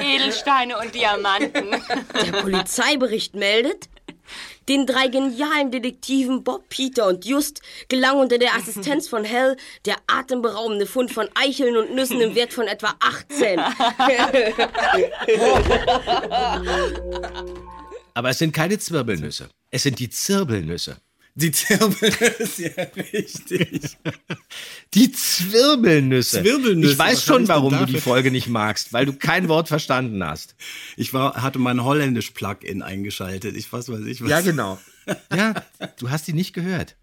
Edelsteine 0.00 0.78
und 0.78 0.94
Diamanten. 0.94 1.70
Der 2.14 2.32
Polizeibericht 2.42 3.34
meldet, 3.34 3.88
den 4.68 4.86
drei 4.86 5.08
genialen 5.08 5.70
Detektiven 5.72 6.44
Bob, 6.44 6.68
Peter 6.68 7.06
und 7.08 7.24
Just 7.24 7.60
gelang 7.88 8.18
unter 8.18 8.38
der 8.38 8.54
Assistenz 8.54 9.08
von 9.08 9.24
Hell 9.24 9.56
der 9.84 9.96
atemberaubende 10.06 10.86
Fund 10.86 11.10
von 11.10 11.28
Eicheln 11.34 11.76
und 11.76 11.94
Nüssen 11.94 12.20
im 12.20 12.34
Wert 12.34 12.52
von 12.52 12.68
etwa 12.68 12.94
18. 13.00 13.58
Aber 18.14 18.30
es 18.30 18.38
sind 18.38 18.52
keine 18.52 18.78
Zwirbelnüsse. 18.78 19.48
Es 19.70 19.82
sind 19.82 19.98
die 19.98 20.10
Zirbelnüsse. 20.10 20.98
Die 21.34 21.52
Zirbelnüsse, 21.52 22.74
ja, 22.76 22.84
richtig. 23.12 23.96
Die 24.94 25.12
Zwirbelnüsse. 25.12 26.42
Zwirbelnüsse, 26.42 26.92
Ich 26.92 26.98
weiß 26.98 27.16
was 27.18 27.24
schon, 27.24 27.48
warum 27.48 27.78
du 27.78 27.86
die 27.86 28.00
Folge 28.00 28.30
nicht 28.30 28.48
magst, 28.48 28.92
weil 28.92 29.06
du 29.06 29.12
kein 29.12 29.48
Wort 29.48 29.68
verstanden 29.68 30.24
hast. 30.24 30.54
Ich 30.96 31.14
war, 31.14 31.40
hatte 31.42 31.58
mein 31.58 31.84
Holländisch-Plugin 31.84 32.82
eingeschaltet. 32.82 33.56
Ich 33.56 33.72
was 33.72 33.88
weiß 33.88 34.04
ich 34.06 34.22
was. 34.22 34.30
Ja, 34.30 34.40
genau. 34.40 34.78
Ja, 35.34 35.54
du 35.98 36.10
hast 36.10 36.26
die 36.26 36.32
nicht 36.32 36.52
gehört. 36.52 36.96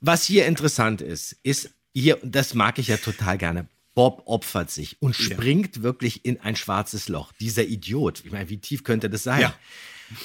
Was 0.00 0.24
hier 0.24 0.46
interessant 0.46 1.00
ist, 1.00 1.36
ist 1.42 1.70
hier, 1.94 2.22
und 2.22 2.34
das 2.34 2.54
mag 2.54 2.78
ich 2.78 2.88
ja 2.88 2.96
total 2.96 3.38
gerne. 3.38 3.68
Bob 3.94 4.22
opfert 4.26 4.70
sich 4.70 4.96
und 5.00 5.16
springt 5.16 5.82
wirklich 5.82 6.24
in 6.24 6.40
ein 6.40 6.54
schwarzes 6.54 7.08
Loch. 7.08 7.32
Dieser 7.40 7.64
Idiot. 7.64 8.22
Ich 8.24 8.30
meine, 8.30 8.48
wie 8.48 8.58
tief 8.58 8.84
könnte 8.84 9.10
das 9.10 9.24
sein? 9.24 9.40
Ja. 9.40 9.54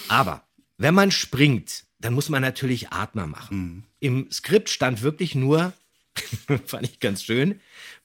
Aber 0.08 0.44
wenn 0.78 0.94
man 0.94 1.10
springt, 1.10 1.86
dann 2.04 2.14
muss 2.14 2.30
man 2.30 2.42
natürlich 2.42 2.90
Atmer 2.90 3.28
machen. 3.28 3.58
Mhm. 3.58 3.84
Im 4.00 4.32
Skript 4.32 4.70
stand 4.70 5.02
wirklich 5.02 5.36
nur, 5.36 5.74
fand 6.66 6.84
ich 6.88 7.00
ganz 7.00 7.24
schön, 7.24 7.60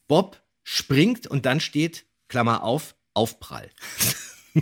Bob 0.07 0.41
springt 0.63 1.27
und 1.27 1.47
dann 1.47 1.61
steht, 1.61 2.05
Klammer 2.29 2.63
auf, 2.63 2.95
Aufprall. 3.15 3.69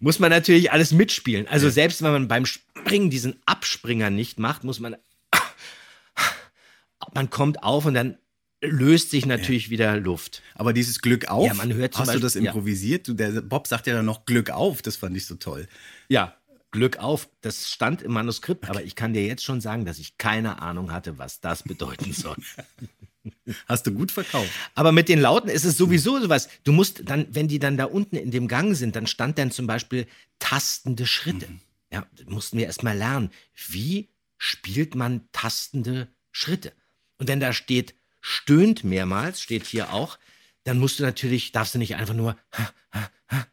muss 0.00 0.18
man 0.18 0.30
natürlich 0.30 0.72
alles 0.72 0.92
mitspielen. 0.92 1.46
Also 1.48 1.70
selbst 1.70 2.02
wenn 2.02 2.12
man 2.12 2.28
beim 2.28 2.44
Springen 2.46 3.10
diesen 3.10 3.40
Abspringer 3.46 4.10
nicht 4.10 4.38
macht, 4.38 4.64
muss 4.64 4.80
man, 4.80 4.96
man 7.14 7.30
kommt 7.30 7.62
auf 7.62 7.86
und 7.86 7.94
dann 7.94 8.18
löst 8.60 9.10
sich 9.10 9.26
natürlich 9.26 9.70
wieder 9.70 9.96
Luft. 9.98 10.42
Aber 10.54 10.72
dieses 10.72 11.00
Glück 11.00 11.28
auf, 11.28 11.46
Ja, 11.46 11.54
man 11.54 11.72
hört 11.72 11.94
hast 11.96 12.08
du 12.08 12.12
Beispiel- 12.12 12.20
das 12.22 12.34
ja. 12.34 12.40
improvisiert? 12.42 13.06
Du, 13.08 13.14
der 13.14 13.40
Bob 13.42 13.66
sagt 13.66 13.86
ja 13.86 13.94
dann 13.94 14.06
noch 14.06 14.26
Glück 14.26 14.50
auf, 14.50 14.82
das 14.82 14.96
fand 14.96 15.16
ich 15.16 15.26
so 15.26 15.36
toll. 15.36 15.68
Ja, 16.08 16.36
Glück 16.70 16.98
auf. 16.98 17.28
Das 17.40 17.70
stand 17.70 18.02
im 18.02 18.12
Manuskript, 18.12 18.68
aber 18.68 18.82
ich 18.82 18.94
kann 18.94 19.12
dir 19.12 19.24
jetzt 19.24 19.44
schon 19.44 19.60
sagen, 19.60 19.84
dass 19.84 19.98
ich 19.98 20.18
keine 20.18 20.60
Ahnung 20.60 20.92
hatte, 20.92 21.18
was 21.18 21.40
das 21.40 21.62
bedeuten 21.62 22.12
soll. 22.12 22.36
Hast 23.66 23.86
du 23.86 23.92
gut 23.92 24.12
verkauft. 24.12 24.50
Aber 24.74 24.92
mit 24.92 25.08
den 25.08 25.20
Lauten 25.20 25.48
ist 25.48 25.64
es 25.64 25.76
sowieso 25.76 26.20
sowas. 26.20 26.48
Du 26.62 26.72
musst 26.72 27.02
dann, 27.08 27.26
wenn 27.30 27.48
die 27.48 27.58
dann 27.58 27.76
da 27.76 27.86
unten 27.86 28.16
in 28.16 28.30
dem 28.30 28.46
Gang 28.46 28.76
sind, 28.76 28.94
dann 28.94 29.06
stand 29.06 29.38
dann 29.38 29.50
zum 29.50 29.66
Beispiel 29.66 30.06
tastende 30.38 31.06
Schritte. 31.06 31.48
Ja, 31.92 32.06
das 32.12 32.26
mussten 32.26 32.58
wir 32.58 32.66
erst 32.66 32.82
mal 32.82 32.96
lernen. 32.96 33.30
Wie 33.68 34.08
spielt 34.38 34.94
man 34.94 35.28
tastende 35.32 36.08
Schritte? 36.30 36.72
Und 37.18 37.28
wenn 37.28 37.40
da 37.40 37.52
steht, 37.52 37.94
stöhnt 38.20 38.84
mehrmals, 38.84 39.40
steht 39.40 39.66
hier 39.66 39.92
auch, 39.92 40.18
dann 40.64 40.78
musst 40.78 40.98
du 40.98 41.04
natürlich, 41.04 41.52
darfst 41.52 41.74
du 41.74 41.78
nicht 41.78 41.96
einfach 41.96 42.14
nur 42.14 42.36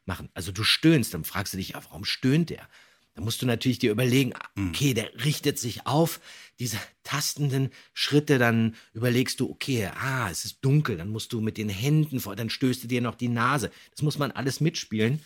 machen. 0.06 0.30
Also 0.34 0.52
du 0.52 0.64
stöhnst, 0.64 1.14
dann 1.14 1.24
fragst 1.24 1.54
du 1.54 1.58
dich, 1.58 1.70
ja, 1.70 1.84
warum 1.84 2.06
stöhnt 2.06 2.50
der? 2.50 2.68
Da 3.16 3.22
musst 3.22 3.42
du 3.42 3.46
natürlich 3.46 3.80
dir 3.80 3.92
überlegen, 3.92 4.34
ah, 4.34 4.50
okay, 4.70 4.94
der 4.94 5.12
richtet 5.24 5.60
sich 5.60 5.86
auf, 5.86 6.20
diese 6.60 6.78
tastenden 7.04 7.70
Schritte, 7.94 8.38
dann 8.40 8.76
überlegst 8.94 9.40
du, 9.40 9.50
okay, 9.50 9.88
ah, 9.88 10.30
es 10.32 10.46
ist 10.46 10.60
dunkel, 10.62 10.98
dann 10.98 11.10
musst 11.10 11.34
du 11.34 11.42
mit 11.42 11.58
den 11.58 11.70
Händen 11.70 12.20
vor, 12.20 12.36
dann 12.36 12.50
stößt 12.50 12.84
du 12.84 12.88
dir 12.88 13.02
noch 13.02 13.16
die 13.16 13.28
Nase. 13.28 13.72
Das 13.92 14.02
muss 14.02 14.18
man 14.18 14.32
alles 14.32 14.62
mitspielen. 14.62 15.20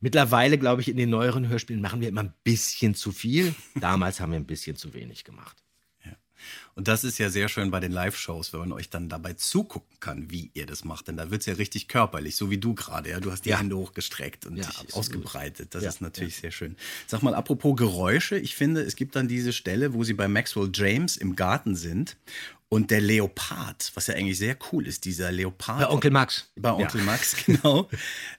Mittlerweile, 0.00 0.58
glaube 0.58 0.82
ich, 0.82 0.88
in 0.88 0.96
den 0.96 1.10
neueren 1.10 1.48
Hörspielen 1.48 1.80
machen 1.80 2.00
wir 2.00 2.08
immer 2.08 2.22
ein 2.22 2.34
bisschen 2.42 2.94
zu 2.94 3.12
viel. 3.12 3.54
Damals 3.76 4.20
haben 4.20 4.32
wir 4.32 4.40
ein 4.40 4.46
bisschen 4.46 4.76
zu 4.76 4.92
wenig 4.94 5.24
gemacht. 5.24 5.62
Und 6.74 6.88
das 6.88 7.04
ist 7.04 7.18
ja 7.18 7.28
sehr 7.28 7.48
schön 7.48 7.70
bei 7.70 7.80
den 7.80 7.92
Live-Shows, 7.92 8.52
wenn 8.52 8.60
man 8.60 8.72
euch 8.72 8.88
dann 8.88 9.08
dabei 9.08 9.34
zugucken 9.34 10.00
kann, 10.00 10.30
wie 10.30 10.50
ihr 10.54 10.64
das 10.66 10.84
macht. 10.84 11.08
Denn 11.08 11.16
da 11.16 11.30
wird's 11.30 11.46
ja 11.46 11.54
richtig 11.54 11.88
körperlich, 11.88 12.36
so 12.36 12.50
wie 12.50 12.58
du 12.58 12.74
gerade. 12.74 13.10
Ja? 13.10 13.20
Du 13.20 13.30
hast 13.30 13.44
die 13.44 13.50
Ja. 13.50 13.58
Hände 13.58 13.76
hochgestreckt 13.76 14.46
und 14.46 14.56
Ja, 14.56 14.62
dich 14.64 14.70
absolut. 14.78 14.94
ausgebreitet. 14.94 15.74
Das 15.74 15.82
Ja, 15.82 15.90
ist 15.90 16.00
natürlich 16.00 16.36
sehr 16.36 16.50
schön. 16.50 16.76
Sag 17.06 17.22
mal, 17.22 17.34
apropos 17.34 17.76
Geräusche, 17.76 18.38
ich 18.38 18.54
finde, 18.54 18.80
es 18.82 18.96
gibt 18.96 19.16
dann 19.16 19.28
diese 19.28 19.52
Stelle, 19.52 19.92
wo 19.92 20.02
sie 20.04 20.14
bei 20.14 20.28
Maxwell 20.28 20.70
James 20.72 21.16
im 21.18 21.36
Garten 21.36 21.76
sind 21.76 22.16
und 22.70 22.90
der 22.90 23.02
Leopard, 23.02 23.92
was 23.94 24.06
ja 24.06 24.14
eigentlich 24.14 24.38
sehr 24.38 24.56
cool 24.72 24.86
ist, 24.86 25.04
dieser 25.04 25.30
Leopard. 25.30 25.80
Bei 25.80 25.88
Onkel 25.90 26.10
Max. 26.10 26.50
Bei 26.56 26.72
Onkel 26.72 27.00
Ja. 27.00 27.04
Max, 27.06 27.36
genau. 27.46 27.90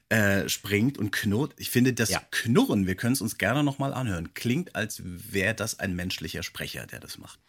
Äh, 0.09 0.49
springt 0.49 0.97
und 0.97 1.11
knurrt. 1.11 1.53
Ich 1.57 1.69
finde, 1.69 1.93
das 1.93 2.09
Knurren, 2.31 2.87
wir 2.87 2.95
können 2.95 3.13
es 3.13 3.21
uns 3.21 3.37
gerne 3.37 3.63
nochmal 3.63 3.93
anhören, 3.93 4.33
klingt, 4.33 4.75
als 4.75 5.01
wäre 5.05 5.53
das 5.53 5.79
ein 5.79 5.95
menschlicher 5.95 6.41
Sprecher, 6.41 6.87
der 6.87 6.99
das 6.99 7.19
macht. 7.19 7.39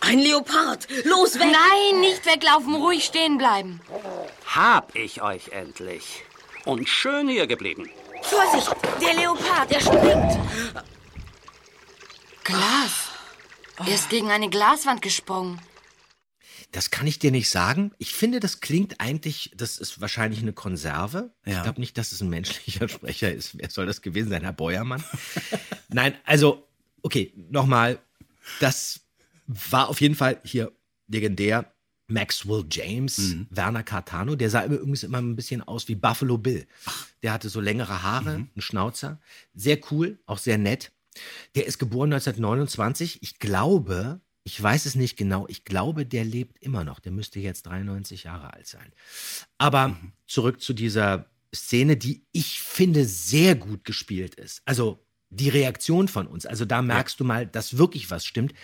Ein 0.00 0.18
Leopard! 0.20 0.86
Los, 1.04 1.34
weg! 1.34 1.46
Nein, 1.50 2.00
nicht 2.00 2.24
weglaufen, 2.26 2.74
ruhig 2.74 3.04
stehen 3.04 3.38
bleiben. 3.38 3.80
Hab 4.46 4.94
ich 4.94 5.22
euch 5.22 5.48
endlich. 5.48 6.22
Und 6.64 6.88
schön 6.88 7.28
hier 7.28 7.46
geblieben. 7.46 7.88
Vorsicht, 8.22 8.70
der 9.00 9.14
Leopard, 9.14 9.70
der 9.70 9.80
springt. 9.80 10.38
Glas. 12.44 13.08
Er 13.78 13.94
ist 13.94 14.08
gegen 14.08 14.30
eine 14.30 14.48
Glaswand 14.48 15.02
gesprungen. 15.02 15.60
Das 16.72 16.90
kann 16.90 17.06
ich 17.06 17.18
dir 17.18 17.30
nicht 17.30 17.48
sagen. 17.50 17.92
Ich 17.98 18.12
finde, 18.14 18.40
das 18.40 18.60
klingt 18.60 19.00
eigentlich, 19.00 19.52
das 19.56 19.78
ist 19.78 20.00
wahrscheinlich 20.00 20.40
eine 20.40 20.52
Konserve. 20.52 21.32
Ich 21.44 21.52
Ja. 21.52 21.62
glaube 21.62 21.80
nicht, 21.80 21.96
dass 21.98 22.12
es 22.12 22.20
ein 22.20 22.28
menschlicher 22.28 22.88
Sprecher 22.88 23.32
ist. 23.32 23.58
Wer 23.58 23.70
soll 23.70 23.86
das 23.86 24.02
gewesen 24.02 24.30
sein, 24.30 24.42
Herr 24.42 24.52
Beuermann? 24.52 25.02
Nein, 25.88 26.16
also, 26.24 26.66
okay, 27.02 27.32
nochmal. 27.50 27.98
Das 28.60 29.00
war 29.46 29.88
auf 29.88 30.00
jeden 30.00 30.14
Fall 30.14 30.40
hier 30.44 30.72
legendär. 31.08 31.72
Maxwell 32.08 32.64
James, 32.70 33.34
Werner 33.50 33.82
Cartano, 33.82 34.36
der 34.36 34.48
sah 34.48 34.64
übrigens 34.64 35.02
immer 35.02 35.18
ein 35.18 35.34
bisschen 35.34 35.60
aus 35.62 35.88
wie 35.88 35.96
Buffalo 35.96 36.38
Bill. 36.38 36.64
Der 37.24 37.32
hatte 37.32 37.48
so 37.48 37.60
längere 37.60 38.04
Haare, 38.04 38.34
einen 38.34 38.50
Schnauzer. 38.58 39.20
Sehr 39.54 39.80
cool, 39.90 40.20
auch 40.24 40.38
sehr 40.38 40.56
nett. 40.56 40.92
Der 41.56 41.66
ist 41.66 41.78
geboren 41.78 42.12
1929. 42.12 43.22
Ich 43.22 43.40
glaube, 43.40 44.20
ich 44.44 44.62
weiß 44.62 44.86
es 44.86 44.94
nicht 44.94 45.16
genau, 45.16 45.46
ich 45.48 45.64
glaube, 45.64 46.06
der 46.06 46.24
lebt 46.24 46.62
immer 46.62 46.84
noch. 46.84 47.00
Der 47.00 47.10
müsste 47.10 47.40
jetzt 47.40 47.66
93 47.66 48.22
Jahre 48.22 48.54
alt 48.54 48.68
sein. 48.68 48.92
Aber 49.58 49.96
zurück 50.28 50.60
zu 50.60 50.72
dieser 50.72 51.26
Szene, 51.52 51.96
die 51.96 52.24
ich 52.30 52.62
finde 52.62 53.04
sehr 53.04 53.56
gut 53.56 53.84
gespielt 53.84 54.36
ist. 54.36 54.62
Also 54.64 55.04
die 55.30 55.48
Reaktion 55.48 56.06
von 56.06 56.28
uns. 56.28 56.46
Also 56.46 56.64
da 56.64 56.82
merkst 56.82 57.18
du 57.18 57.24
mal, 57.24 57.46
dass 57.46 57.78
wirklich 57.78 58.10
was 58.12 58.24
stimmt. 58.24 58.54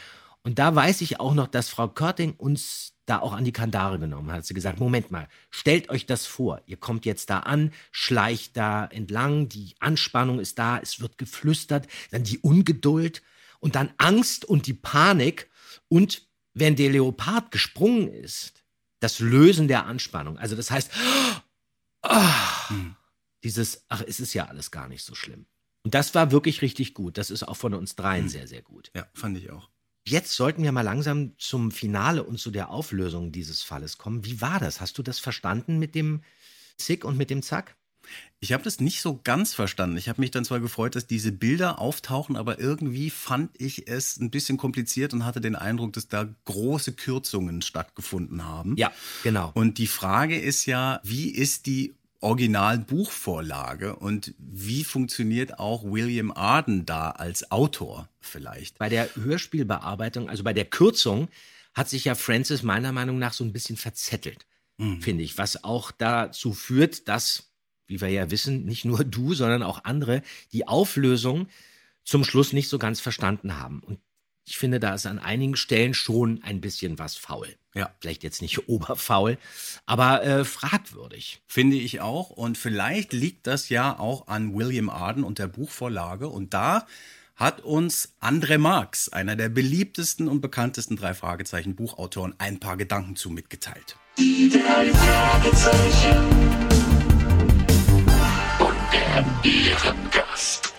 Und 0.45 0.59
da 0.59 0.75
weiß 0.75 1.01
ich 1.03 1.21
auch 1.21 1.35
noch, 1.35 1.47
dass 1.47 1.69
Frau 1.69 1.89
Körting 1.89 2.35
uns 2.35 2.95
da 3.07 3.19
auch 3.19 3.33
an 3.33 3.45
die 3.45 3.53
Kandare 3.53 3.99
genommen 3.99 4.31
hat. 4.33 4.45
Sie 4.45 4.55
gesagt, 4.55 4.81
Moment 4.81 5.11
mal, 5.11 5.29
stellt 5.51 5.89
euch 5.89 6.07
das 6.07 6.27
vor. 6.27 6.63
Ihr 6.67 6.77
kommt 6.77 7.05
jetzt 7.05 7.31
da 7.31 7.41
an, 7.41 7.73
schleicht 7.91 8.57
da 8.57 8.87
entlang, 8.87 9.49
die 9.49 9.75
Anspannung 9.81 10.41
ist 10.41 10.59
da, 10.59 10.79
es 10.79 11.01
wird 11.01 11.19
geflüstert, 11.19 11.87
dann 12.11 12.25
die 12.25 12.39
Ungeduld 12.39 13.23
und 13.61 13.75
dann 13.75 13.93
Angst 13.99 14.45
und 14.45 14.67
die 14.67 14.75
Panik. 14.75 15.49
Und 15.89 16.27
wenn 16.55 16.77
der 16.77 16.91
Leopard 16.91 17.51
gesprungen 17.51 18.09
ist, 18.09 18.63
das 19.01 19.19
Lösen 19.19 19.69
der 19.69 19.87
Anspannung. 19.87 20.39
Also 20.39 20.55
das 20.55 20.71
heißt, 20.71 20.91
ah, 22.03 22.69
dieses, 23.43 23.85
ach, 23.89 24.03
es 24.07 24.21
ist 24.21 24.35
ja 24.35 24.47
alles 24.47 24.71
gar 24.71 24.89
nicht 24.89 25.05
so 25.05 25.15
schlimm. 25.15 25.47
Und 25.85 25.95
das 25.95 26.15
war 26.15 26.31
wirklich 26.31 26.63
richtig 26.63 26.95
gut. 26.95 27.19
Das 27.19 27.31
ist 27.31 27.43
auch 27.43 27.57
von 27.57 27.75
uns 27.75 27.97
dreien 27.97 28.29
sehr, 28.29 28.47
sehr 28.47 28.63
gut. 28.63 28.93
Ja, 28.95 29.07
fand 29.15 29.37
ich 29.37 29.51
auch. 29.51 29.69
Jetzt 30.07 30.33
sollten 30.33 30.63
wir 30.63 30.73
mal 30.73 30.83
langsam 30.83 31.33
zum 31.39 31.71
Finale 31.71 32.25
und 32.25 32.39
zu 32.39 32.51
der 32.51 32.71
Auflösung 32.71 33.31
dieses 33.31 33.63
Falles 33.63 33.99
kommen. 33.99 34.25
Wie 34.25 34.41
war 34.41 34.59
das? 34.59 34.81
Hast 34.81 34.99
du 34.99 35.03
das 35.03 35.19
verstanden 35.19 35.79
mit 35.79 35.95
dem 35.95 36.23
Zick 36.77 37.05
und 37.05 37.17
mit 37.17 37.31
dem 37.31 37.43
Zack? 37.43 37.77
Ich 38.41 38.53
habe 38.53 38.65
das 38.65 38.81
nicht 38.81 39.01
so 39.01 39.21
ganz 39.23 39.55
verstanden. 39.55 39.97
Ich 39.97 40.09
habe 40.09 40.21
mich 40.21 40.33
dann 40.33 40.45
zwar 40.45 40.59
gefreut, 40.59 40.97
dass 40.97 41.07
diese 41.07 41.31
Bilder 41.31 41.79
auftauchen, 41.79 42.37
aber 42.37 42.59
irgendwie 42.59 43.11
fand 43.11 43.51
ich 43.61 43.87
es 43.89 44.19
ein 44.19 44.31
bisschen 44.31 44.59
kompliziert 44.59 45.13
und 45.13 45.25
hatte 45.25 45.41
den 45.41 45.55
Eindruck, 45.55 45.93
dass 45.93 46.09
da 46.09 46.29
große 46.45 46.95
Kürzungen 46.95 47.63
stattgefunden 47.63 48.45
haben. 48.45 48.77
Ja, 48.77 48.91
genau. 49.23 49.53
Und 49.55 49.79
die 49.79 49.87
Frage 49.87 50.37
ist 50.37 50.67
ja, 50.67 51.01
wie 51.05 51.31
ist 51.31 51.67
die 51.67 51.95
Originalbuchvorlage 52.23 53.97
und 53.97 54.35
wie 54.39 54.85
funktioniert 54.85 55.59
auch 55.59 55.85
William 55.85 56.31
Arden 56.31 56.87
da 56.87 57.11
als 57.11 57.51
Autor 57.51 58.09
vielleicht? 58.21 58.79
Bei 58.79 58.89
der 58.89 59.09
Hörspielbearbeitung, 59.17 60.29
also 60.29 60.45
bei 60.45 60.53
der 60.53 60.65
Kürzung, 60.65 61.29
hat 61.75 61.89
sich 61.89 62.05
ja 62.05 62.15
Francis 62.15 62.63
meiner 62.63 62.93
Meinung 62.93 63.19
nach 63.19 63.33
so 63.33 63.45
ein 63.45 63.53
bisschen 63.53 63.77
verzettelt, 63.77 64.47
mhm. 64.79 65.01
finde 65.01 65.25
ich, 65.25 65.39
was 65.39 65.65
auch 65.65 65.91
dazu 65.91 66.53
führt, 66.53 67.09
dass, 67.09 67.51
wie 67.87 68.01
wir 68.01 68.09
ja 68.09 68.31
wissen, 68.31 68.65
nicht 68.65 68.85
nur 68.85 69.05
du, 69.05 69.35
sondern 69.35 69.63
auch 69.63 69.85
andere 69.85 70.23
die 70.53 70.69
Auflösung 70.69 71.49
zum 72.05 72.25
Schluss 72.25 72.53
nicht 72.53 72.69
so 72.69 72.79
ganz 72.79 73.01
verstanden 73.01 73.59
haben. 73.59 73.81
Und 73.81 73.99
ich 74.45 74.59
finde, 74.59 74.81
da 74.81 74.95
ist 74.95 75.07
an 75.07 75.19
einigen 75.19 75.57
Stellen 75.57 75.95
schon 75.95 76.43
ein 76.43 76.61
bisschen 76.61 76.99
was 76.99 77.17
faul. 77.17 77.49
Ja. 77.75 77.91
Vielleicht 78.01 78.23
jetzt 78.23 78.43
nicht 78.43 78.69
oberfaul, 78.69 79.39
aber 79.87 80.23
äh, 80.25 80.45
fragwürdig. 80.45 81.43
Finde 81.47 81.77
ich 81.77 82.01
auch. 82.01 82.31
Und 82.31 82.59
vielleicht 82.59 83.13
liegt 83.13 83.47
das 83.47 83.69
ja 83.69 83.99
auch 83.99 84.29
an 84.29 84.55
William 84.55 84.91
Arden 84.91 85.25
und 85.25 85.39
der 85.39 85.49
Buchvorlage. 85.49 86.29
Und 86.29 86.55
da 86.55 86.87
hat 87.37 87.61
uns 87.61 88.15
André 88.21 88.59
Marx, 88.59 89.09
einer 89.09 89.37
der 89.37 89.49
beliebtesten 89.49 90.29
und 90.29 90.41
bekanntesten 90.41 90.97
drei 90.97 91.15
Fragezeichen 91.15 91.75
Buchautoren, 91.75 92.35
ein 92.39 92.61
paar 92.61 92.77
Gedanken 92.77 93.17
zu 93.17 93.31
mitgeteilt. 93.31 93.97
Die 94.19 94.51
drei 94.51 94.93
Fragezeichen. 94.93 96.19
Und 98.59 98.77
der 98.93 99.25
Ehrengast. 99.45 100.72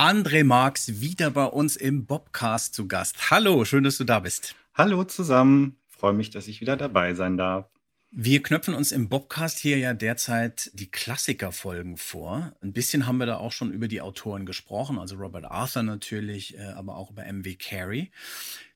André 0.00 0.44
Marx 0.44 1.02
wieder 1.02 1.30
bei 1.30 1.44
uns 1.44 1.76
im 1.76 2.06
Bobcast 2.06 2.74
zu 2.74 2.88
Gast. 2.88 3.30
Hallo, 3.30 3.66
schön, 3.66 3.84
dass 3.84 3.98
du 3.98 4.04
da 4.04 4.20
bist. 4.20 4.54
Hallo 4.72 5.04
zusammen. 5.04 5.76
Freue 5.88 6.14
mich, 6.14 6.30
dass 6.30 6.48
ich 6.48 6.62
wieder 6.62 6.78
dabei 6.78 7.12
sein 7.12 7.36
darf. 7.36 7.68
Wir 8.10 8.42
knöpfen 8.42 8.72
uns 8.72 8.92
im 8.92 9.10
Bobcast 9.10 9.58
hier 9.58 9.76
ja 9.76 9.92
derzeit 9.92 10.70
die 10.72 10.90
Klassikerfolgen 10.90 11.98
vor. 11.98 12.54
Ein 12.62 12.72
bisschen 12.72 13.06
haben 13.06 13.18
wir 13.18 13.26
da 13.26 13.36
auch 13.36 13.52
schon 13.52 13.72
über 13.72 13.88
die 13.88 14.00
Autoren 14.00 14.46
gesprochen, 14.46 14.98
also 14.98 15.16
Robert 15.16 15.44
Arthur 15.44 15.82
natürlich, 15.82 16.56
äh, 16.56 16.62
aber 16.62 16.96
auch 16.96 17.10
über 17.10 17.26
M.W. 17.26 17.56
Carey. 17.56 18.10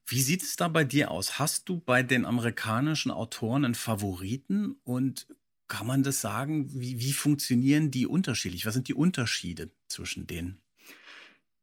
Wie 0.05 0.21
sieht 0.21 0.43
es 0.43 0.57
da 0.57 0.69
bei 0.69 0.85
dir 0.85 1.11
aus? 1.11 1.39
Hast 1.39 1.71
du 1.71 1.81
bei 1.81 2.03
den 2.03 2.27
amerikanischen 2.27 3.11
Autoren 3.11 3.65
einen 3.65 3.75
Favoriten 3.75 4.77
und 4.85 5.27
kann 5.69 5.87
man 5.87 6.03
das 6.03 6.21
sagen? 6.21 6.69
Wie, 6.79 7.01
wie 7.01 7.15
funktionieren 7.15 7.91
die 7.91 8.07
unterschiedlich? 8.07 8.67
Was 8.67 8.75
sind 8.75 8.89
die 8.89 8.95
Unterschiede 8.95 9.71
zwischen 9.89 10.27
denen? 10.27 10.61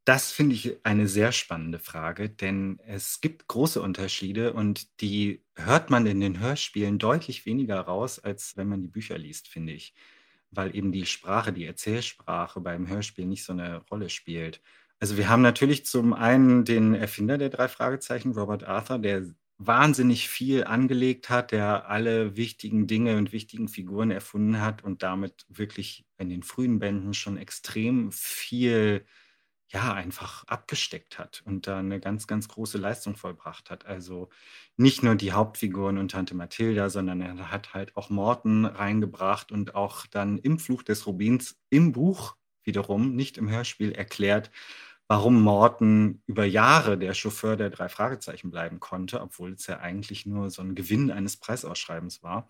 Das 0.05 0.31
finde 0.31 0.55
ich 0.55 0.83
eine 0.83 1.07
sehr 1.07 1.31
spannende 1.31 1.77
Frage, 1.77 2.29
denn 2.29 2.79
es 2.87 3.21
gibt 3.21 3.47
große 3.47 3.79
Unterschiede 3.81 4.53
und 4.53 4.99
die 4.99 5.43
hört 5.55 5.91
man 5.91 6.07
in 6.07 6.19
den 6.19 6.39
Hörspielen 6.39 6.97
deutlich 6.97 7.45
weniger 7.45 7.79
raus, 7.81 8.17
als 8.17 8.57
wenn 8.57 8.67
man 8.67 8.81
die 8.81 8.87
Bücher 8.87 9.17
liest, 9.19 9.47
finde 9.47 9.73
ich. 9.73 9.93
Weil 10.49 10.75
eben 10.75 10.91
die 10.91 11.05
Sprache, 11.05 11.53
die 11.53 11.65
Erzählsprache 11.65 12.61
beim 12.61 12.87
Hörspiel 12.87 13.25
nicht 13.27 13.43
so 13.43 13.53
eine 13.53 13.77
Rolle 13.91 14.09
spielt. 14.09 14.61
Also 14.99 15.17
wir 15.17 15.29
haben 15.29 15.43
natürlich 15.43 15.85
zum 15.85 16.13
einen 16.13 16.65
den 16.65 16.95
Erfinder 16.95 17.37
der 17.37 17.49
drei 17.49 17.67
Fragezeichen, 17.67 18.31
Robert 18.31 18.63
Arthur, 18.63 18.97
der 18.99 19.23
wahnsinnig 19.59 20.27
viel 20.29 20.63
angelegt 20.63 21.29
hat, 21.29 21.51
der 21.51 21.87
alle 21.89 22.35
wichtigen 22.35 22.87
Dinge 22.87 23.17
und 23.17 23.31
wichtigen 23.31 23.67
Figuren 23.67 24.09
erfunden 24.09 24.61
hat 24.61 24.83
und 24.83 25.03
damit 25.03 25.45
wirklich 25.47 26.05
in 26.17 26.29
den 26.29 26.41
frühen 26.41 26.79
Bänden 26.79 27.13
schon 27.13 27.37
extrem 27.37 28.11
viel 28.11 29.05
ja, 29.71 29.93
einfach 29.93 30.43
abgesteckt 30.47 31.17
hat 31.17 31.41
und 31.45 31.65
da 31.67 31.79
eine 31.79 31.99
ganz, 31.99 32.27
ganz 32.27 32.47
große 32.47 32.77
Leistung 32.77 33.15
vollbracht 33.15 33.69
hat. 33.69 33.85
Also 33.85 34.29
nicht 34.75 35.01
nur 35.03 35.15
die 35.15 35.31
Hauptfiguren 35.31 35.97
und 35.97 36.11
Tante 36.11 36.35
Mathilda, 36.35 36.89
sondern 36.89 37.21
er 37.21 37.51
hat 37.51 37.73
halt 37.73 37.95
auch 37.95 38.09
Morten 38.09 38.65
reingebracht 38.65 39.51
und 39.51 39.75
auch 39.75 40.05
dann 40.07 40.37
im 40.39 40.59
Fluch 40.59 40.83
des 40.83 41.07
Rubins 41.07 41.57
im 41.69 41.93
Buch 41.93 42.35
wiederum, 42.63 43.15
nicht 43.15 43.37
im 43.37 43.49
Hörspiel, 43.49 43.91
erklärt, 43.91 44.51
warum 45.07 45.41
Morten 45.41 46.21
über 46.25 46.45
Jahre 46.45 46.97
der 46.97 47.13
Chauffeur 47.13 47.55
der 47.55 47.69
drei 47.69 47.89
Fragezeichen 47.89 48.51
bleiben 48.51 48.79
konnte, 48.79 49.21
obwohl 49.21 49.53
es 49.53 49.67
ja 49.67 49.79
eigentlich 49.79 50.25
nur 50.25 50.49
so 50.49 50.61
ein 50.61 50.75
Gewinn 50.75 51.11
eines 51.11 51.37
Preisausschreibens 51.37 52.23
war. 52.23 52.49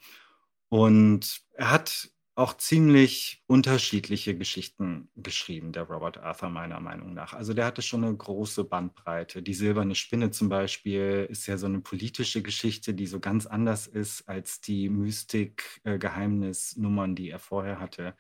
Und 0.70 1.42
er 1.54 1.72
hat 1.72 2.10
auch 2.36 2.56
ziemlich 2.56 3.44
unterschiedliche 3.48 4.38
Geschichten 4.38 5.10
geschrieben, 5.24 5.72
der 5.72 5.84
Robert 5.84 6.18
Arthur 6.18 6.50
meiner 6.50 6.80
Meinung 6.80 7.14
nach. 7.14 7.34
Also 7.34 7.54
der 7.54 7.66
hatte 7.66 7.82
schon 7.82 8.04
eine 8.04 8.16
große 8.16 8.64
Bandbreite. 8.64 9.44
Die 9.44 9.54
Silberne 9.54 9.96
Spinne 9.96 10.32
zum 10.32 10.50
Beispiel 10.50 11.28
ist 11.30 11.48
ja 11.48 11.58
so 11.58 11.68
eine 11.68 11.82
politische 11.82 12.42
Geschichte, 12.42 12.94
die 12.94 13.08
so 13.08 13.20
ganz 13.20 13.46
anders 13.46 13.88
ist 13.88 14.28
als 14.28 14.62
die 14.62 14.90
Mystik-Geheimnisnummern, 14.90 17.16
die 17.16 17.30
er 17.30 17.40
vorher 17.40 17.80
hatte. 17.80 18.16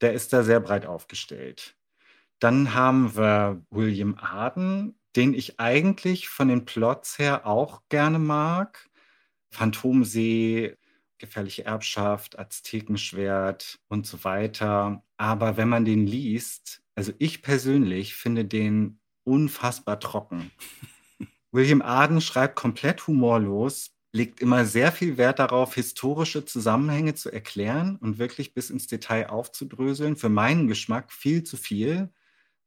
Der 0.00 0.12
ist 0.12 0.32
da 0.32 0.42
sehr 0.42 0.60
breit 0.60 0.86
aufgestellt. 0.86 1.76
Dann 2.38 2.74
haben 2.74 3.16
wir 3.16 3.64
William 3.70 4.16
Arden, 4.16 4.98
den 5.16 5.34
ich 5.34 5.60
eigentlich 5.60 6.28
von 6.28 6.48
den 6.48 6.64
Plots 6.64 7.18
her 7.18 7.46
auch 7.46 7.82
gerne 7.88 8.18
mag. 8.18 8.88
Phantomsee 9.50 10.76
gefährliche 11.22 11.64
Erbschaft, 11.64 12.38
Aztekenschwert 12.38 13.78
und 13.88 14.06
so 14.06 14.22
weiter. 14.24 15.02
Aber 15.22 15.56
wenn 15.56 15.68
man 15.68 15.84
den 15.84 16.04
liest, 16.04 16.82
also 16.96 17.12
ich 17.20 17.42
persönlich 17.42 18.16
finde 18.16 18.44
den 18.44 18.98
unfassbar 19.22 20.00
trocken. 20.00 20.50
William 21.52 21.80
Arden 21.80 22.20
schreibt 22.20 22.56
komplett 22.56 23.06
humorlos, 23.06 23.92
legt 24.10 24.40
immer 24.40 24.64
sehr 24.64 24.90
viel 24.90 25.18
Wert 25.18 25.38
darauf, 25.38 25.76
historische 25.76 26.44
Zusammenhänge 26.44 27.14
zu 27.14 27.30
erklären 27.30 27.98
und 27.98 28.18
wirklich 28.18 28.52
bis 28.52 28.68
ins 28.68 28.88
Detail 28.88 29.30
aufzudröseln. 29.30 30.16
Für 30.16 30.28
meinen 30.28 30.66
Geschmack 30.66 31.12
viel 31.12 31.44
zu 31.44 31.56
viel. 31.56 32.10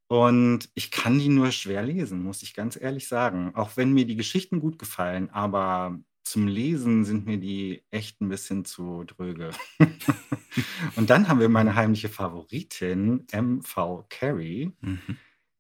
Und 0.08 0.70
ich 0.76 0.92
kann 0.92 1.20
die 1.20 1.28
nur 1.28 1.52
schwer 1.52 1.84
lesen, 1.84 2.24
muss 2.24 2.42
ich 2.42 2.54
ganz 2.54 2.80
ehrlich 2.80 3.10
sagen. 3.10 3.54
Auch 3.56 3.76
wenn 3.76 3.92
mir 3.92 4.06
die 4.06 4.16
Geschichten 4.16 4.62
gut 4.62 4.80
gefallen, 4.80 5.30
aber 5.30 6.00
zum 6.26 6.48
Lesen 6.48 7.06
sind 7.06 7.26
mir 7.26 7.38
die 7.38 7.84
echt 7.92 8.20
ein 8.20 8.30
bisschen 8.30 8.66
zu 8.66 9.04
dröge. 9.04 9.52
und 10.96 11.10
dann 11.10 11.28
haben 11.28 11.40
wir 11.40 11.50
meine 11.50 11.76
heimliche 11.76 12.10
Favoritin, 12.10 13.28
MV 13.32 14.06
Carey, 14.10 14.72
mhm. 14.82 15.18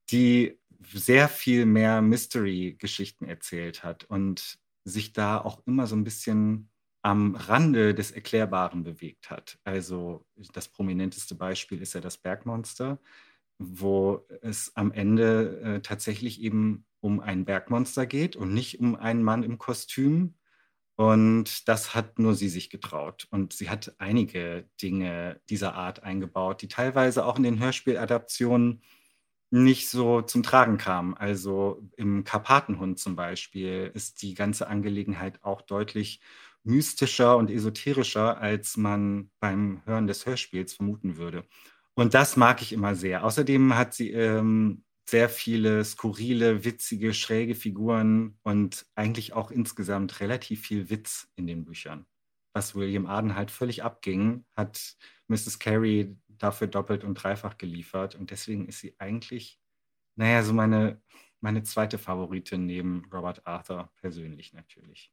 die 0.09 0.59
sehr 0.91 1.29
viel 1.29 1.65
mehr 1.65 2.01
Mystery-Geschichten 2.01 3.25
erzählt 3.25 3.83
hat 3.83 4.05
und 4.05 4.59
sich 4.83 5.13
da 5.13 5.39
auch 5.39 5.61
immer 5.65 5.87
so 5.87 5.95
ein 5.95 6.03
bisschen 6.03 6.69
am 7.03 7.35
Rande 7.35 7.93
des 7.93 8.09
Erklärbaren 8.09 8.83
bewegt 8.83 9.29
hat. 9.29 9.59
Also 9.63 10.25
das 10.53 10.67
prominenteste 10.67 11.35
Beispiel 11.35 11.81
ist 11.81 11.93
ja 11.93 12.01
das 12.01 12.17
Bergmonster, 12.17 12.99
wo 13.59 14.25
es 14.41 14.75
am 14.75 14.91
Ende 14.91 15.61
äh, 15.61 15.81
tatsächlich 15.81 16.41
eben 16.41 16.85
um 17.01 17.19
ein 17.19 17.45
Bergmonster 17.45 18.07
geht 18.07 18.35
und 18.35 18.53
nicht 18.53 18.79
um 18.79 18.95
einen 18.95 19.21
Mann 19.21 19.43
im 19.43 19.59
Kostüm, 19.59 20.33
und 20.95 21.67
das 21.67 21.93
hat 21.93 22.19
nur 22.19 22.35
sie 22.35 22.49
sich 22.49 22.69
getraut. 22.69 23.27
Und 23.31 23.53
sie 23.53 23.69
hat 23.69 23.95
einige 23.99 24.69
Dinge 24.81 25.41
dieser 25.49 25.75
Art 25.75 26.03
eingebaut, 26.03 26.61
die 26.61 26.69
teilweise 26.69 27.25
auch 27.25 27.37
in 27.37 27.43
den 27.43 27.59
Hörspieladaptionen 27.59 28.81
nicht 29.51 29.89
so 29.89 30.21
zum 30.21 30.43
Tragen 30.43 30.77
kamen. 30.77 31.13
Also 31.15 31.81
im 31.97 32.23
Karpatenhund 32.23 32.99
zum 32.99 33.15
Beispiel 33.15 33.91
ist 33.93 34.21
die 34.21 34.33
ganze 34.33 34.67
Angelegenheit 34.67 35.43
auch 35.43 35.61
deutlich 35.61 36.21
mystischer 36.63 37.37
und 37.37 37.51
esoterischer, 37.51 38.39
als 38.39 38.77
man 38.77 39.29
beim 39.39 39.81
Hören 39.85 40.07
des 40.07 40.25
Hörspiels 40.25 40.73
vermuten 40.73 41.17
würde. 41.17 41.45
Und 41.93 42.13
das 42.13 42.37
mag 42.37 42.61
ich 42.61 42.73
immer 42.73 42.95
sehr. 42.95 43.23
Außerdem 43.23 43.75
hat 43.75 43.93
sie 43.93 44.11
ähm, 44.11 44.83
sehr 45.05 45.29
viele 45.29 45.85
skurrile, 45.85 46.65
witzige, 46.65 47.13
schräge 47.13 47.55
Figuren 47.55 48.37
und 48.43 48.85
eigentlich 48.95 49.33
auch 49.33 49.51
insgesamt 49.51 50.19
relativ 50.19 50.61
viel 50.61 50.89
Witz 50.89 51.29
in 51.35 51.47
den 51.47 51.63
Büchern. 51.63 52.05
Was 52.53 52.73
William 52.73 53.05
Arden 53.05 53.35
halt 53.35 53.51
völlig 53.51 53.83
abging, 53.83 54.45
hat 54.55 54.95
Mrs. 55.27 55.59
Carey 55.59 56.17
dafür 56.27 56.67
doppelt 56.67 57.03
und 57.03 57.15
dreifach 57.15 57.57
geliefert. 57.57 58.15
Und 58.15 58.31
deswegen 58.31 58.67
ist 58.67 58.79
sie 58.79 58.95
eigentlich, 58.99 59.59
naja, 60.15 60.41
so 60.43 60.53
meine, 60.53 61.01
meine 61.39 61.63
zweite 61.63 61.97
Favoritin 61.97 62.65
neben 62.65 63.05
Robert 63.11 63.45
Arthur 63.45 63.91
persönlich 63.97 64.53
natürlich. 64.53 65.11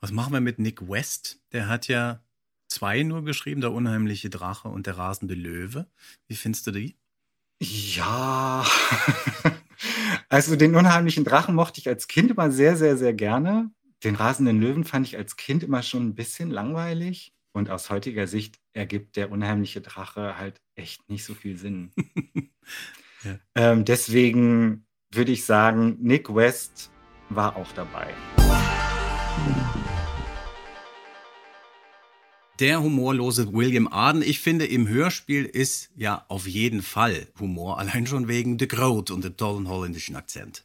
Was 0.00 0.12
machen 0.12 0.32
wir 0.32 0.40
mit 0.40 0.58
Nick 0.58 0.88
West? 0.88 1.42
Der 1.52 1.68
hat 1.68 1.88
ja 1.88 2.24
zwei 2.68 3.02
nur 3.02 3.24
geschrieben, 3.24 3.60
der 3.60 3.72
unheimliche 3.72 4.30
Drache 4.30 4.68
und 4.68 4.86
der 4.86 4.96
rasende 4.96 5.34
Löwe. 5.34 5.86
Wie 6.26 6.36
findest 6.36 6.66
du 6.66 6.70
die? 6.70 6.96
Ja, 7.64 8.66
also 10.28 10.56
den 10.56 10.74
unheimlichen 10.74 11.22
Drachen 11.22 11.54
mochte 11.54 11.78
ich 11.78 11.86
als 11.86 12.08
Kind 12.08 12.32
immer 12.32 12.50
sehr, 12.50 12.76
sehr, 12.76 12.96
sehr 12.96 13.14
gerne. 13.14 13.70
Den 14.02 14.16
rasenden 14.16 14.60
Löwen 14.60 14.82
fand 14.82 15.06
ich 15.06 15.16
als 15.16 15.36
Kind 15.36 15.62
immer 15.62 15.84
schon 15.84 16.08
ein 16.08 16.14
bisschen 16.16 16.50
langweilig. 16.50 17.32
Und 17.52 17.70
aus 17.70 17.88
heutiger 17.88 18.26
Sicht 18.26 18.58
ergibt 18.72 19.14
der 19.14 19.30
unheimliche 19.30 19.80
Drache 19.80 20.38
halt 20.38 20.60
echt 20.74 21.08
nicht 21.08 21.22
so 21.22 21.34
viel 21.34 21.56
Sinn. 21.56 21.92
ja. 23.22 23.38
ähm, 23.54 23.84
deswegen 23.84 24.84
würde 25.12 25.30
ich 25.30 25.44
sagen, 25.44 25.98
Nick 26.00 26.34
West 26.34 26.90
war 27.28 27.54
auch 27.54 27.70
dabei. 27.74 28.12
Der 32.62 32.80
humorlose 32.80 33.52
William 33.52 33.88
Arden. 33.88 34.22
Ich 34.22 34.38
finde, 34.38 34.66
im 34.66 34.86
Hörspiel 34.86 35.46
ist 35.46 35.90
ja 35.96 36.24
auf 36.28 36.46
jeden 36.46 36.80
Fall 36.80 37.26
Humor, 37.40 37.80
allein 37.80 38.06
schon 38.06 38.28
wegen 38.28 38.56
The 38.56 38.68
Groat 38.68 39.10
und 39.10 39.24
dem 39.24 39.36
tollen 39.36 39.68
holländischen 39.68 40.14
Akzent. 40.14 40.62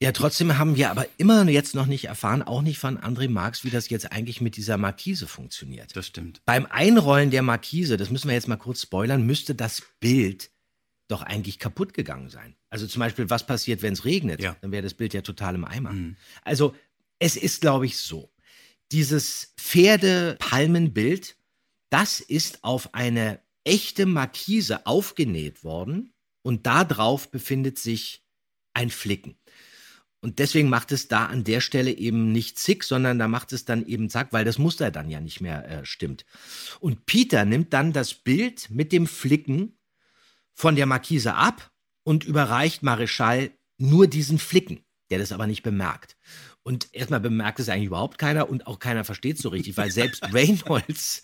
Ja, 0.00 0.12
trotzdem 0.12 0.58
haben 0.58 0.76
wir 0.76 0.92
aber 0.92 1.06
immer 1.16 1.44
jetzt 1.48 1.74
noch 1.74 1.86
nicht 1.86 2.04
erfahren, 2.04 2.44
auch 2.44 2.62
nicht 2.62 2.78
von 2.78 2.98
André 2.98 3.28
Marx, 3.28 3.64
wie 3.64 3.70
das 3.70 3.88
jetzt 3.88 4.12
eigentlich 4.12 4.40
mit 4.40 4.56
dieser 4.56 4.76
Markise 4.76 5.26
funktioniert. 5.26 5.96
Das 5.96 6.06
stimmt. 6.06 6.40
Beim 6.44 6.66
Einrollen 6.66 7.32
der 7.32 7.42
Markise, 7.42 7.96
das 7.96 8.10
müssen 8.10 8.28
wir 8.28 8.34
jetzt 8.34 8.46
mal 8.46 8.54
kurz 8.54 8.82
spoilern, 8.82 9.26
müsste 9.26 9.56
das 9.56 9.82
Bild 9.98 10.52
doch 11.08 11.22
eigentlich 11.22 11.58
kaputt 11.58 11.94
gegangen 11.94 12.30
sein. 12.30 12.54
Also 12.70 12.86
zum 12.86 13.00
Beispiel, 13.00 13.28
was 13.28 13.44
passiert, 13.44 13.82
wenn 13.82 13.94
es 13.94 14.04
regnet? 14.04 14.40
Ja. 14.40 14.54
Dann 14.60 14.70
wäre 14.70 14.84
das 14.84 14.94
Bild 14.94 15.14
ja 15.14 15.22
total 15.22 15.56
im 15.56 15.64
Eimer. 15.64 15.90
Mhm. 15.90 16.14
Also 16.44 16.76
es 17.18 17.36
ist, 17.36 17.60
glaube 17.60 17.86
ich, 17.86 17.96
so. 17.96 18.30
Dieses 18.92 19.54
Pferdepalmenbild, 19.58 21.36
das 21.90 22.20
ist 22.20 22.64
auf 22.64 22.94
eine 22.94 23.40
echte 23.64 24.06
Markise 24.06 24.86
aufgenäht 24.86 25.62
worden 25.64 26.14
und 26.42 26.66
da 26.66 26.84
drauf 26.84 27.30
befindet 27.30 27.78
sich 27.78 28.24
ein 28.72 28.90
Flicken. 28.90 29.38
Und 30.20 30.40
deswegen 30.40 30.68
macht 30.68 30.90
es 30.90 31.06
da 31.06 31.26
an 31.26 31.44
der 31.44 31.60
Stelle 31.60 31.92
eben 31.92 32.32
nicht 32.32 32.58
zick, 32.58 32.82
sondern 32.82 33.18
da 33.18 33.28
macht 33.28 33.52
es 33.52 33.64
dann 33.64 33.86
eben 33.86 34.10
zack, 34.10 34.32
weil 34.32 34.44
das 34.44 34.58
Muster 34.58 34.90
dann 34.90 35.10
ja 35.10 35.20
nicht 35.20 35.40
mehr 35.40 35.68
äh, 35.68 35.84
stimmt. 35.84 36.24
Und 36.80 37.06
Peter 37.06 37.44
nimmt 37.44 37.72
dann 37.72 37.92
das 37.92 38.14
Bild 38.14 38.68
mit 38.70 38.90
dem 38.90 39.06
Flicken 39.06 39.78
von 40.54 40.74
der 40.74 40.86
Markise 40.86 41.34
ab 41.34 41.70
und 42.02 42.24
überreicht 42.24 42.82
Marischal 42.82 43.52
nur 43.76 44.08
diesen 44.08 44.40
Flicken, 44.40 44.84
der 45.10 45.20
das 45.20 45.30
aber 45.30 45.46
nicht 45.46 45.62
bemerkt. 45.62 46.16
Und 46.68 46.86
erstmal 46.92 47.20
bemerkt 47.20 47.60
es 47.60 47.70
eigentlich 47.70 47.86
überhaupt 47.86 48.18
keiner 48.18 48.50
und 48.50 48.66
auch 48.66 48.78
keiner 48.78 49.02
versteht 49.02 49.38
so 49.38 49.48
richtig, 49.48 49.78
weil 49.78 49.90
selbst 49.90 50.22
Reynolds, 50.34 51.22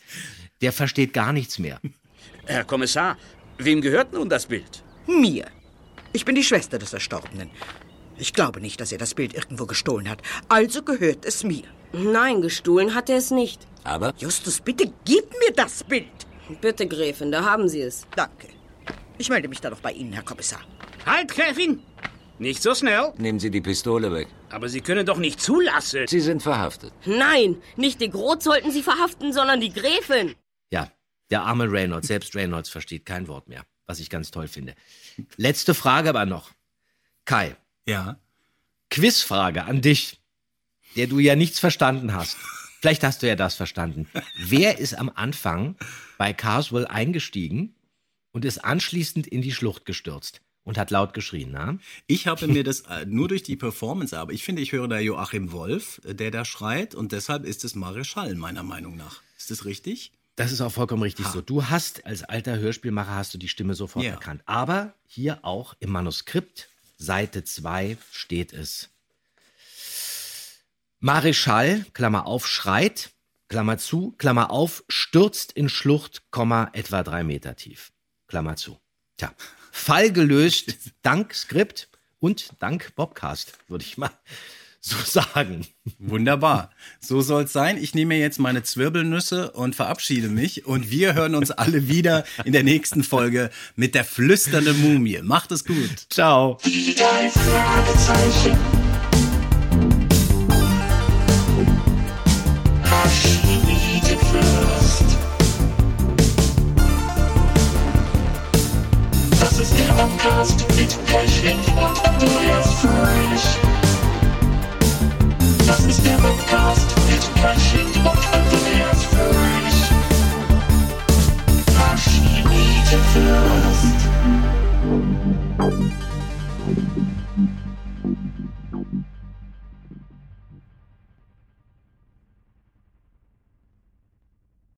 der 0.63 0.73
versteht 0.73 1.13
gar 1.13 1.35
nichts 1.35 1.59
mehr. 1.59 1.83
Herr 2.47 2.65
Kommissar, 2.65 3.19
wem 3.59 3.83
gehört 3.83 4.15
nun 4.15 4.31
das 4.31 4.47
Bild? 4.47 4.83
Mir. 5.07 5.45
Ich 6.15 6.25
bin 6.25 6.35
die 6.35 6.43
Schwester 6.43 6.79
des 6.79 6.95
Erstorbenen. 6.95 7.51
Ich 8.17 8.33
glaube 8.33 8.59
nicht, 8.63 8.81
dass 8.81 8.91
er 8.91 8.97
das 8.97 9.13
Bild 9.13 9.35
irgendwo 9.35 9.67
gestohlen 9.67 10.09
hat. 10.09 10.23
Also 10.49 10.83
gehört 10.83 11.27
es 11.27 11.45
mir. 11.45 11.65
Nein, 11.93 12.41
gestohlen 12.41 12.95
hat 12.95 13.11
er 13.11 13.19
es 13.19 13.31
nicht. 13.31 13.67
Aber? 13.83 14.15
Justus, 14.17 14.63
bitte 14.63 14.95
gib 15.05 15.29
mir 15.31 15.53
das 15.55 15.85
Bild. 15.85 16.07
Bitte, 16.63 16.87
Gräfin, 16.87 17.31
da 17.31 17.45
haben 17.45 17.69
Sie 17.69 17.83
es. 17.83 18.07
Danke. 18.17 18.49
Ich 19.19 19.29
melde 19.29 19.49
mich 19.49 19.61
da 19.61 19.69
doch 19.69 19.81
bei 19.81 19.93
Ihnen, 19.93 20.15
Herr 20.15 20.23
Kommissar. 20.23 20.63
Halt, 21.05 21.29
Gräfin! 21.29 21.83
Nicht 22.39 22.63
so 22.63 22.75
schnell. 22.75 23.13
Nehmen 23.17 23.39
Sie 23.39 23.51
die 23.51 23.61
Pistole 23.61 24.13
weg. 24.13 24.29
Aber 24.51 24.69
Sie 24.69 24.81
können 24.81 25.07
doch 25.07 25.19
nicht 25.19 25.41
zulassen. 25.41 26.07
Sie 26.09 26.21
sind 26.21 26.43
verhaftet. 26.43 26.93
Nein, 27.07 27.57
nicht 27.77 28.01
die 28.01 28.11
Groth 28.11 28.43
sollten 28.43 28.73
Sie 28.73 28.83
verhaften, 28.83 29.33
sondern 29.33 29.61
die 29.61 29.73
Gräfin. 29.73 30.35
Ja, 30.71 30.91
der 31.31 31.43
arme 31.43 31.71
Reynolds, 31.71 32.09
selbst 32.09 32.35
Reynolds 32.35 32.69
versteht 32.69 33.07
kein 33.07 33.29
Wort 33.29 33.49
mehr, 33.49 33.65
was 33.87 34.01
ich 34.01 34.11
ganz 34.11 34.33
toll 34.33 34.49
finde. 34.49 34.75
Letzte 35.37 35.75
Frage 35.75 36.09
aber 36.09 36.27
noch. 36.27 36.51
Kai. 37.25 37.57
Ja. 37.87 38.19
Quizfrage 38.91 39.65
an 39.65 39.81
dich, 39.81 40.21
der 40.97 41.07
du 41.07 41.21
ja 41.21 41.37
nichts 41.37 41.61
verstanden 41.61 42.15
hast. 42.15 42.37
Vielleicht 42.81 43.05
hast 43.05 43.23
du 43.23 43.29
ja 43.29 43.37
das 43.37 43.55
verstanden. 43.55 44.09
Wer 44.39 44.79
ist 44.79 44.95
am 44.99 45.11
Anfang 45.15 45.77
bei 46.19 46.33
Carswell 46.33 46.87
eingestiegen 46.87 47.75
und 48.33 48.45
ist 48.45 48.59
anschließend 48.59 49.27
in 49.27 49.41
die 49.41 49.53
Schlucht 49.53 49.85
gestürzt 49.85 50.44
und 50.65 50.79
hat 50.79 50.91
laut 50.91 51.15
geschrien, 51.15 51.51
na? 51.53 51.79
Ich 52.07 52.27
habe 52.27 52.47
mir 52.49 52.65
das 52.65 52.81
äh, 52.83 53.05
nur 53.07 53.29
durch 53.29 53.43
die 53.43 53.57
Performance, 53.57 54.19
aber 54.19 54.33
ich 54.33 54.43
finde, 54.45 54.63
ich 54.63 54.73
höre 54.73 54.89
da 54.89 54.99
Joachim 54.99 55.53
Wolf, 55.53 56.01
äh, 56.05 56.15
der 56.15 56.31
da 56.31 56.45
schreit 56.45 56.95
und 56.95 57.13
deshalb 57.13 57.45
ist 57.45 57.65
es 57.65 57.75
Marischal, 57.75 58.35
meiner 58.35 58.63
Meinung 58.63 58.97
nach. 58.97 59.21
Ist 59.39 59.51
das 59.51 59.65
richtig? 59.65 60.13
Das 60.37 60.51
ist 60.51 60.61
auch 60.63 60.73
vollkommen 60.73 61.03
richtig 61.03 61.27
Ha. 61.27 61.31
so. 61.33 61.41
Du 61.43 61.67
hast 61.69 62.05
als 62.07 62.25
alter 62.25 62.59
Hörspielmacher 62.59 63.15
hast 63.15 63.33
du 63.35 63.39
die 63.39 63.49
Stimme 63.49 63.75
sofort 63.75 64.05
Ja. 64.05 64.13
erkannt. 64.13 64.43
Aber 64.47 64.95
hier 65.07 65.45
auch 65.45 65.75
im 65.81 65.91
Manuskript, 65.93 66.69
Seite 66.99 67.45
2, 67.45 67.97
steht 68.11 68.53
es. 68.53 68.89
Marischal, 71.01 71.85
Klammer 71.93 72.27
auf, 72.27 72.47
schreit, 72.47 73.11
Klammer 73.49 73.79
zu, 73.79 74.13
Klammer 74.19 74.51
auf, 74.51 74.83
stürzt 74.89 75.53
in 75.53 75.69
Schlucht, 75.69 76.23
Komma, 76.31 76.71
etwa 76.73 77.03
drei 77.03 77.23
Meter 77.25 77.57
tief. 77.57 77.93
Klammer 78.27 78.57
zu. 78.57 78.79
Tja, 79.19 79.33
Fall 79.77 80.13
gelöst, 80.13 80.77
dank 81.03 81.35
Skript 81.35 81.89
und 82.21 82.53
dank 82.61 82.95
Bobcast, 82.95 83.55
würde 83.69 83.85
ich 83.85 83.99
mal 83.99 84.09
so 84.81 84.95
sagen. 85.05 85.67
Wunderbar. 85.99 86.71
So 87.01 87.21
soll's 87.23 87.53
sein. 87.53 87.77
Ich 87.77 87.93
nehme 87.93 88.15
mir 88.15 88.21
jetzt 88.21 88.39
meine 88.39 88.63
Zwirbelnüsse 88.63 89.51
und 89.51 89.75
verabschiede 89.75 90.29
mich. 90.29 90.65
Und 90.65 90.91
wir 90.91 91.15
hören 91.15 91.35
uns 91.35 91.51
alle 91.51 91.89
wieder 91.89 92.25
in 92.45 92.53
der 92.53 92.63
nächsten 92.63 93.03
Folge 93.03 93.51
mit 93.75 93.97
der 93.97 94.05
flüsternden 94.05 94.81
Mumie. 94.81 95.23
Macht 95.23 95.51
es 95.51 95.65
gut. 95.65 96.07
Ciao. 96.09 96.59
Fragezeichen. 96.61 98.57